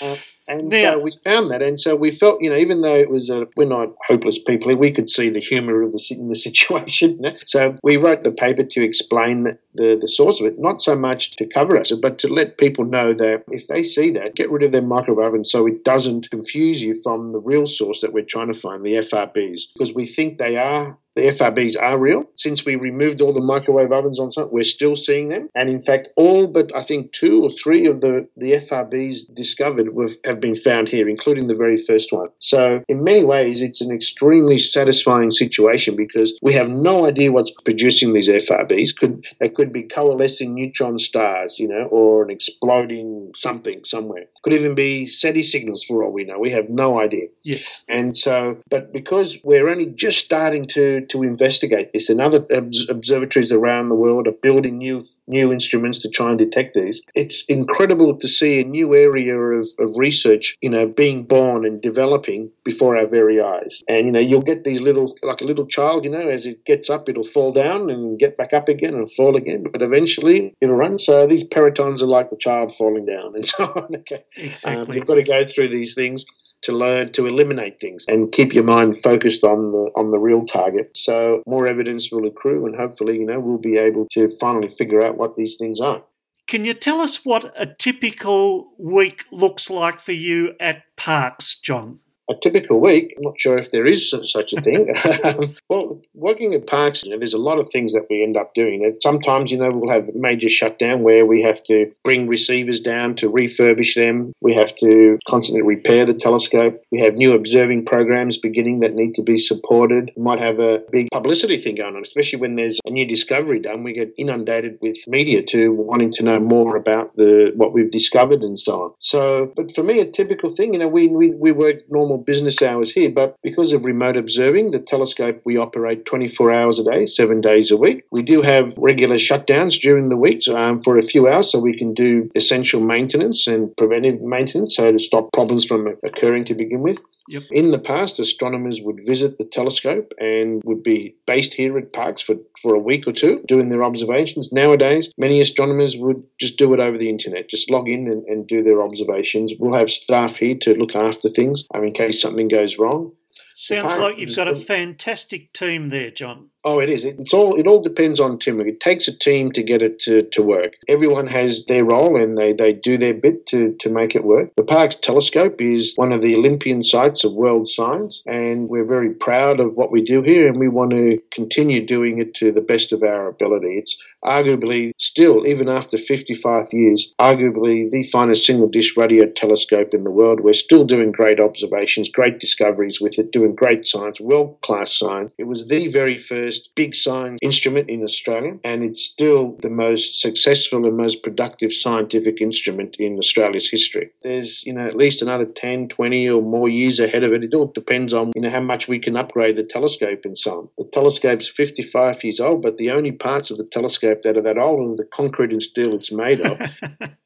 Uh, 0.00 0.16
and 0.48 0.68
Now- 0.68 0.92
so 0.92 0.98
we 0.98 1.10
found 1.24 1.50
that, 1.50 1.62
and 1.62 1.80
so 1.80 1.94
we 1.96 2.10
felt, 2.10 2.42
you 2.42 2.50
know, 2.50 2.56
even 2.56 2.82
though 2.82 2.94
it 2.94 3.10
was 3.10 3.30
a, 3.30 3.46
we're 3.56 3.64
not 3.64 3.94
hopeless 4.06 4.38
people, 4.38 4.74
we 4.76 4.92
could 4.92 5.08
see 5.08 5.28
the 5.30 5.40
humour 5.40 5.82
of 5.82 5.92
the 5.92 6.04
in 6.10 6.28
the 6.28 6.34
situation. 6.48 7.24
So 7.46 7.76
we 7.82 7.96
wrote 7.96 8.24
the 8.24 8.32
paper 8.32 8.64
to 8.64 8.84
explain 8.84 9.44
the, 9.44 9.58
the 9.74 9.98
the 10.00 10.08
source 10.08 10.40
of 10.40 10.46
it, 10.46 10.58
not 10.58 10.82
so 10.82 10.94
much 10.96 11.36
to 11.36 11.46
cover 11.46 11.76
us, 11.76 11.92
but 11.92 12.18
to 12.20 12.28
let 12.28 12.58
people 12.58 12.84
know 12.84 13.12
that 13.14 13.44
if 13.48 13.68
they 13.68 13.82
see 13.82 14.10
that, 14.12 14.34
get 14.34 14.50
rid 14.50 14.62
of 14.62 14.72
their 14.72 14.82
microwave 14.82 15.26
oven 15.26 15.44
so 15.44 15.66
it 15.66 15.84
doesn't 15.84 16.30
confuse 16.30 16.82
you 16.82 17.00
from 17.02 17.32
the 17.32 17.38
real 17.40 17.66
source 17.66 18.00
that 18.00 18.12
we're 18.12 18.24
trying 18.24 18.48
to 18.52 18.58
find, 18.58 18.84
the 18.84 18.94
FRBs, 18.94 19.62
because 19.74 19.94
we 19.94 20.06
think 20.06 20.38
they 20.38 20.56
are 20.56 20.98
the 21.14 21.22
FRBs 21.22 21.80
are 21.80 21.98
real. 21.98 22.24
Since 22.36 22.64
we 22.64 22.76
removed 22.76 23.20
all 23.20 23.32
the 23.32 23.40
microwave 23.40 23.92
ovens 23.92 24.18
on 24.18 24.32
site, 24.32 24.52
we're 24.52 24.64
still 24.64 24.96
seeing 24.96 25.28
them. 25.28 25.48
And 25.54 25.68
in 25.68 25.82
fact, 25.82 26.08
all 26.16 26.46
but 26.46 26.70
I 26.74 26.82
think 26.82 27.12
two 27.12 27.42
or 27.42 27.50
three 27.52 27.86
of 27.86 28.00
the, 28.00 28.26
the 28.36 28.52
FRBs 28.52 29.34
discovered 29.34 29.94
were, 29.94 30.10
have 30.24 30.40
been 30.40 30.54
found 30.54 30.88
here, 30.88 31.08
including 31.08 31.46
the 31.46 31.56
very 31.56 31.80
first 31.80 32.12
one. 32.12 32.28
So, 32.38 32.82
in 32.88 33.04
many 33.04 33.24
ways, 33.24 33.62
it's 33.62 33.80
an 33.80 33.92
extremely 33.92 34.58
satisfying 34.58 35.30
situation 35.30 35.96
because 35.96 36.38
we 36.42 36.52
have 36.54 36.68
no 36.68 37.06
idea 37.06 37.32
what's 37.32 37.52
producing 37.64 38.12
these 38.12 38.28
FRBs. 38.28 38.96
Could 38.96 39.26
They 39.40 39.48
could 39.48 39.72
be 39.72 39.82
coalescing 39.82 40.54
neutron 40.54 40.98
stars, 40.98 41.58
you 41.58 41.68
know, 41.68 41.88
or 41.90 42.22
an 42.22 42.30
exploding 42.30 43.32
something 43.34 43.84
somewhere. 43.84 44.24
Could 44.42 44.52
even 44.52 44.74
be 44.74 45.06
SETI 45.06 45.42
signals 45.42 45.84
for 45.84 46.02
all 46.02 46.12
we 46.12 46.24
know. 46.24 46.38
We 46.38 46.52
have 46.52 46.68
no 46.68 46.98
idea. 47.00 47.26
Yes. 47.42 47.82
And 47.88 48.16
so, 48.16 48.58
but 48.70 48.92
because 48.92 49.38
we're 49.44 49.68
only 49.68 49.86
just 49.86 50.24
starting 50.24 50.64
to, 50.66 51.01
to 51.10 51.22
investigate 51.22 51.92
this, 51.92 52.08
and 52.08 52.20
other 52.20 52.44
observatories 52.88 53.52
around 53.52 53.88
the 53.88 53.94
world 53.94 54.26
are 54.26 54.32
building 54.32 54.78
new 54.78 55.04
new 55.28 55.52
instruments 55.52 56.00
to 56.00 56.10
try 56.10 56.30
and 56.30 56.38
detect 56.38 56.74
these, 56.74 57.00
it's 57.14 57.44
incredible 57.48 58.18
to 58.18 58.28
see 58.28 58.60
a 58.60 58.64
new 58.64 58.94
area 58.94 59.36
of, 59.36 59.68
of 59.78 59.96
research, 59.96 60.56
you 60.60 60.68
know, 60.68 60.86
being 60.86 61.24
born 61.24 61.64
and 61.64 61.80
developing 61.80 62.50
before 62.64 62.96
our 62.98 63.06
very 63.06 63.40
eyes. 63.40 63.82
And 63.88 64.06
you 64.06 64.12
know, 64.12 64.20
you'll 64.20 64.42
get 64.42 64.64
these 64.64 64.80
little, 64.80 65.16
like 65.22 65.40
a 65.40 65.44
little 65.44 65.66
child, 65.66 66.04
you 66.04 66.10
know, 66.10 66.28
as 66.28 66.44
it 66.44 66.64
gets 66.64 66.90
up, 66.90 67.08
it'll 67.08 67.22
fall 67.22 67.52
down 67.52 67.88
and 67.88 68.18
get 68.18 68.36
back 68.36 68.52
up 68.52 68.68
again 68.68 68.94
and 68.94 69.10
fall 69.12 69.36
again, 69.36 69.64
but 69.70 69.82
eventually 69.82 70.54
it'll 70.60 70.74
run. 70.74 70.98
So 70.98 71.26
these 71.26 71.44
perytons 71.44 72.02
are 72.02 72.06
like 72.06 72.30
the 72.30 72.36
child 72.36 72.74
falling 72.76 73.06
down 73.06 73.34
and 73.34 73.46
so 73.48 73.64
on. 73.64 73.96
Okay. 73.96 74.16
Um, 74.16 74.22
Exactly. 74.36 74.96
you've 74.96 75.06
got 75.06 75.14
to 75.14 75.22
go 75.22 75.46
through 75.46 75.68
these 75.68 75.94
things 75.94 76.26
to 76.62 76.72
learn 76.72 77.12
to 77.12 77.26
eliminate 77.26 77.80
things 77.80 78.04
and 78.08 78.32
keep 78.32 78.54
your 78.54 78.64
mind 78.64 79.02
focused 79.02 79.44
on 79.44 79.72
the 79.72 79.90
on 79.96 80.10
the 80.10 80.18
real 80.18 80.46
target. 80.46 80.90
So 80.96 81.42
more 81.46 81.66
evidence 81.66 82.10
will 82.10 82.26
accrue, 82.26 82.66
and 82.66 82.76
hopefully, 82.76 83.18
you 83.18 83.26
know, 83.26 83.40
we'll 83.40 83.58
be 83.58 83.76
able 83.76 84.06
to 84.12 84.30
finally 84.40 84.68
figure 84.68 85.02
out 85.02 85.16
what 85.16 85.36
these 85.36 85.56
things 85.56 85.80
are. 85.80 86.02
Can 86.46 86.64
you 86.64 86.74
tell 86.74 87.00
us 87.00 87.24
what 87.24 87.52
a 87.56 87.66
typical 87.66 88.72
week 88.78 89.24
looks 89.30 89.70
like 89.70 90.00
for 90.00 90.12
you 90.12 90.54
at 90.60 90.82
Parkes, 90.96 91.56
John? 91.58 92.00
A 92.32 92.34
typical 92.40 92.80
week, 92.80 93.12
I'm 93.18 93.24
not 93.24 93.38
sure 93.38 93.58
if 93.58 93.72
there 93.72 93.86
is 93.86 94.08
such 94.08 94.54
a 94.54 94.60
thing. 94.60 94.94
Um, 95.24 95.54
well, 95.68 96.00
working 96.14 96.54
at 96.54 96.66
Parkes, 96.66 97.04
you 97.04 97.10
know, 97.10 97.18
there's 97.18 97.34
a 97.34 97.38
lot 97.38 97.58
of 97.58 97.70
things 97.70 97.92
that 97.92 98.06
we 98.08 98.22
end 98.22 98.36
up 98.36 98.54
doing. 98.54 98.84
And 98.84 98.96
Sometimes, 99.00 99.52
you 99.52 99.58
know, 99.58 99.70
we'll 99.70 99.90
have 99.90 100.14
major 100.14 100.48
shutdown 100.48 101.02
where 101.02 101.26
we 101.26 101.42
have 101.42 101.62
to 101.64 101.92
bring 102.02 102.26
receivers 102.28 102.80
down 102.80 103.14
to 103.16 103.30
refurbish 103.30 103.94
them. 103.94 104.32
We 104.40 104.54
have 104.54 104.74
to 104.76 105.18
constantly 105.28 105.62
repair 105.62 106.06
the 106.06 106.14
telescope. 106.14 106.82
We 106.90 107.00
have 107.00 107.14
new 107.14 107.34
observing 107.34 107.84
programs 107.84 108.38
beginning 108.38 108.80
that 108.80 108.94
need 108.94 109.14
to 109.16 109.22
be 109.22 109.36
supported. 109.36 110.12
We 110.16 110.22
might 110.22 110.40
have 110.40 110.58
a 110.60 110.80
big 110.90 111.08
publicity 111.12 111.60
thing 111.60 111.76
going 111.76 111.94
on, 111.94 112.02
especially 112.02 112.40
when 112.40 112.56
there's 112.56 112.80
a 112.86 112.90
new 112.90 113.06
discovery 113.06 113.60
done. 113.60 113.84
We 113.84 113.92
get 113.92 114.14
inundated 114.16 114.78
with 114.80 114.96
media 115.06 115.42
to 115.46 115.72
wanting 115.72 116.12
to 116.12 116.22
know 116.22 116.40
more 116.40 116.76
about 116.76 117.14
the 117.16 117.52
what 117.54 117.72
we've 117.72 117.90
discovered 117.90 118.42
and 118.42 118.58
so 118.58 118.82
on. 118.82 118.94
So, 118.98 119.52
but 119.56 119.74
for 119.74 119.82
me, 119.82 120.00
a 120.00 120.10
typical 120.10 120.50
thing, 120.50 120.72
you 120.72 120.78
know, 120.78 120.88
we, 120.88 121.08
we, 121.08 121.30
we 121.30 121.52
work 121.52 121.80
normal 121.90 122.18
business 122.24 122.62
hours 122.62 122.92
here, 122.92 123.10
but 123.10 123.36
because 123.42 123.72
of 123.72 123.84
remote 123.84 124.16
observing, 124.16 124.70
the 124.70 124.78
telescope 124.78 125.40
we 125.44 125.56
operate 125.56 126.04
24 126.04 126.52
hours 126.52 126.78
a 126.78 126.84
day, 126.84 127.06
seven 127.06 127.40
days 127.40 127.70
a 127.70 127.76
week. 127.76 128.04
We 128.10 128.22
do 128.22 128.42
have 128.42 128.74
regular 128.76 129.16
shutdowns 129.16 129.80
during 129.80 130.08
the 130.08 130.16
week 130.16 130.48
um, 130.48 130.82
for 130.82 130.98
a 130.98 131.02
few 131.02 131.28
hours 131.28 131.52
so 131.52 131.58
we 131.58 131.76
can 131.76 131.94
do 131.94 132.30
essential 132.34 132.80
maintenance 132.80 133.46
and 133.46 133.76
preventive 133.76 134.20
maintenance, 134.20 134.76
so 134.76 134.92
to 134.92 134.98
stop 134.98 135.32
problems 135.32 135.64
from 135.64 135.94
occurring 136.04 136.44
to 136.46 136.54
begin 136.54 136.80
with. 136.80 136.98
Yep. 137.28 137.44
In 137.50 137.70
the 137.70 137.78
past, 137.78 138.18
astronomers 138.18 138.80
would 138.82 139.00
visit 139.06 139.38
the 139.38 139.44
telescope 139.44 140.12
and 140.18 140.62
would 140.64 140.82
be 140.82 141.14
based 141.26 141.54
here 141.54 141.78
at 141.78 141.92
Parkes 141.92 142.22
for, 142.22 142.36
for 142.60 142.74
a 142.74 142.80
week 142.80 143.06
or 143.06 143.12
two 143.12 143.42
doing 143.46 143.68
their 143.68 143.84
observations. 143.84 144.52
Nowadays, 144.52 145.12
many 145.16 145.40
astronomers 145.40 145.96
would 145.96 146.22
just 146.38 146.58
do 146.58 146.72
it 146.74 146.80
over 146.80 146.98
the 146.98 147.08
internet, 147.08 147.48
just 147.48 147.70
log 147.70 147.88
in 147.88 148.08
and, 148.08 148.24
and 148.26 148.46
do 148.46 148.62
their 148.62 148.82
observations. 148.82 149.52
We'll 149.58 149.78
have 149.78 149.90
staff 149.90 150.36
here 150.36 150.56
to 150.62 150.74
look 150.74 150.96
after 150.96 151.28
things 151.28 151.64
um, 151.74 151.84
in 151.84 151.92
case 151.92 152.20
something 152.20 152.48
goes 152.48 152.78
wrong. 152.78 153.12
Sounds 153.54 153.98
like 153.98 154.18
you've 154.18 154.36
got 154.36 154.48
a 154.48 154.56
fantastic 154.56 155.52
team 155.52 155.90
there, 155.90 156.10
John. 156.10 156.50
Oh, 156.64 156.78
it 156.78 156.90
is. 156.90 157.04
It's 157.04 157.34
all. 157.34 157.56
It 157.56 157.66
all 157.66 157.82
depends 157.82 158.20
on 158.20 158.38
teamwork. 158.38 158.68
It 158.68 158.78
takes 158.78 159.08
a 159.08 159.18
team 159.18 159.50
to 159.52 159.64
get 159.64 159.82
it 159.82 159.98
to, 160.00 160.22
to 160.22 160.42
work. 160.42 160.74
Everyone 160.86 161.26
has 161.26 161.66
their 161.66 161.84
role, 161.84 162.20
and 162.20 162.38
they, 162.38 162.52
they 162.52 162.72
do 162.72 162.96
their 162.96 163.14
bit 163.14 163.46
to, 163.48 163.74
to 163.80 163.90
make 163.90 164.14
it 164.14 164.22
work. 164.22 164.52
The 164.56 164.62
Parkes 164.62 164.94
Telescope 164.94 165.60
is 165.60 165.94
one 165.96 166.12
of 166.12 166.22
the 166.22 166.36
Olympian 166.36 166.84
sites 166.84 167.24
of 167.24 167.32
world 167.32 167.68
science, 167.68 168.22
and 168.26 168.68
we're 168.68 168.86
very 168.86 169.10
proud 169.10 169.58
of 169.58 169.74
what 169.74 169.90
we 169.90 170.04
do 170.04 170.22
here, 170.22 170.46
and 170.46 170.60
we 170.60 170.68
want 170.68 170.92
to 170.92 171.20
continue 171.32 171.84
doing 171.84 172.20
it 172.20 172.34
to 172.34 172.52
the 172.52 172.60
best 172.60 172.92
of 172.92 173.02
our 173.02 173.26
ability. 173.26 173.78
It's 173.78 174.00
arguably 174.24 174.92
still, 174.98 175.48
even 175.48 175.68
after 175.68 175.98
55 175.98 176.68
years, 176.70 177.12
arguably 177.20 177.90
the 177.90 178.06
finest 178.12 178.46
single 178.46 178.68
dish 178.68 178.96
radio 178.96 179.26
telescope 179.26 179.94
in 179.94 180.04
the 180.04 180.12
world. 180.12 180.40
We're 180.40 180.52
still 180.52 180.84
doing 180.84 181.10
great 181.10 181.40
observations, 181.40 182.08
great 182.08 182.38
discoveries 182.38 183.00
with 183.00 183.18
it, 183.18 183.32
doing 183.32 183.56
great 183.56 183.84
science, 183.84 184.20
world 184.20 184.60
class 184.62 184.96
science. 184.96 185.32
It 185.38 185.48
was 185.48 185.66
the 185.66 185.88
very 185.88 186.16
first 186.16 186.51
first 186.52 186.74
big 186.74 186.94
science 186.94 187.38
instrument 187.42 187.88
in 187.88 188.02
Australia, 188.02 188.58
and 188.64 188.82
it's 188.82 189.02
still 189.02 189.56
the 189.62 189.70
most 189.70 190.20
successful 190.20 190.84
and 190.84 190.96
most 190.96 191.22
productive 191.22 191.72
scientific 191.72 192.40
instrument 192.40 192.96
in 192.98 193.18
Australia's 193.18 193.70
history. 193.70 194.10
There's, 194.22 194.62
you 194.66 194.72
know, 194.72 194.86
at 194.86 194.96
least 194.96 195.22
another 195.22 195.46
10, 195.46 195.88
20 195.88 196.28
or 196.28 196.42
more 196.42 196.68
years 196.68 197.00
ahead 197.00 197.24
of 197.24 197.32
it. 197.32 197.44
It 197.44 197.54
all 197.54 197.66
depends 197.66 198.12
on, 198.12 198.32
you 198.34 198.42
know, 198.42 198.50
how 198.50 198.60
much 198.60 198.88
we 198.88 198.98
can 198.98 199.16
upgrade 199.16 199.56
the 199.56 199.64
telescope 199.64 200.24
and 200.24 200.36
so 200.36 200.58
on. 200.58 200.68
The 200.78 200.84
telescope's 200.92 201.48
55 201.48 202.22
years 202.24 202.40
old, 202.40 202.62
but 202.62 202.76
the 202.76 202.90
only 202.90 203.12
parts 203.12 203.50
of 203.50 203.58
the 203.58 203.68
telescope 203.72 204.22
that 204.22 204.36
are 204.36 204.42
that 204.42 204.58
old 204.58 204.92
are 204.92 204.96
the 204.96 205.08
concrete 205.14 205.52
and 205.52 205.62
steel 205.62 205.94
it's 205.94 206.12
made 206.12 206.40
of. 206.40 206.60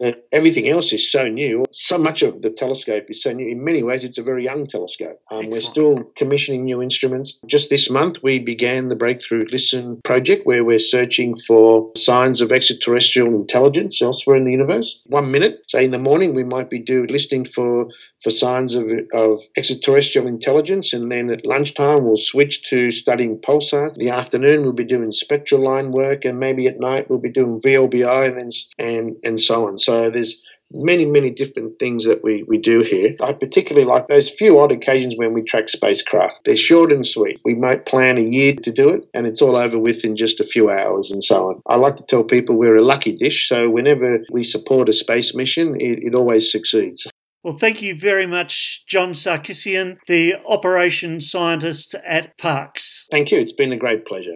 Everything 0.32 0.68
else 0.68 0.92
is 0.92 1.10
so 1.10 1.26
new. 1.26 1.64
So 1.72 1.98
much 1.98 2.22
of 2.22 2.42
the 2.42 2.50
telescope 2.50 3.06
is 3.08 3.22
so 3.22 3.32
new. 3.32 3.48
In 3.48 3.64
many 3.64 3.82
ways, 3.82 4.04
it's 4.04 4.18
a 4.18 4.22
very 4.22 4.44
young 4.44 4.66
telescope. 4.66 5.20
Um, 5.30 5.50
we're 5.50 5.62
still 5.62 6.04
commissioning 6.16 6.64
new 6.64 6.82
instruments. 6.82 7.38
Just 7.46 7.70
this 7.70 7.90
month, 7.90 8.22
we 8.22 8.38
began 8.38 8.88
the 8.88 8.96
Breakthrough 9.16 9.46
Listen 9.50 9.86
um, 9.86 10.00
project 10.04 10.46
where 10.46 10.62
we're 10.62 10.78
searching 10.78 11.36
for 11.36 11.90
signs 11.96 12.42
of 12.42 12.52
extraterrestrial 12.52 13.28
intelligence 13.28 14.02
elsewhere 14.02 14.36
in 14.36 14.44
the 14.44 14.50
universe. 14.50 15.00
One 15.06 15.30
minute, 15.30 15.62
say 15.68 15.86
in 15.86 15.90
the 15.90 15.98
morning, 15.98 16.34
we 16.34 16.44
might 16.44 16.68
be 16.68 16.78
do 16.78 17.06
listening 17.06 17.46
for 17.46 17.88
for 18.22 18.30
signs 18.30 18.74
of, 18.74 18.84
of 19.14 19.40
extraterrestrial 19.56 20.26
intelligence, 20.26 20.92
and 20.92 21.10
then 21.10 21.30
at 21.30 21.46
lunchtime 21.46 22.04
we'll 22.04 22.18
switch 22.18 22.62
to 22.70 22.90
studying 22.90 23.38
pulsar. 23.38 23.88
In 23.94 23.98
the 23.98 24.10
afternoon 24.10 24.62
we'll 24.62 24.72
be 24.72 24.84
doing 24.84 25.12
spectral 25.12 25.64
line 25.64 25.92
work, 25.92 26.26
and 26.26 26.38
maybe 26.38 26.66
at 26.66 26.78
night 26.78 27.08
we'll 27.08 27.18
be 27.18 27.32
doing 27.32 27.60
VLBI 27.62 28.28
and 28.28 28.40
then, 28.40 28.50
and 28.78 29.16
and 29.24 29.40
so 29.40 29.66
on. 29.66 29.78
So 29.78 30.10
there's 30.10 30.42
many, 30.72 31.06
many 31.06 31.30
different 31.30 31.78
things 31.78 32.04
that 32.06 32.22
we, 32.22 32.44
we 32.44 32.58
do 32.58 32.80
here. 32.80 33.14
I 33.20 33.32
particularly 33.32 33.86
like 33.86 34.08
those 34.08 34.30
few 34.30 34.58
odd 34.58 34.72
occasions 34.72 35.16
when 35.16 35.32
we 35.32 35.42
track 35.42 35.68
spacecraft. 35.68 36.42
They're 36.44 36.56
short 36.56 36.92
and 36.92 37.06
sweet. 37.06 37.40
We 37.44 37.54
might 37.54 37.86
plan 37.86 38.18
a 38.18 38.22
year 38.22 38.54
to 38.54 38.72
do 38.72 38.88
it, 38.88 39.08
and 39.14 39.26
it's 39.26 39.42
all 39.42 39.56
over 39.56 39.78
with 39.78 40.04
in 40.04 40.16
just 40.16 40.40
a 40.40 40.46
few 40.46 40.70
hours 40.70 41.10
and 41.10 41.22
so 41.22 41.48
on. 41.48 41.62
I 41.66 41.76
like 41.76 41.96
to 41.96 42.04
tell 42.04 42.24
people 42.24 42.56
we're 42.56 42.76
a 42.76 42.84
lucky 42.84 43.12
dish, 43.12 43.48
so 43.48 43.70
whenever 43.70 44.20
we 44.30 44.42
support 44.42 44.88
a 44.88 44.92
space 44.92 45.34
mission, 45.34 45.76
it, 45.80 46.00
it 46.02 46.14
always 46.14 46.50
succeeds. 46.50 47.06
Well, 47.42 47.56
thank 47.56 47.80
you 47.80 47.96
very 47.96 48.26
much, 48.26 48.84
John 48.86 49.10
Sarkissian, 49.10 49.98
the 50.08 50.34
operations 50.48 51.30
scientist 51.30 51.94
at 52.04 52.36
Parkes. 52.38 53.06
Thank 53.12 53.30
you. 53.30 53.38
It's 53.38 53.52
been 53.52 53.72
a 53.72 53.76
great 53.76 54.04
pleasure. 54.04 54.34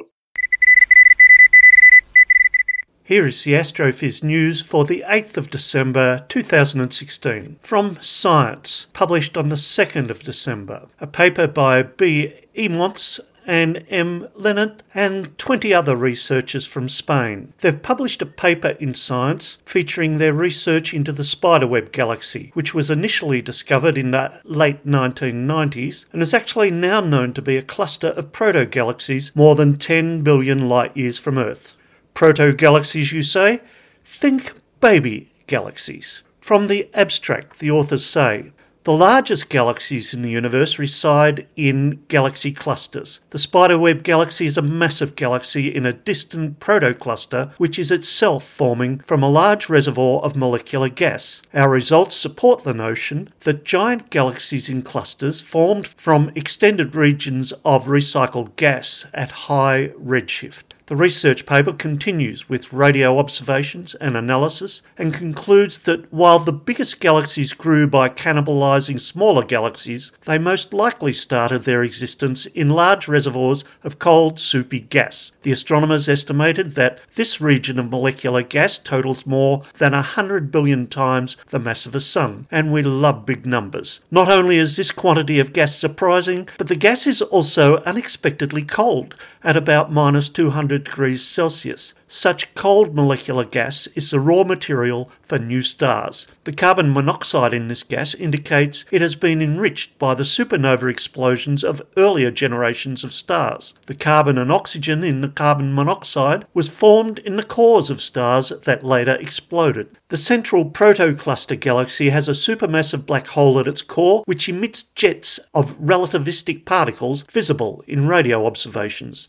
Here 3.11 3.27
is 3.27 3.43
the 3.43 3.55
Astrophiz 3.55 4.23
news 4.23 4.63
for 4.63 4.85
the 4.85 5.03
8th 5.05 5.37
of 5.37 5.51
December 5.51 6.25
2016 6.29 7.57
from 7.61 7.99
Science, 8.01 8.87
published 8.93 9.37
on 9.37 9.49
the 9.49 9.57
2nd 9.57 10.11
of 10.11 10.23
December. 10.23 10.87
A 11.01 11.09
paper 11.09 11.49
by 11.49 11.83
B. 11.83 12.33
Emonts 12.57 13.19
and 13.45 13.85
M. 13.91 14.29
Leonard 14.37 14.85
and 14.95 15.37
20 15.39 15.75
other 15.75 15.97
researchers 15.97 16.69
from 16.69 16.89
Spain. 16.89 17.53
They've 17.59 17.83
published 17.83 18.23
a 18.23 18.27
paper 18.27 18.77
in 18.79 18.95
Science 18.95 19.59
featuring 19.65 20.19
their 20.19 20.33
research 20.33 20.95
into 20.95 21.11
the 21.11 21.25
Spiderweb 21.25 21.91
galaxy, 21.91 22.53
which 22.55 22.75
was 22.75 22.91
initially 22.91 23.43
discovered 23.43 23.99
in 23.99 24.13
the 24.13 24.41
late 24.45 24.87
1990s 24.87 26.05
and 26.13 26.23
is 26.23 26.33
actually 26.33 26.71
now 26.71 27.01
known 27.01 27.33
to 27.33 27.43
be 27.43 27.57
a 27.57 27.63
cluster 27.63 28.11
of 28.11 28.31
proto-galaxies 28.31 29.33
more 29.35 29.57
than 29.57 29.79
10 29.79 30.23
billion 30.23 30.69
light 30.69 30.97
years 30.97 31.19
from 31.19 31.39
Earth. 31.39 31.75
Proto 32.21 32.53
galaxies, 32.53 33.13
you 33.13 33.23
say? 33.23 33.63
Think 34.05 34.53
baby 34.79 35.33
galaxies. 35.47 36.23
From 36.39 36.67
the 36.67 36.91
abstract, 36.93 37.61
the 37.61 37.71
authors 37.71 38.05
say 38.05 38.53
the 38.85 38.93
largest 38.93 39.49
galaxies 39.49 40.13
in 40.13 40.21
the 40.21 40.29
universe 40.29 40.79
reside 40.79 41.47
in 41.57 42.03
galaxy 42.09 42.53
clusters. 42.53 43.21
The 43.31 43.39
Spiderweb 43.39 44.03
galaxy 44.03 44.45
is 44.45 44.59
a 44.59 44.63
massive 44.63 45.17
galaxy 45.17 45.75
in 45.75 45.87
a 45.87 45.95
distant 45.95 46.61
protocluster, 46.61 47.53
which 47.57 47.79
is 47.79 47.91
itself 47.91 48.45
forming 48.45 48.99
from 48.99 49.23
a 49.23 49.31
large 49.31 49.71
reservoir 49.71 50.21
of 50.21 50.37
molecular 50.37 50.91
gas. 50.91 51.41
Our 51.55 51.71
results 51.71 52.17
support 52.17 52.65
the 52.65 52.75
notion 52.75 53.33
that 53.41 53.65
giant 53.65 54.11
galaxies 54.11 54.69
in 54.69 54.83
clusters 54.83 55.41
formed 55.41 55.87
from 55.87 56.33
extended 56.35 56.95
regions 56.95 57.55
of 57.65 57.87
recycled 57.87 58.57
gas 58.57 59.07
at 59.15 59.31
high 59.49 59.93
redshift. 59.99 60.75
The 60.91 60.97
research 60.97 61.47
paper 61.47 61.73
continues 61.73 62.49
with 62.49 62.73
radio 62.73 63.21
observations 63.21 63.95
and 64.01 64.17
analysis 64.17 64.83
and 64.99 65.15
concludes 65.15 65.79
that 65.79 66.13
while 66.13 66.41
the 66.41 66.53
biggest 66.53 66.99
galaxies 66.99 67.53
grew 67.53 67.87
by 67.87 68.09
cannibalizing 68.09 68.99
smaller 68.99 69.45
galaxies, 69.45 70.11
they 70.25 70.37
most 70.37 70.75
likely 70.75 71.13
started 71.13 71.63
their 71.63 71.85
existence 71.85 72.47
in 72.47 72.71
large 72.71 73.07
reservoirs 73.07 73.63
of 73.85 74.01
cold, 74.01 74.41
soupy 74.41 74.81
gas. 74.81 75.31
The 75.43 75.53
astronomers 75.53 76.09
estimated 76.09 76.75
that 76.75 76.99
this 77.15 77.41
region 77.41 77.79
of 77.79 77.89
molecular 77.89 78.43
gas 78.43 78.77
totals 78.77 79.25
more 79.25 79.63
than 79.79 79.93
100 79.93 80.51
billion 80.51 80.89
times 80.89 81.37
the 81.51 81.61
mass 81.61 81.87
of 81.87 81.95
a 81.95 82.01
sun, 82.01 82.49
and 82.51 82.73
we 82.73 82.83
love 82.83 83.25
big 83.25 83.47
numbers. 83.47 84.01
Not 84.11 84.29
only 84.29 84.57
is 84.57 84.75
this 84.75 84.91
quantity 84.91 85.39
of 85.39 85.53
gas 85.53 85.73
surprising, 85.77 86.49
but 86.59 86.67
the 86.67 86.75
gas 86.75 87.07
is 87.07 87.23
also 87.23 87.77
unexpectedly 87.85 88.65
cold 88.65 89.15
at 89.45 89.57
about 89.57 89.93
minus 89.93 90.29
200 90.29 90.80
degrees 90.85 91.25
Celsius. 91.25 91.95
Such 92.13 92.53
cold 92.55 92.93
molecular 92.93 93.45
gas 93.45 93.87
is 93.95 94.11
the 94.11 94.19
raw 94.19 94.43
material 94.43 95.11
for 95.23 95.39
new 95.39 95.63
stars. 95.63 96.27
The 96.43 96.53
carbon 96.53 96.93
monoxide 96.93 97.55
in 97.55 97.69
this 97.69 97.85
gas 97.85 98.15
indicates 98.15 98.85
it 98.91 99.01
has 99.01 99.15
been 99.15 99.41
enriched 99.41 99.97
by 99.97 100.15
the 100.15 100.25
supernova 100.25 100.91
explosions 100.91 101.63
of 101.63 101.83
earlier 101.97 102.33
generations 102.33 103.05
of 103.05 103.13
stars. 103.13 103.75
The 103.87 103.95
carbon 103.95 104.39
and 104.39 104.51
oxygen 104.51 105.05
in 105.05 105.21
the 105.21 105.29
carbon 105.29 105.73
monoxide 105.73 106.47
was 106.53 106.69
formed 106.69 107.21
in 107.21 107.37
the 107.37 107.45
cores 107.45 107.91
of 107.91 108.03
stars 108.03 108.53
that 108.65 108.83
later 108.83 109.15
exploded. 109.15 109.97
The 110.09 110.17
central 110.17 110.65
protocluster 110.65 111.61
galaxy 111.61 112.11
has 112.11 112.29
a 112.29 112.33
supermassive 112.33 113.07
black 113.07 113.29
hole 113.29 113.61
at 113.61 113.69
its 113.69 113.83
core 113.83 114.25
which 114.27 114.49
emits 114.49 114.83
jets 114.83 115.39
of 115.55 115.79
relativistic 115.79 116.65
particles 116.65 117.23
visible 117.23 117.85
in 117.87 118.09
radio 118.09 118.47
observations. 118.47 119.29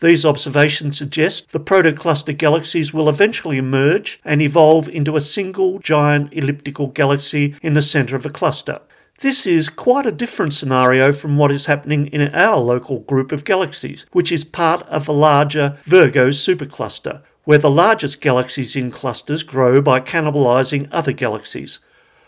These 0.00 0.26
observations 0.26 0.98
suggest 0.98 1.52
the 1.52 1.60
protocluster 1.60 2.36
galaxies 2.36 2.92
will 2.92 3.08
eventually 3.08 3.56
emerge 3.56 4.20
and 4.26 4.42
evolve 4.42 4.90
into 4.90 5.16
a 5.16 5.22
single 5.22 5.78
giant 5.78 6.34
elliptical 6.34 6.88
galaxy 6.88 7.54
in 7.62 7.72
the 7.72 7.80
centre 7.80 8.14
of 8.14 8.26
a 8.26 8.30
cluster. 8.30 8.80
This 9.20 9.46
is 9.46 9.70
quite 9.70 10.04
a 10.04 10.12
different 10.12 10.52
scenario 10.52 11.14
from 11.14 11.38
what 11.38 11.50
is 11.50 11.64
happening 11.64 12.08
in 12.08 12.28
our 12.34 12.58
local 12.58 12.98
group 12.98 13.32
of 13.32 13.46
galaxies, 13.46 14.04
which 14.12 14.30
is 14.30 14.44
part 14.44 14.82
of 14.88 15.08
a 15.08 15.12
larger 15.12 15.78
Virgo 15.84 16.28
supercluster, 16.28 17.22
where 17.44 17.56
the 17.56 17.70
largest 17.70 18.20
galaxies 18.20 18.76
in 18.76 18.90
clusters 18.90 19.42
grow 19.42 19.80
by 19.80 20.00
cannibalizing 20.00 20.88
other 20.92 21.12
galaxies. 21.12 21.78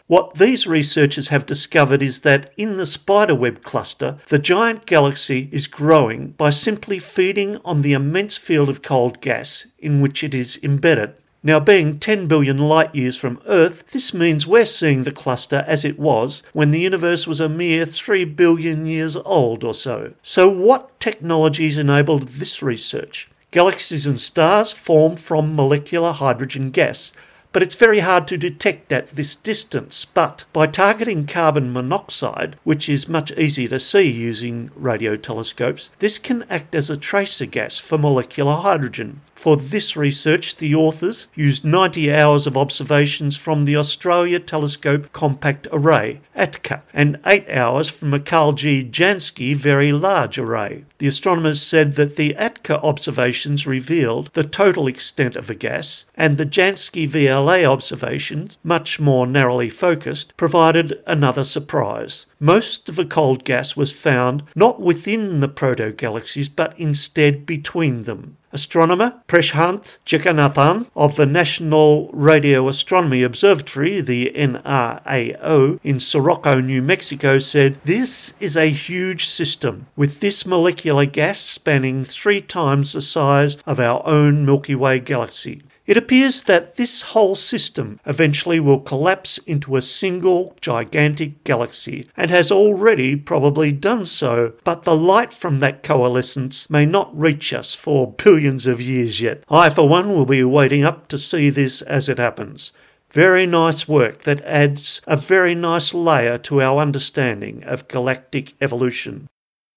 What 0.08 0.36
these 0.36 0.66
researchers 0.66 1.28
have 1.28 1.44
discovered 1.44 2.00
is 2.00 2.20
that 2.20 2.50
in 2.56 2.78
the 2.78 2.86
spiderweb 2.86 3.62
cluster, 3.62 4.16
the 4.28 4.38
giant 4.38 4.86
galaxy 4.86 5.50
is 5.52 5.66
growing 5.66 6.28
by 6.38 6.48
simply 6.48 6.98
feeding 6.98 7.58
on 7.62 7.82
the 7.82 7.92
immense 7.92 8.38
field 8.38 8.70
of 8.70 8.80
cold 8.80 9.20
gas 9.20 9.66
in 9.78 10.00
which 10.00 10.24
it 10.24 10.34
is 10.34 10.58
embedded. 10.62 11.12
Now, 11.42 11.60
being 11.60 11.98
10 11.98 12.26
billion 12.26 12.56
light 12.56 12.94
years 12.94 13.18
from 13.18 13.42
Earth, 13.46 13.84
this 13.90 14.14
means 14.14 14.46
we're 14.46 14.64
seeing 14.64 15.04
the 15.04 15.12
cluster 15.12 15.62
as 15.66 15.84
it 15.84 15.98
was 15.98 16.42
when 16.54 16.70
the 16.70 16.80
universe 16.80 17.26
was 17.26 17.38
a 17.38 17.48
mere 17.50 17.84
3 17.84 18.24
billion 18.24 18.86
years 18.86 19.14
old 19.14 19.62
or 19.62 19.74
so. 19.74 20.14
So, 20.22 20.48
what 20.48 20.98
technologies 21.00 21.76
enabled 21.76 22.28
this 22.28 22.62
research? 22.62 23.28
Galaxies 23.50 24.06
and 24.06 24.18
stars 24.18 24.72
form 24.72 25.16
from 25.16 25.54
molecular 25.54 26.12
hydrogen 26.12 26.70
gas, 26.70 27.12
but 27.52 27.62
it's 27.62 27.74
very 27.74 28.00
hard 28.00 28.28
to 28.28 28.36
detect 28.36 28.92
at 28.92 29.10
this 29.10 29.36
distance. 29.36 30.04
But 30.04 30.44
by 30.52 30.66
targeting 30.66 31.26
carbon 31.26 31.72
monoxide, 31.72 32.56
which 32.64 32.88
is 32.88 33.08
much 33.08 33.32
easier 33.32 33.68
to 33.68 33.80
see 33.80 34.10
using 34.10 34.70
radio 34.74 35.16
telescopes, 35.16 35.90
this 35.98 36.18
can 36.18 36.44
act 36.50 36.74
as 36.74 36.90
a 36.90 36.96
tracer 36.96 37.46
gas 37.46 37.78
for 37.78 37.98
molecular 37.98 38.56
hydrogen. 38.56 39.20
For 39.38 39.56
this 39.56 39.96
research, 39.96 40.56
the 40.56 40.74
authors 40.74 41.28
used 41.36 41.64
90 41.64 42.12
hours 42.12 42.48
of 42.48 42.56
observations 42.56 43.36
from 43.36 43.66
the 43.66 43.76
Australia 43.76 44.40
Telescope 44.40 45.12
Compact 45.12 45.68
Array, 45.70 46.20
ATCA, 46.36 46.82
and 46.92 47.20
8 47.24 47.48
hours 47.48 47.88
from 47.88 48.12
a 48.12 48.18
Karl 48.18 48.52
G. 48.52 48.82
Jansky 48.82 49.54
Very 49.54 49.92
Large 49.92 50.38
Array. 50.38 50.86
The 50.98 51.06
astronomers 51.06 51.62
said 51.62 51.94
that 51.94 52.16
the 52.16 52.34
ATCA 52.36 52.82
observations 52.82 53.64
revealed 53.64 54.30
the 54.32 54.42
total 54.42 54.88
extent 54.88 55.36
of 55.36 55.48
a 55.48 55.54
gas, 55.54 56.04
and 56.16 56.36
the 56.36 56.44
Jansky 56.44 57.08
VLA 57.08 57.64
observations, 57.64 58.58
much 58.64 58.98
more 58.98 59.24
narrowly 59.24 59.70
focused, 59.70 60.36
provided 60.36 61.00
another 61.06 61.44
surprise. 61.44 62.26
Most 62.40 62.88
of 62.88 62.94
the 62.94 63.04
cold 63.04 63.44
gas 63.44 63.76
was 63.76 63.90
found 63.90 64.44
not 64.54 64.80
within 64.80 65.40
the 65.40 65.48
proto-galaxies, 65.48 66.48
but 66.48 66.78
instead 66.78 67.44
between 67.44 68.04
them. 68.04 68.36
Astronomer 68.52 69.20
Preshanth 69.28 69.98
Jagannathan 70.06 70.86
of 70.96 71.16
the 71.16 71.26
National 71.26 72.08
Radio 72.12 72.68
Astronomy 72.68 73.22
Observatory, 73.22 74.00
the 74.00 74.32
NRAO, 74.36 75.80
in 75.82 76.00
Socorro, 76.00 76.60
New 76.60 76.80
Mexico, 76.80 77.40
said 77.40 77.78
this 77.84 78.32
is 78.40 78.56
a 78.56 78.70
huge 78.70 79.26
system, 79.26 79.86
with 79.96 80.20
this 80.20 80.46
molecular 80.46 81.04
gas 81.06 81.40
spanning 81.40 82.04
three 82.04 82.40
times 82.40 82.92
the 82.92 83.02
size 83.02 83.58
of 83.66 83.80
our 83.80 84.00
own 84.06 84.46
Milky 84.46 84.76
Way 84.76 85.00
galaxy. 85.00 85.62
It 85.88 85.96
appears 85.96 86.42
that 86.42 86.76
this 86.76 87.00
whole 87.00 87.34
system 87.34 87.98
eventually 88.04 88.60
will 88.60 88.78
collapse 88.78 89.38
into 89.46 89.74
a 89.74 89.80
single 89.80 90.54
gigantic 90.60 91.44
galaxy, 91.44 92.06
and 92.14 92.30
has 92.30 92.52
already 92.52 93.16
probably 93.16 93.72
done 93.72 94.04
so, 94.04 94.52
but 94.64 94.82
the 94.82 94.94
light 94.94 95.32
from 95.32 95.60
that 95.60 95.82
coalescence 95.82 96.68
may 96.68 96.84
not 96.84 97.18
reach 97.18 97.54
us 97.54 97.74
for 97.74 98.12
billions 98.12 98.66
of 98.66 98.82
years 98.82 99.22
yet. 99.22 99.42
I, 99.48 99.70
for 99.70 99.88
one, 99.88 100.10
will 100.10 100.26
be 100.26 100.44
waiting 100.44 100.84
up 100.84 101.08
to 101.08 101.18
see 101.18 101.48
this 101.48 101.80
as 101.80 102.10
it 102.10 102.18
happens. 102.18 102.70
Very 103.10 103.46
nice 103.46 103.88
work 103.88 104.24
that 104.24 104.42
adds 104.42 105.00
a 105.06 105.16
very 105.16 105.54
nice 105.54 105.94
layer 105.94 106.36
to 106.36 106.60
our 106.60 106.82
understanding 106.82 107.64
of 107.64 107.88
galactic 107.88 108.52
evolution. 108.60 109.26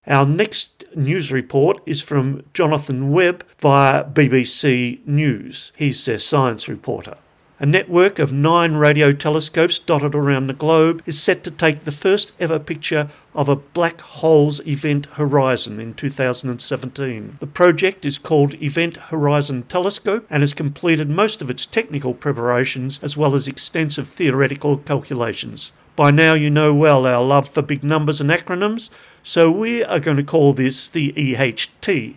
Our 0.07 0.25
next 0.25 0.83
news 0.95 1.31
report 1.31 1.79
is 1.85 2.01
from 2.01 2.43
Jonathan 2.55 3.11
Webb 3.11 3.45
via 3.59 4.03
BBC 4.03 5.05
News. 5.05 5.71
He's 5.75 6.03
their 6.03 6.17
science 6.17 6.67
reporter. 6.67 7.17
A 7.59 7.67
network 7.67 8.17
of 8.17 8.33
nine 8.33 8.73
radio 8.73 9.11
telescopes 9.11 9.77
dotted 9.77 10.15
around 10.15 10.47
the 10.47 10.53
globe 10.53 11.03
is 11.05 11.21
set 11.21 11.43
to 11.43 11.51
take 11.51 11.83
the 11.83 11.91
first 11.91 12.31
ever 12.39 12.57
picture 12.57 13.11
of 13.35 13.47
a 13.47 13.55
black 13.55 14.01
hole's 14.01 14.59
event 14.65 15.05
horizon 15.05 15.79
in 15.79 15.93
2017. 15.93 17.37
The 17.39 17.45
project 17.45 18.03
is 18.03 18.17
called 18.17 18.55
Event 18.55 18.97
Horizon 18.97 19.65
Telescope 19.69 20.25
and 20.31 20.41
has 20.41 20.55
completed 20.55 21.11
most 21.11 21.43
of 21.43 21.51
its 21.51 21.67
technical 21.67 22.15
preparations 22.15 22.99
as 23.03 23.15
well 23.15 23.35
as 23.35 23.47
extensive 23.47 24.09
theoretical 24.09 24.77
calculations. 24.77 25.73
By 25.95 26.09
now, 26.09 26.33
you 26.33 26.49
know 26.49 26.73
well 26.73 27.05
our 27.05 27.21
love 27.21 27.47
for 27.47 27.61
big 27.61 27.83
numbers 27.83 28.19
and 28.19 28.31
acronyms, 28.31 28.89
so 29.23 29.51
we 29.51 29.83
are 29.83 29.99
going 29.99 30.17
to 30.17 30.23
call 30.23 30.53
this 30.53 30.89
the 30.89 31.13
EHT. 31.13 32.15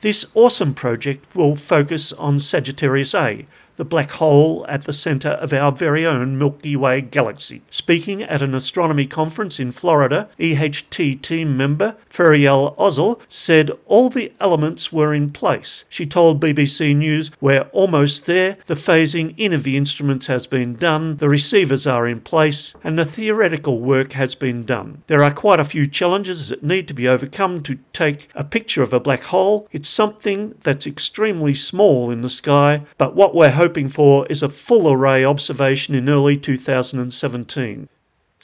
This 0.00 0.26
awesome 0.34 0.74
project 0.74 1.34
will 1.34 1.56
focus 1.56 2.12
on 2.12 2.40
Sagittarius 2.40 3.14
A, 3.14 3.46
the 3.76 3.84
black 3.84 4.12
hole 4.12 4.64
at 4.68 4.84
the 4.84 4.92
centre 4.92 5.30
of 5.30 5.52
our 5.52 5.72
very 5.72 6.06
own 6.06 6.38
Milky 6.38 6.76
Way 6.76 7.00
galaxy. 7.00 7.62
Speaking 7.70 8.22
at 8.22 8.42
an 8.42 8.54
astronomy 8.54 9.06
conference 9.06 9.58
in 9.58 9.72
Florida, 9.72 10.28
EHT 10.38 11.22
team 11.22 11.56
member 11.56 11.96
Feryal 12.08 12.76
Ozel 12.76 13.20
said 13.28 13.70
all 13.86 14.08
the 14.08 14.32
elements 14.40 14.92
were 14.92 15.12
in 15.12 15.30
place. 15.30 15.84
She 15.88 16.06
told 16.06 16.40
BBC 16.40 16.94
News, 16.94 17.30
We're 17.40 17.68
almost 17.72 18.26
there, 18.26 18.58
the 18.66 18.74
phasing 18.74 19.34
in 19.36 19.52
of 19.52 19.64
the 19.64 19.76
instruments 19.76 20.26
has 20.26 20.46
been 20.46 20.76
done, 20.76 21.16
the 21.16 21.28
receivers 21.28 21.86
are 21.86 22.06
in 22.06 22.20
place, 22.20 22.74
and 22.84 22.98
the 22.98 23.04
theoretical 23.04 23.80
work 23.80 24.12
has 24.12 24.34
been 24.34 24.64
done. 24.64 25.02
There 25.08 25.22
are 25.22 25.32
quite 25.32 25.60
a 25.60 25.64
few 25.64 25.88
challenges 25.88 26.48
that 26.48 26.62
need 26.62 26.86
to 26.88 26.94
be 26.94 27.08
overcome 27.08 27.62
to 27.64 27.78
take 27.92 28.28
a 28.34 28.44
picture 28.44 28.82
of 28.82 28.92
a 28.92 29.00
black 29.00 29.24
hole. 29.24 29.68
It's 29.72 29.88
something 29.88 30.54
that's 30.62 30.86
extremely 30.86 31.54
small 31.54 32.10
in 32.10 32.22
the 32.22 32.30
sky, 32.30 32.82
but 32.98 33.16
what 33.16 33.34
we're 33.34 33.50
hoping 33.50 33.63
for 33.88 34.26
is 34.26 34.42
a 34.42 34.48
full 34.48 34.92
array 34.92 35.24
observation 35.24 35.94
in 35.94 36.08
early 36.08 36.36
2017. 36.36 37.88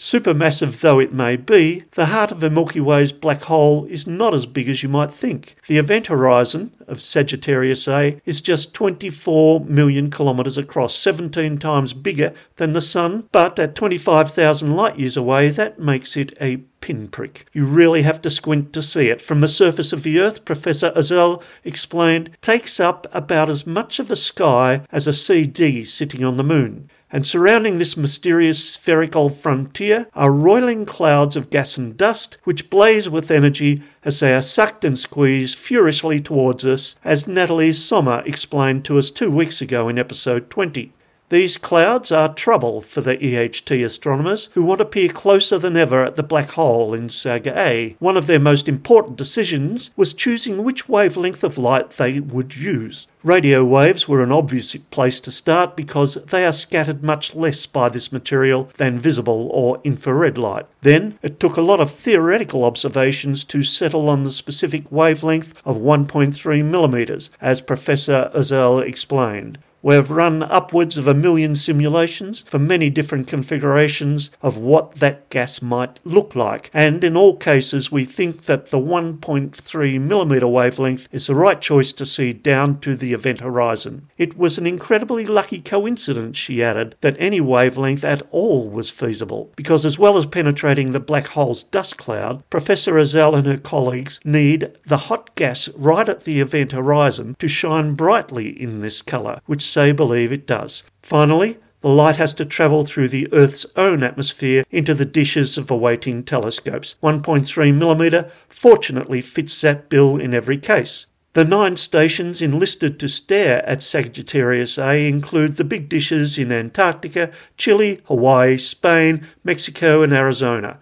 Supermassive 0.00 0.80
though 0.80 0.98
it 0.98 1.12
may 1.12 1.36
be, 1.36 1.84
the 1.90 2.06
heart 2.06 2.32
of 2.32 2.40
the 2.40 2.48
Milky 2.48 2.80
Way's 2.80 3.12
black 3.12 3.42
hole 3.42 3.84
is 3.84 4.06
not 4.06 4.32
as 4.32 4.46
big 4.46 4.66
as 4.66 4.82
you 4.82 4.88
might 4.88 5.12
think. 5.12 5.56
The 5.66 5.76
event 5.76 6.06
horizon 6.06 6.72
of 6.88 7.02
Sagittarius 7.02 7.86
A 7.86 8.18
is 8.24 8.40
just 8.40 8.72
24 8.72 9.60
million 9.60 10.10
kilometres 10.10 10.56
across, 10.56 10.96
17 10.96 11.58
times 11.58 11.92
bigger 11.92 12.32
than 12.56 12.72
the 12.72 12.80
Sun, 12.80 13.28
but 13.30 13.58
at 13.58 13.74
25,000 13.74 14.74
light 14.74 14.98
years 14.98 15.18
away, 15.18 15.50
that 15.50 15.78
makes 15.78 16.16
it 16.16 16.32
a 16.40 16.56
pinprick. 16.80 17.46
You 17.52 17.66
really 17.66 18.00
have 18.00 18.22
to 18.22 18.30
squint 18.30 18.72
to 18.72 18.82
see 18.82 19.10
it. 19.10 19.20
From 19.20 19.42
the 19.42 19.48
surface 19.48 19.92
of 19.92 20.02
the 20.02 20.18
Earth, 20.18 20.46
Professor 20.46 20.92
Ozel 20.92 21.42
explained, 21.62 22.30
takes 22.40 22.80
up 22.80 23.06
about 23.12 23.50
as 23.50 23.66
much 23.66 23.98
of 23.98 24.08
the 24.08 24.16
sky 24.16 24.80
as 24.90 25.06
a 25.06 25.12
CD 25.12 25.84
sitting 25.84 26.24
on 26.24 26.38
the 26.38 26.42
moon 26.42 26.88
and 27.12 27.26
surrounding 27.26 27.78
this 27.78 27.96
mysterious 27.96 28.62
spherical 28.62 29.30
frontier 29.30 30.06
are 30.14 30.30
roiling 30.30 30.86
clouds 30.86 31.36
of 31.36 31.50
gas 31.50 31.76
and 31.76 31.96
dust 31.96 32.36
which 32.44 32.70
blaze 32.70 33.08
with 33.08 33.30
energy 33.30 33.82
as 34.04 34.20
they 34.20 34.34
are 34.34 34.42
sucked 34.42 34.84
and 34.84 34.98
squeezed 34.98 35.58
furiously 35.58 36.20
towards 36.20 36.64
us, 36.64 36.96
as 37.04 37.26
Natalie 37.26 37.72
Sommer 37.72 38.22
explained 38.24 38.84
to 38.84 38.98
us 38.98 39.10
two 39.10 39.30
weeks 39.30 39.60
ago 39.60 39.88
in 39.88 39.98
episode 39.98 40.48
20. 40.50 40.92
These 41.30 41.58
clouds 41.58 42.10
are 42.10 42.34
trouble 42.34 42.82
for 42.82 43.02
the 43.02 43.16
EHT 43.16 43.84
astronomers 43.84 44.48
who 44.54 44.64
want 44.64 44.80
to 44.80 44.84
peer 44.84 45.08
closer 45.08 45.58
than 45.58 45.76
ever 45.76 46.04
at 46.04 46.16
the 46.16 46.24
black 46.24 46.50
hole 46.50 46.92
in 46.92 47.08
Sag 47.08 47.46
A. 47.46 47.94
One 48.00 48.16
of 48.16 48.26
their 48.26 48.40
most 48.40 48.68
important 48.68 49.16
decisions 49.16 49.92
was 49.96 50.12
choosing 50.12 50.64
which 50.64 50.88
wavelength 50.88 51.44
of 51.44 51.56
light 51.56 51.90
they 51.90 52.18
would 52.18 52.56
use. 52.56 53.06
Radio 53.22 53.64
waves 53.64 54.08
were 54.08 54.24
an 54.24 54.32
obvious 54.32 54.74
place 54.90 55.20
to 55.20 55.30
start 55.30 55.76
because 55.76 56.14
they 56.14 56.44
are 56.44 56.52
scattered 56.52 57.04
much 57.04 57.32
less 57.36 57.64
by 57.64 57.88
this 57.88 58.10
material 58.10 58.68
than 58.78 58.98
visible 58.98 59.50
or 59.52 59.80
infrared 59.84 60.36
light. 60.36 60.66
Then 60.80 61.16
it 61.22 61.38
took 61.38 61.56
a 61.56 61.62
lot 61.62 61.78
of 61.78 61.92
theoretical 61.92 62.64
observations 62.64 63.44
to 63.44 63.62
settle 63.62 64.08
on 64.08 64.24
the 64.24 64.32
specific 64.32 64.90
wavelength 64.90 65.54
of 65.64 65.76
1.3 65.76 66.64
millimeters, 66.64 67.30
as 67.40 67.60
Professor 67.60 68.32
Ozel 68.34 68.82
explained. 68.82 69.58
We've 69.82 70.10
run 70.10 70.42
upwards 70.42 70.98
of 70.98 71.08
a 71.08 71.14
million 71.14 71.54
simulations 71.54 72.44
for 72.46 72.58
many 72.58 72.90
different 72.90 73.28
configurations 73.28 74.30
of 74.42 74.58
what 74.58 74.96
that 74.96 75.30
gas 75.30 75.62
might 75.62 76.00
look 76.04 76.34
like, 76.34 76.70
and 76.74 77.02
in 77.02 77.16
all 77.16 77.38
cases, 77.38 77.90
we 77.90 78.04
think 78.04 78.44
that 78.44 78.70
the 78.70 78.78
1.3 78.78 80.00
millimeter 80.00 80.46
wavelength 80.46 81.08
is 81.12 81.26
the 81.26 81.34
right 81.34 81.62
choice 81.62 81.94
to 81.94 82.04
see 82.04 82.34
down 82.34 82.78
to 82.80 82.94
the 82.94 83.14
event 83.14 83.40
horizon. 83.40 84.06
It 84.18 84.36
was 84.36 84.58
an 84.58 84.66
incredibly 84.66 85.24
lucky 85.24 85.62
coincidence, 85.62 86.36
she 86.36 86.62
added, 86.62 86.94
that 87.00 87.16
any 87.18 87.40
wavelength 87.40 88.04
at 88.04 88.22
all 88.30 88.68
was 88.68 88.90
feasible, 88.90 89.50
because 89.56 89.86
as 89.86 89.98
well 89.98 90.18
as 90.18 90.26
penetrating 90.26 90.92
the 90.92 91.00
black 91.00 91.28
hole's 91.28 91.62
dust 91.62 91.96
cloud, 91.96 92.42
Professor 92.50 92.92
Ozel 92.94 93.34
and 93.34 93.46
her 93.46 93.56
colleagues 93.56 94.20
need 94.24 94.76
the 94.84 94.98
hot 95.08 95.34
gas 95.36 95.70
right 95.70 96.06
at 96.06 96.24
the 96.24 96.40
event 96.40 96.72
horizon 96.72 97.34
to 97.38 97.48
shine 97.48 97.94
brightly 97.94 98.48
in 98.60 98.82
this 98.82 99.00
colour, 99.00 99.40
which 99.46 99.69
say 99.70 99.92
believe 99.92 100.32
it 100.32 100.46
does. 100.46 100.82
Finally, 101.02 101.58
the 101.80 101.88
light 101.88 102.16
has 102.16 102.34
to 102.34 102.44
travel 102.44 102.84
through 102.84 103.08
the 103.08 103.32
Earth's 103.32 103.64
own 103.74 104.02
atmosphere 104.02 104.64
into 104.70 104.92
the 104.92 105.06
dishes 105.06 105.56
of 105.56 105.70
awaiting 105.70 106.22
telescopes. 106.22 106.96
1.3 107.02 107.74
millimeter 107.74 108.30
fortunately 108.48 109.22
fits 109.22 109.58
that 109.62 109.88
bill 109.88 110.18
in 110.18 110.34
every 110.34 110.58
case. 110.58 111.06
The 111.32 111.44
nine 111.44 111.76
stations 111.76 112.42
enlisted 112.42 112.98
to 112.98 113.08
stare 113.08 113.64
at 113.64 113.84
Sagittarius 113.84 114.78
A 114.78 115.06
include 115.06 115.56
the 115.56 115.64
big 115.64 115.88
dishes 115.88 116.36
in 116.36 116.50
Antarctica, 116.50 117.30
Chile, 117.56 118.00
Hawaii, 118.06 118.58
Spain, 118.58 119.26
Mexico, 119.44 120.02
and 120.02 120.12
Arizona. 120.12 120.78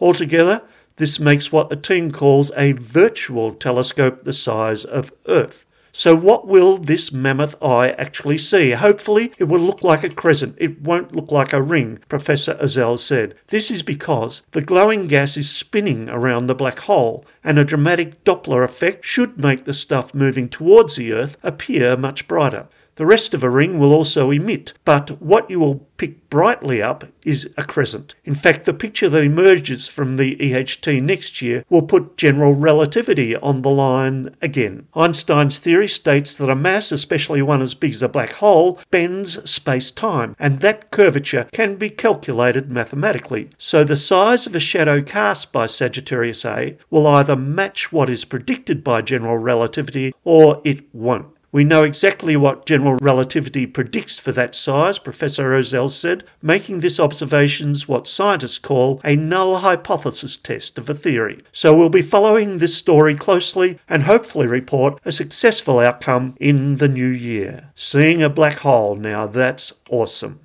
Altogether, 0.00 0.62
this 0.96 1.18
makes 1.18 1.50
what 1.50 1.68
the 1.68 1.76
team 1.76 2.12
calls 2.12 2.52
a 2.56 2.72
virtual 2.72 3.52
telescope 3.54 4.22
the 4.22 4.32
size 4.32 4.84
of 4.84 5.12
Earth. 5.26 5.64
So, 5.98 6.14
what 6.14 6.46
will 6.46 6.78
this 6.78 7.10
mammoth 7.10 7.60
eye 7.60 7.90
actually 7.98 8.38
see? 8.38 8.70
Hopefully, 8.70 9.32
it 9.36 9.48
will 9.48 9.58
look 9.58 9.82
like 9.82 10.04
a 10.04 10.08
crescent. 10.08 10.54
It 10.56 10.80
won't 10.80 11.12
look 11.12 11.32
like 11.32 11.52
a 11.52 11.60
ring, 11.60 11.98
Professor 12.08 12.54
Ozel 12.54 13.00
said. 13.00 13.34
This 13.48 13.68
is 13.68 13.82
because 13.82 14.42
the 14.52 14.62
glowing 14.62 15.08
gas 15.08 15.36
is 15.36 15.50
spinning 15.50 16.08
around 16.08 16.46
the 16.46 16.54
black 16.54 16.78
hole, 16.78 17.24
and 17.42 17.58
a 17.58 17.64
dramatic 17.64 18.22
Doppler 18.22 18.64
effect 18.64 19.04
should 19.04 19.38
make 19.38 19.64
the 19.64 19.74
stuff 19.74 20.14
moving 20.14 20.48
towards 20.48 20.94
the 20.94 21.12
Earth 21.12 21.36
appear 21.42 21.96
much 21.96 22.28
brighter. 22.28 22.68
The 22.98 23.06
rest 23.06 23.32
of 23.32 23.44
a 23.44 23.48
ring 23.48 23.78
will 23.78 23.92
also 23.92 24.32
emit, 24.32 24.72
but 24.84 25.22
what 25.22 25.48
you 25.48 25.60
will 25.60 25.86
pick 25.98 26.28
brightly 26.30 26.82
up 26.82 27.04
is 27.24 27.48
a 27.56 27.62
crescent. 27.62 28.16
In 28.24 28.34
fact, 28.34 28.64
the 28.64 28.74
picture 28.74 29.08
that 29.08 29.22
emerges 29.22 29.86
from 29.86 30.16
the 30.16 30.34
EHT 30.34 31.00
next 31.00 31.40
year 31.40 31.64
will 31.70 31.82
put 31.82 32.16
general 32.16 32.54
relativity 32.54 33.36
on 33.36 33.62
the 33.62 33.70
line 33.70 34.34
again. 34.42 34.88
Einstein's 34.96 35.60
theory 35.60 35.86
states 35.86 36.34
that 36.34 36.50
a 36.50 36.56
mass, 36.56 36.90
especially 36.90 37.40
one 37.40 37.62
as 37.62 37.72
big 37.72 37.92
as 37.92 38.02
a 38.02 38.08
black 38.08 38.32
hole, 38.32 38.80
bends 38.90 39.48
space 39.48 39.92
time, 39.92 40.34
and 40.36 40.58
that 40.58 40.90
curvature 40.90 41.48
can 41.52 41.76
be 41.76 41.90
calculated 41.90 42.68
mathematically. 42.68 43.48
So 43.58 43.84
the 43.84 43.96
size 43.96 44.44
of 44.44 44.56
a 44.56 44.60
shadow 44.60 45.02
cast 45.02 45.52
by 45.52 45.66
Sagittarius 45.66 46.44
A 46.44 46.76
will 46.90 47.06
either 47.06 47.36
match 47.36 47.92
what 47.92 48.10
is 48.10 48.24
predicted 48.24 48.82
by 48.82 49.02
general 49.02 49.38
relativity 49.38 50.12
or 50.24 50.60
it 50.64 50.92
won't. 50.92 51.37
We 51.50 51.64
know 51.64 51.82
exactly 51.82 52.36
what 52.36 52.66
general 52.66 52.96
relativity 52.96 53.66
predicts 53.66 54.20
for 54.20 54.32
that 54.32 54.54
size, 54.54 54.98
Professor 54.98 55.50
Ozel 55.52 55.90
said, 55.90 56.24
making 56.42 56.80
this 56.80 57.00
observation's 57.00 57.88
what 57.88 58.06
scientists 58.06 58.58
call 58.58 59.00
a 59.02 59.16
null 59.16 59.58
hypothesis 59.58 60.36
test 60.36 60.76
of 60.78 60.90
a 60.90 60.94
theory. 60.94 61.42
So 61.50 61.74
we'll 61.74 61.88
be 61.88 62.02
following 62.02 62.58
this 62.58 62.76
story 62.76 63.14
closely 63.14 63.78
and 63.88 64.02
hopefully 64.02 64.46
report 64.46 65.00
a 65.06 65.12
successful 65.12 65.78
outcome 65.78 66.36
in 66.38 66.76
the 66.76 66.88
new 66.88 67.08
year. 67.08 67.70
Seeing 67.74 68.22
a 68.22 68.28
black 68.28 68.58
hole 68.58 68.96
now, 68.96 69.26
that's 69.26 69.72
awesome. 69.88 70.40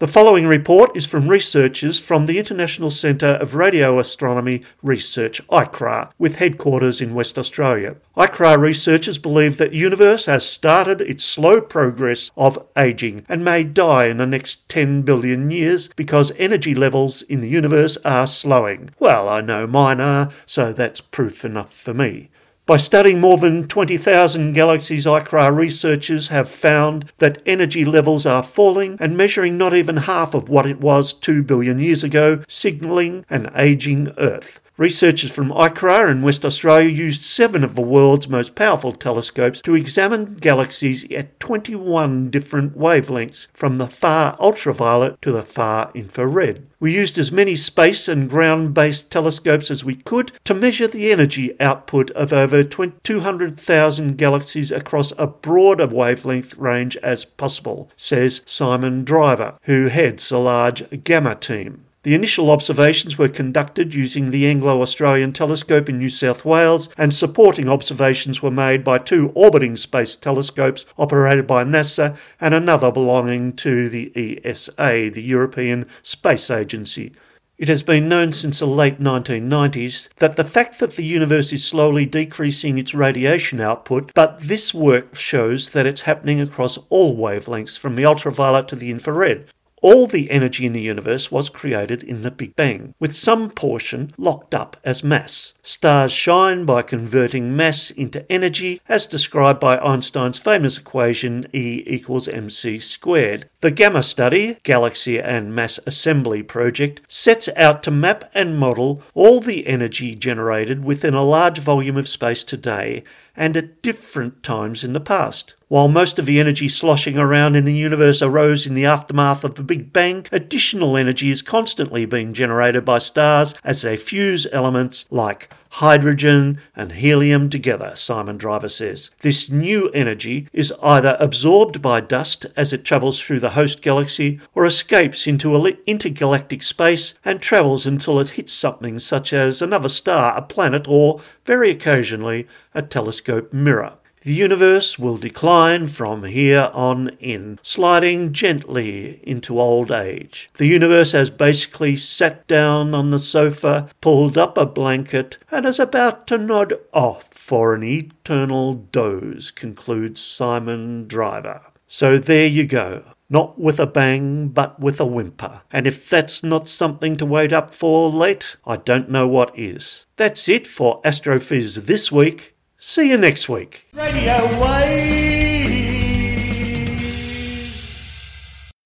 The 0.00 0.08
following 0.08 0.48
report 0.48 0.96
is 0.96 1.06
from 1.06 1.28
researchers 1.28 2.00
from 2.00 2.26
the 2.26 2.36
International 2.36 2.90
Centre 2.90 3.38
of 3.40 3.54
Radio 3.54 4.00
Astronomy 4.00 4.62
Research, 4.82 5.40
ICRAR, 5.46 6.10
with 6.18 6.36
headquarters 6.36 7.00
in 7.00 7.14
West 7.14 7.38
Australia. 7.38 7.94
ICRAR 8.16 8.58
researchers 8.58 9.18
believe 9.18 9.56
that 9.58 9.72
universe 9.72 10.26
has 10.26 10.44
started 10.44 11.00
its 11.00 11.22
slow 11.22 11.60
progress 11.60 12.32
of 12.36 12.66
ageing 12.76 13.24
and 13.28 13.44
may 13.44 13.62
die 13.62 14.06
in 14.06 14.16
the 14.16 14.26
next 14.26 14.68
10 14.68 15.02
billion 15.02 15.52
years 15.52 15.86
because 15.94 16.32
energy 16.38 16.74
levels 16.74 17.22
in 17.22 17.40
the 17.40 17.48
universe 17.48 17.96
are 18.04 18.26
slowing. 18.26 18.90
Well, 18.98 19.28
I 19.28 19.42
know 19.42 19.68
mine 19.68 20.00
are, 20.00 20.32
so 20.44 20.72
that's 20.72 21.00
proof 21.00 21.44
enough 21.44 21.72
for 21.72 21.94
me. 21.94 22.30
By 22.66 22.78
studying 22.78 23.20
more 23.20 23.36
than 23.36 23.68
20,000 23.68 24.54
galaxies, 24.54 25.04
ICRAR 25.04 25.54
researchers 25.54 26.28
have 26.28 26.48
found 26.48 27.12
that 27.18 27.42
energy 27.44 27.84
levels 27.84 28.24
are 28.24 28.42
falling 28.42 28.96
and 28.98 29.18
measuring 29.18 29.58
not 29.58 29.74
even 29.74 29.98
half 29.98 30.32
of 30.32 30.48
what 30.48 30.64
it 30.64 30.80
was 30.80 31.12
2 31.12 31.42
billion 31.42 31.78
years 31.78 32.02
ago, 32.02 32.42
signalling 32.48 33.26
an 33.28 33.50
aging 33.54 34.14
Earth. 34.16 34.62
Researchers 34.76 35.30
from 35.30 35.50
ICRAR 35.50 36.10
in 36.10 36.20
West 36.20 36.44
Australia 36.44 36.88
used 36.88 37.22
seven 37.22 37.62
of 37.62 37.76
the 37.76 37.80
world's 37.80 38.28
most 38.28 38.56
powerful 38.56 38.92
telescopes 38.92 39.60
to 39.60 39.76
examine 39.76 40.34
galaxies 40.34 41.08
at 41.12 41.38
21 41.38 42.28
different 42.28 42.76
wavelengths, 42.76 43.46
from 43.54 43.78
the 43.78 43.86
far 43.86 44.36
ultraviolet 44.40 45.22
to 45.22 45.30
the 45.30 45.44
far 45.44 45.92
infrared. 45.94 46.66
We 46.80 46.92
used 46.92 47.18
as 47.18 47.30
many 47.30 47.54
space 47.54 48.08
and 48.08 48.28
ground 48.28 48.74
based 48.74 49.12
telescopes 49.12 49.70
as 49.70 49.84
we 49.84 49.94
could 49.94 50.32
to 50.42 50.54
measure 50.54 50.88
the 50.88 51.12
energy 51.12 51.54
output 51.60 52.10
of 52.10 52.32
over 52.32 52.64
200,000 52.64 54.18
galaxies 54.18 54.72
across 54.72 55.12
a 55.16 55.28
broader 55.28 55.86
wavelength 55.86 56.56
range 56.56 56.96
as 56.96 57.24
possible, 57.24 57.92
says 57.96 58.42
Simon 58.44 59.04
Driver, 59.04 59.56
who 59.62 59.86
heads 59.86 60.32
a 60.32 60.38
large 60.38 61.04
GAMA 61.04 61.36
team. 61.36 61.84
The 62.04 62.14
initial 62.14 62.50
observations 62.50 63.16
were 63.16 63.30
conducted 63.30 63.94
using 63.94 64.30
the 64.30 64.46
Anglo 64.46 64.82
Australian 64.82 65.32
Telescope 65.32 65.88
in 65.88 65.96
New 65.96 66.10
South 66.10 66.44
Wales, 66.44 66.90
and 66.98 67.14
supporting 67.14 67.66
observations 67.66 68.42
were 68.42 68.50
made 68.50 68.84
by 68.84 68.98
two 68.98 69.32
orbiting 69.34 69.74
space 69.78 70.14
telescopes 70.14 70.84
operated 70.98 71.46
by 71.46 71.64
NASA 71.64 72.14
and 72.38 72.52
another 72.52 72.92
belonging 72.92 73.54
to 73.54 73.88
the 73.88 74.12
ESA, 74.44 75.12
the 75.14 75.22
European 75.22 75.86
Space 76.02 76.50
Agency. 76.50 77.12
It 77.56 77.68
has 77.68 77.82
been 77.82 78.06
known 78.06 78.34
since 78.34 78.58
the 78.58 78.66
late 78.66 79.00
1990s 79.00 80.10
that 80.18 80.36
the 80.36 80.44
fact 80.44 80.80
that 80.80 80.96
the 80.96 81.04
universe 81.04 81.54
is 81.54 81.64
slowly 81.64 82.04
decreasing 82.04 82.76
its 82.76 82.94
radiation 82.94 83.62
output, 83.62 84.12
but 84.12 84.40
this 84.42 84.74
work 84.74 85.14
shows 85.14 85.70
that 85.70 85.86
it's 85.86 86.02
happening 86.02 86.38
across 86.38 86.76
all 86.90 87.16
wavelengths 87.16 87.78
from 87.78 87.96
the 87.96 88.04
ultraviolet 88.04 88.68
to 88.68 88.76
the 88.76 88.90
infrared, 88.90 89.46
all 89.84 90.06
the 90.06 90.30
energy 90.30 90.64
in 90.64 90.72
the 90.72 90.80
universe 90.80 91.30
was 91.30 91.50
created 91.50 92.02
in 92.02 92.22
the 92.22 92.30
Big 92.30 92.56
Bang, 92.56 92.94
with 92.98 93.12
some 93.12 93.50
portion 93.50 94.14
locked 94.16 94.54
up 94.54 94.78
as 94.82 95.04
mass. 95.04 95.52
Stars 95.62 96.10
shine 96.10 96.64
by 96.64 96.80
converting 96.80 97.54
mass 97.54 97.90
into 97.90 98.24
energy, 98.32 98.80
as 98.88 99.06
described 99.06 99.60
by 99.60 99.76
Einstein's 99.76 100.38
famous 100.38 100.78
equation 100.78 101.46
E 101.52 101.82
equals 101.86 102.26
mc 102.26 102.78
squared. 102.78 103.50
The 103.60 103.70
GAMA 103.70 104.02
Study, 104.04 104.56
Galaxy 104.62 105.20
and 105.20 105.54
Mass 105.54 105.78
Assembly 105.84 106.42
Project, 106.42 107.02
sets 107.06 107.50
out 107.54 107.82
to 107.82 107.90
map 107.90 108.30
and 108.32 108.58
model 108.58 109.02
all 109.12 109.40
the 109.40 109.66
energy 109.66 110.14
generated 110.14 110.82
within 110.82 111.12
a 111.12 111.22
large 111.22 111.58
volume 111.58 111.98
of 111.98 112.08
space 112.08 112.42
today 112.42 113.04
and 113.36 113.56
at 113.56 113.82
different 113.82 114.42
times 114.42 114.84
in 114.84 114.92
the 114.92 115.00
past. 115.00 115.54
While 115.68 115.88
most 115.88 116.18
of 116.18 116.26
the 116.26 116.38
energy 116.38 116.68
sloshing 116.68 117.18
around 117.18 117.56
in 117.56 117.64
the 117.64 117.74
universe 117.74 118.22
arose 118.22 118.66
in 118.66 118.74
the 118.74 118.84
aftermath 118.84 119.42
of 119.42 119.56
the 119.56 119.62
Big 119.62 119.92
Bang, 119.92 120.26
additional 120.30 120.96
energy 120.96 121.30
is 121.30 121.42
constantly 121.42 122.06
being 122.06 122.32
generated 122.32 122.84
by 122.84 122.98
stars 122.98 123.54
as 123.64 123.82
they 123.82 123.96
fuse 123.96 124.46
elements 124.52 125.04
like 125.10 125.52
hydrogen 125.78 126.60
and 126.76 126.92
helium 126.92 127.50
together, 127.50 127.92
Simon 127.96 128.36
Driver 128.36 128.68
says. 128.68 129.10
This 129.22 129.50
new 129.50 129.88
energy 129.90 130.46
is 130.52 130.72
either 130.80 131.16
absorbed 131.18 131.82
by 131.82 132.00
dust 132.00 132.46
as 132.56 132.72
it 132.72 132.84
travels 132.84 133.20
through 133.20 133.40
the 133.40 133.50
host 133.50 133.82
galaxy 133.82 134.40
or 134.54 134.66
escapes 134.66 135.26
into 135.26 135.56
intergalactic 135.86 136.62
space 136.62 137.14
and 137.24 137.40
travels 137.40 137.86
until 137.86 138.20
it 138.20 138.30
hits 138.30 138.52
something 138.52 139.00
such 139.00 139.32
as 139.32 139.60
another 139.60 139.88
star, 139.88 140.36
a 140.36 140.42
planet, 140.42 140.86
or, 140.86 141.20
very 141.44 141.70
occasionally, 141.70 142.46
a 142.72 142.80
telescope 142.80 143.52
mirror. 143.52 143.94
The 144.24 144.32
universe 144.32 144.98
will 144.98 145.18
decline 145.18 145.88
from 145.88 146.24
here 146.24 146.70
on 146.72 147.08
in, 147.20 147.58
sliding 147.62 148.32
gently 148.32 149.20
into 149.22 149.60
old 149.60 149.92
age. 149.92 150.48
The 150.54 150.64
universe 150.64 151.12
has 151.12 151.28
basically 151.28 151.96
sat 151.96 152.46
down 152.46 152.94
on 152.94 153.10
the 153.10 153.20
sofa, 153.20 153.90
pulled 154.00 154.38
up 154.38 154.56
a 154.56 154.64
blanket, 154.64 155.36
and 155.50 155.66
is 155.66 155.78
about 155.78 156.26
to 156.28 156.38
nod 156.38 156.72
off 156.94 157.28
for 157.32 157.74
an 157.74 157.84
eternal 157.84 158.72
doze, 158.72 159.50
concludes 159.50 160.22
Simon 160.22 161.06
Driver. 161.06 161.60
So 161.86 162.16
there 162.16 162.46
you 162.46 162.64
go. 162.64 163.04
Not 163.28 163.58
with 163.58 163.78
a 163.78 163.86
bang, 163.86 164.48
but 164.48 164.80
with 164.80 165.00
a 165.00 165.06
whimper. 165.06 165.62
And 165.70 165.86
if 165.86 166.08
that's 166.08 166.42
not 166.42 166.68
something 166.70 167.18
to 167.18 167.26
wait 167.26 167.52
up 167.52 167.74
for 167.74 168.08
late, 168.08 168.56
I 168.64 168.76
don't 168.76 169.10
know 169.10 169.28
what 169.28 169.58
is. 169.58 170.06
That's 170.16 170.48
it 170.48 170.66
for 170.66 171.02
Astrophiz 171.02 171.84
this 171.84 172.10
week. 172.10 172.53
See 172.86 173.08
you 173.08 173.16
next 173.16 173.48
week. 173.48 173.86
Radio 173.94 174.44
Wave! 174.60 175.23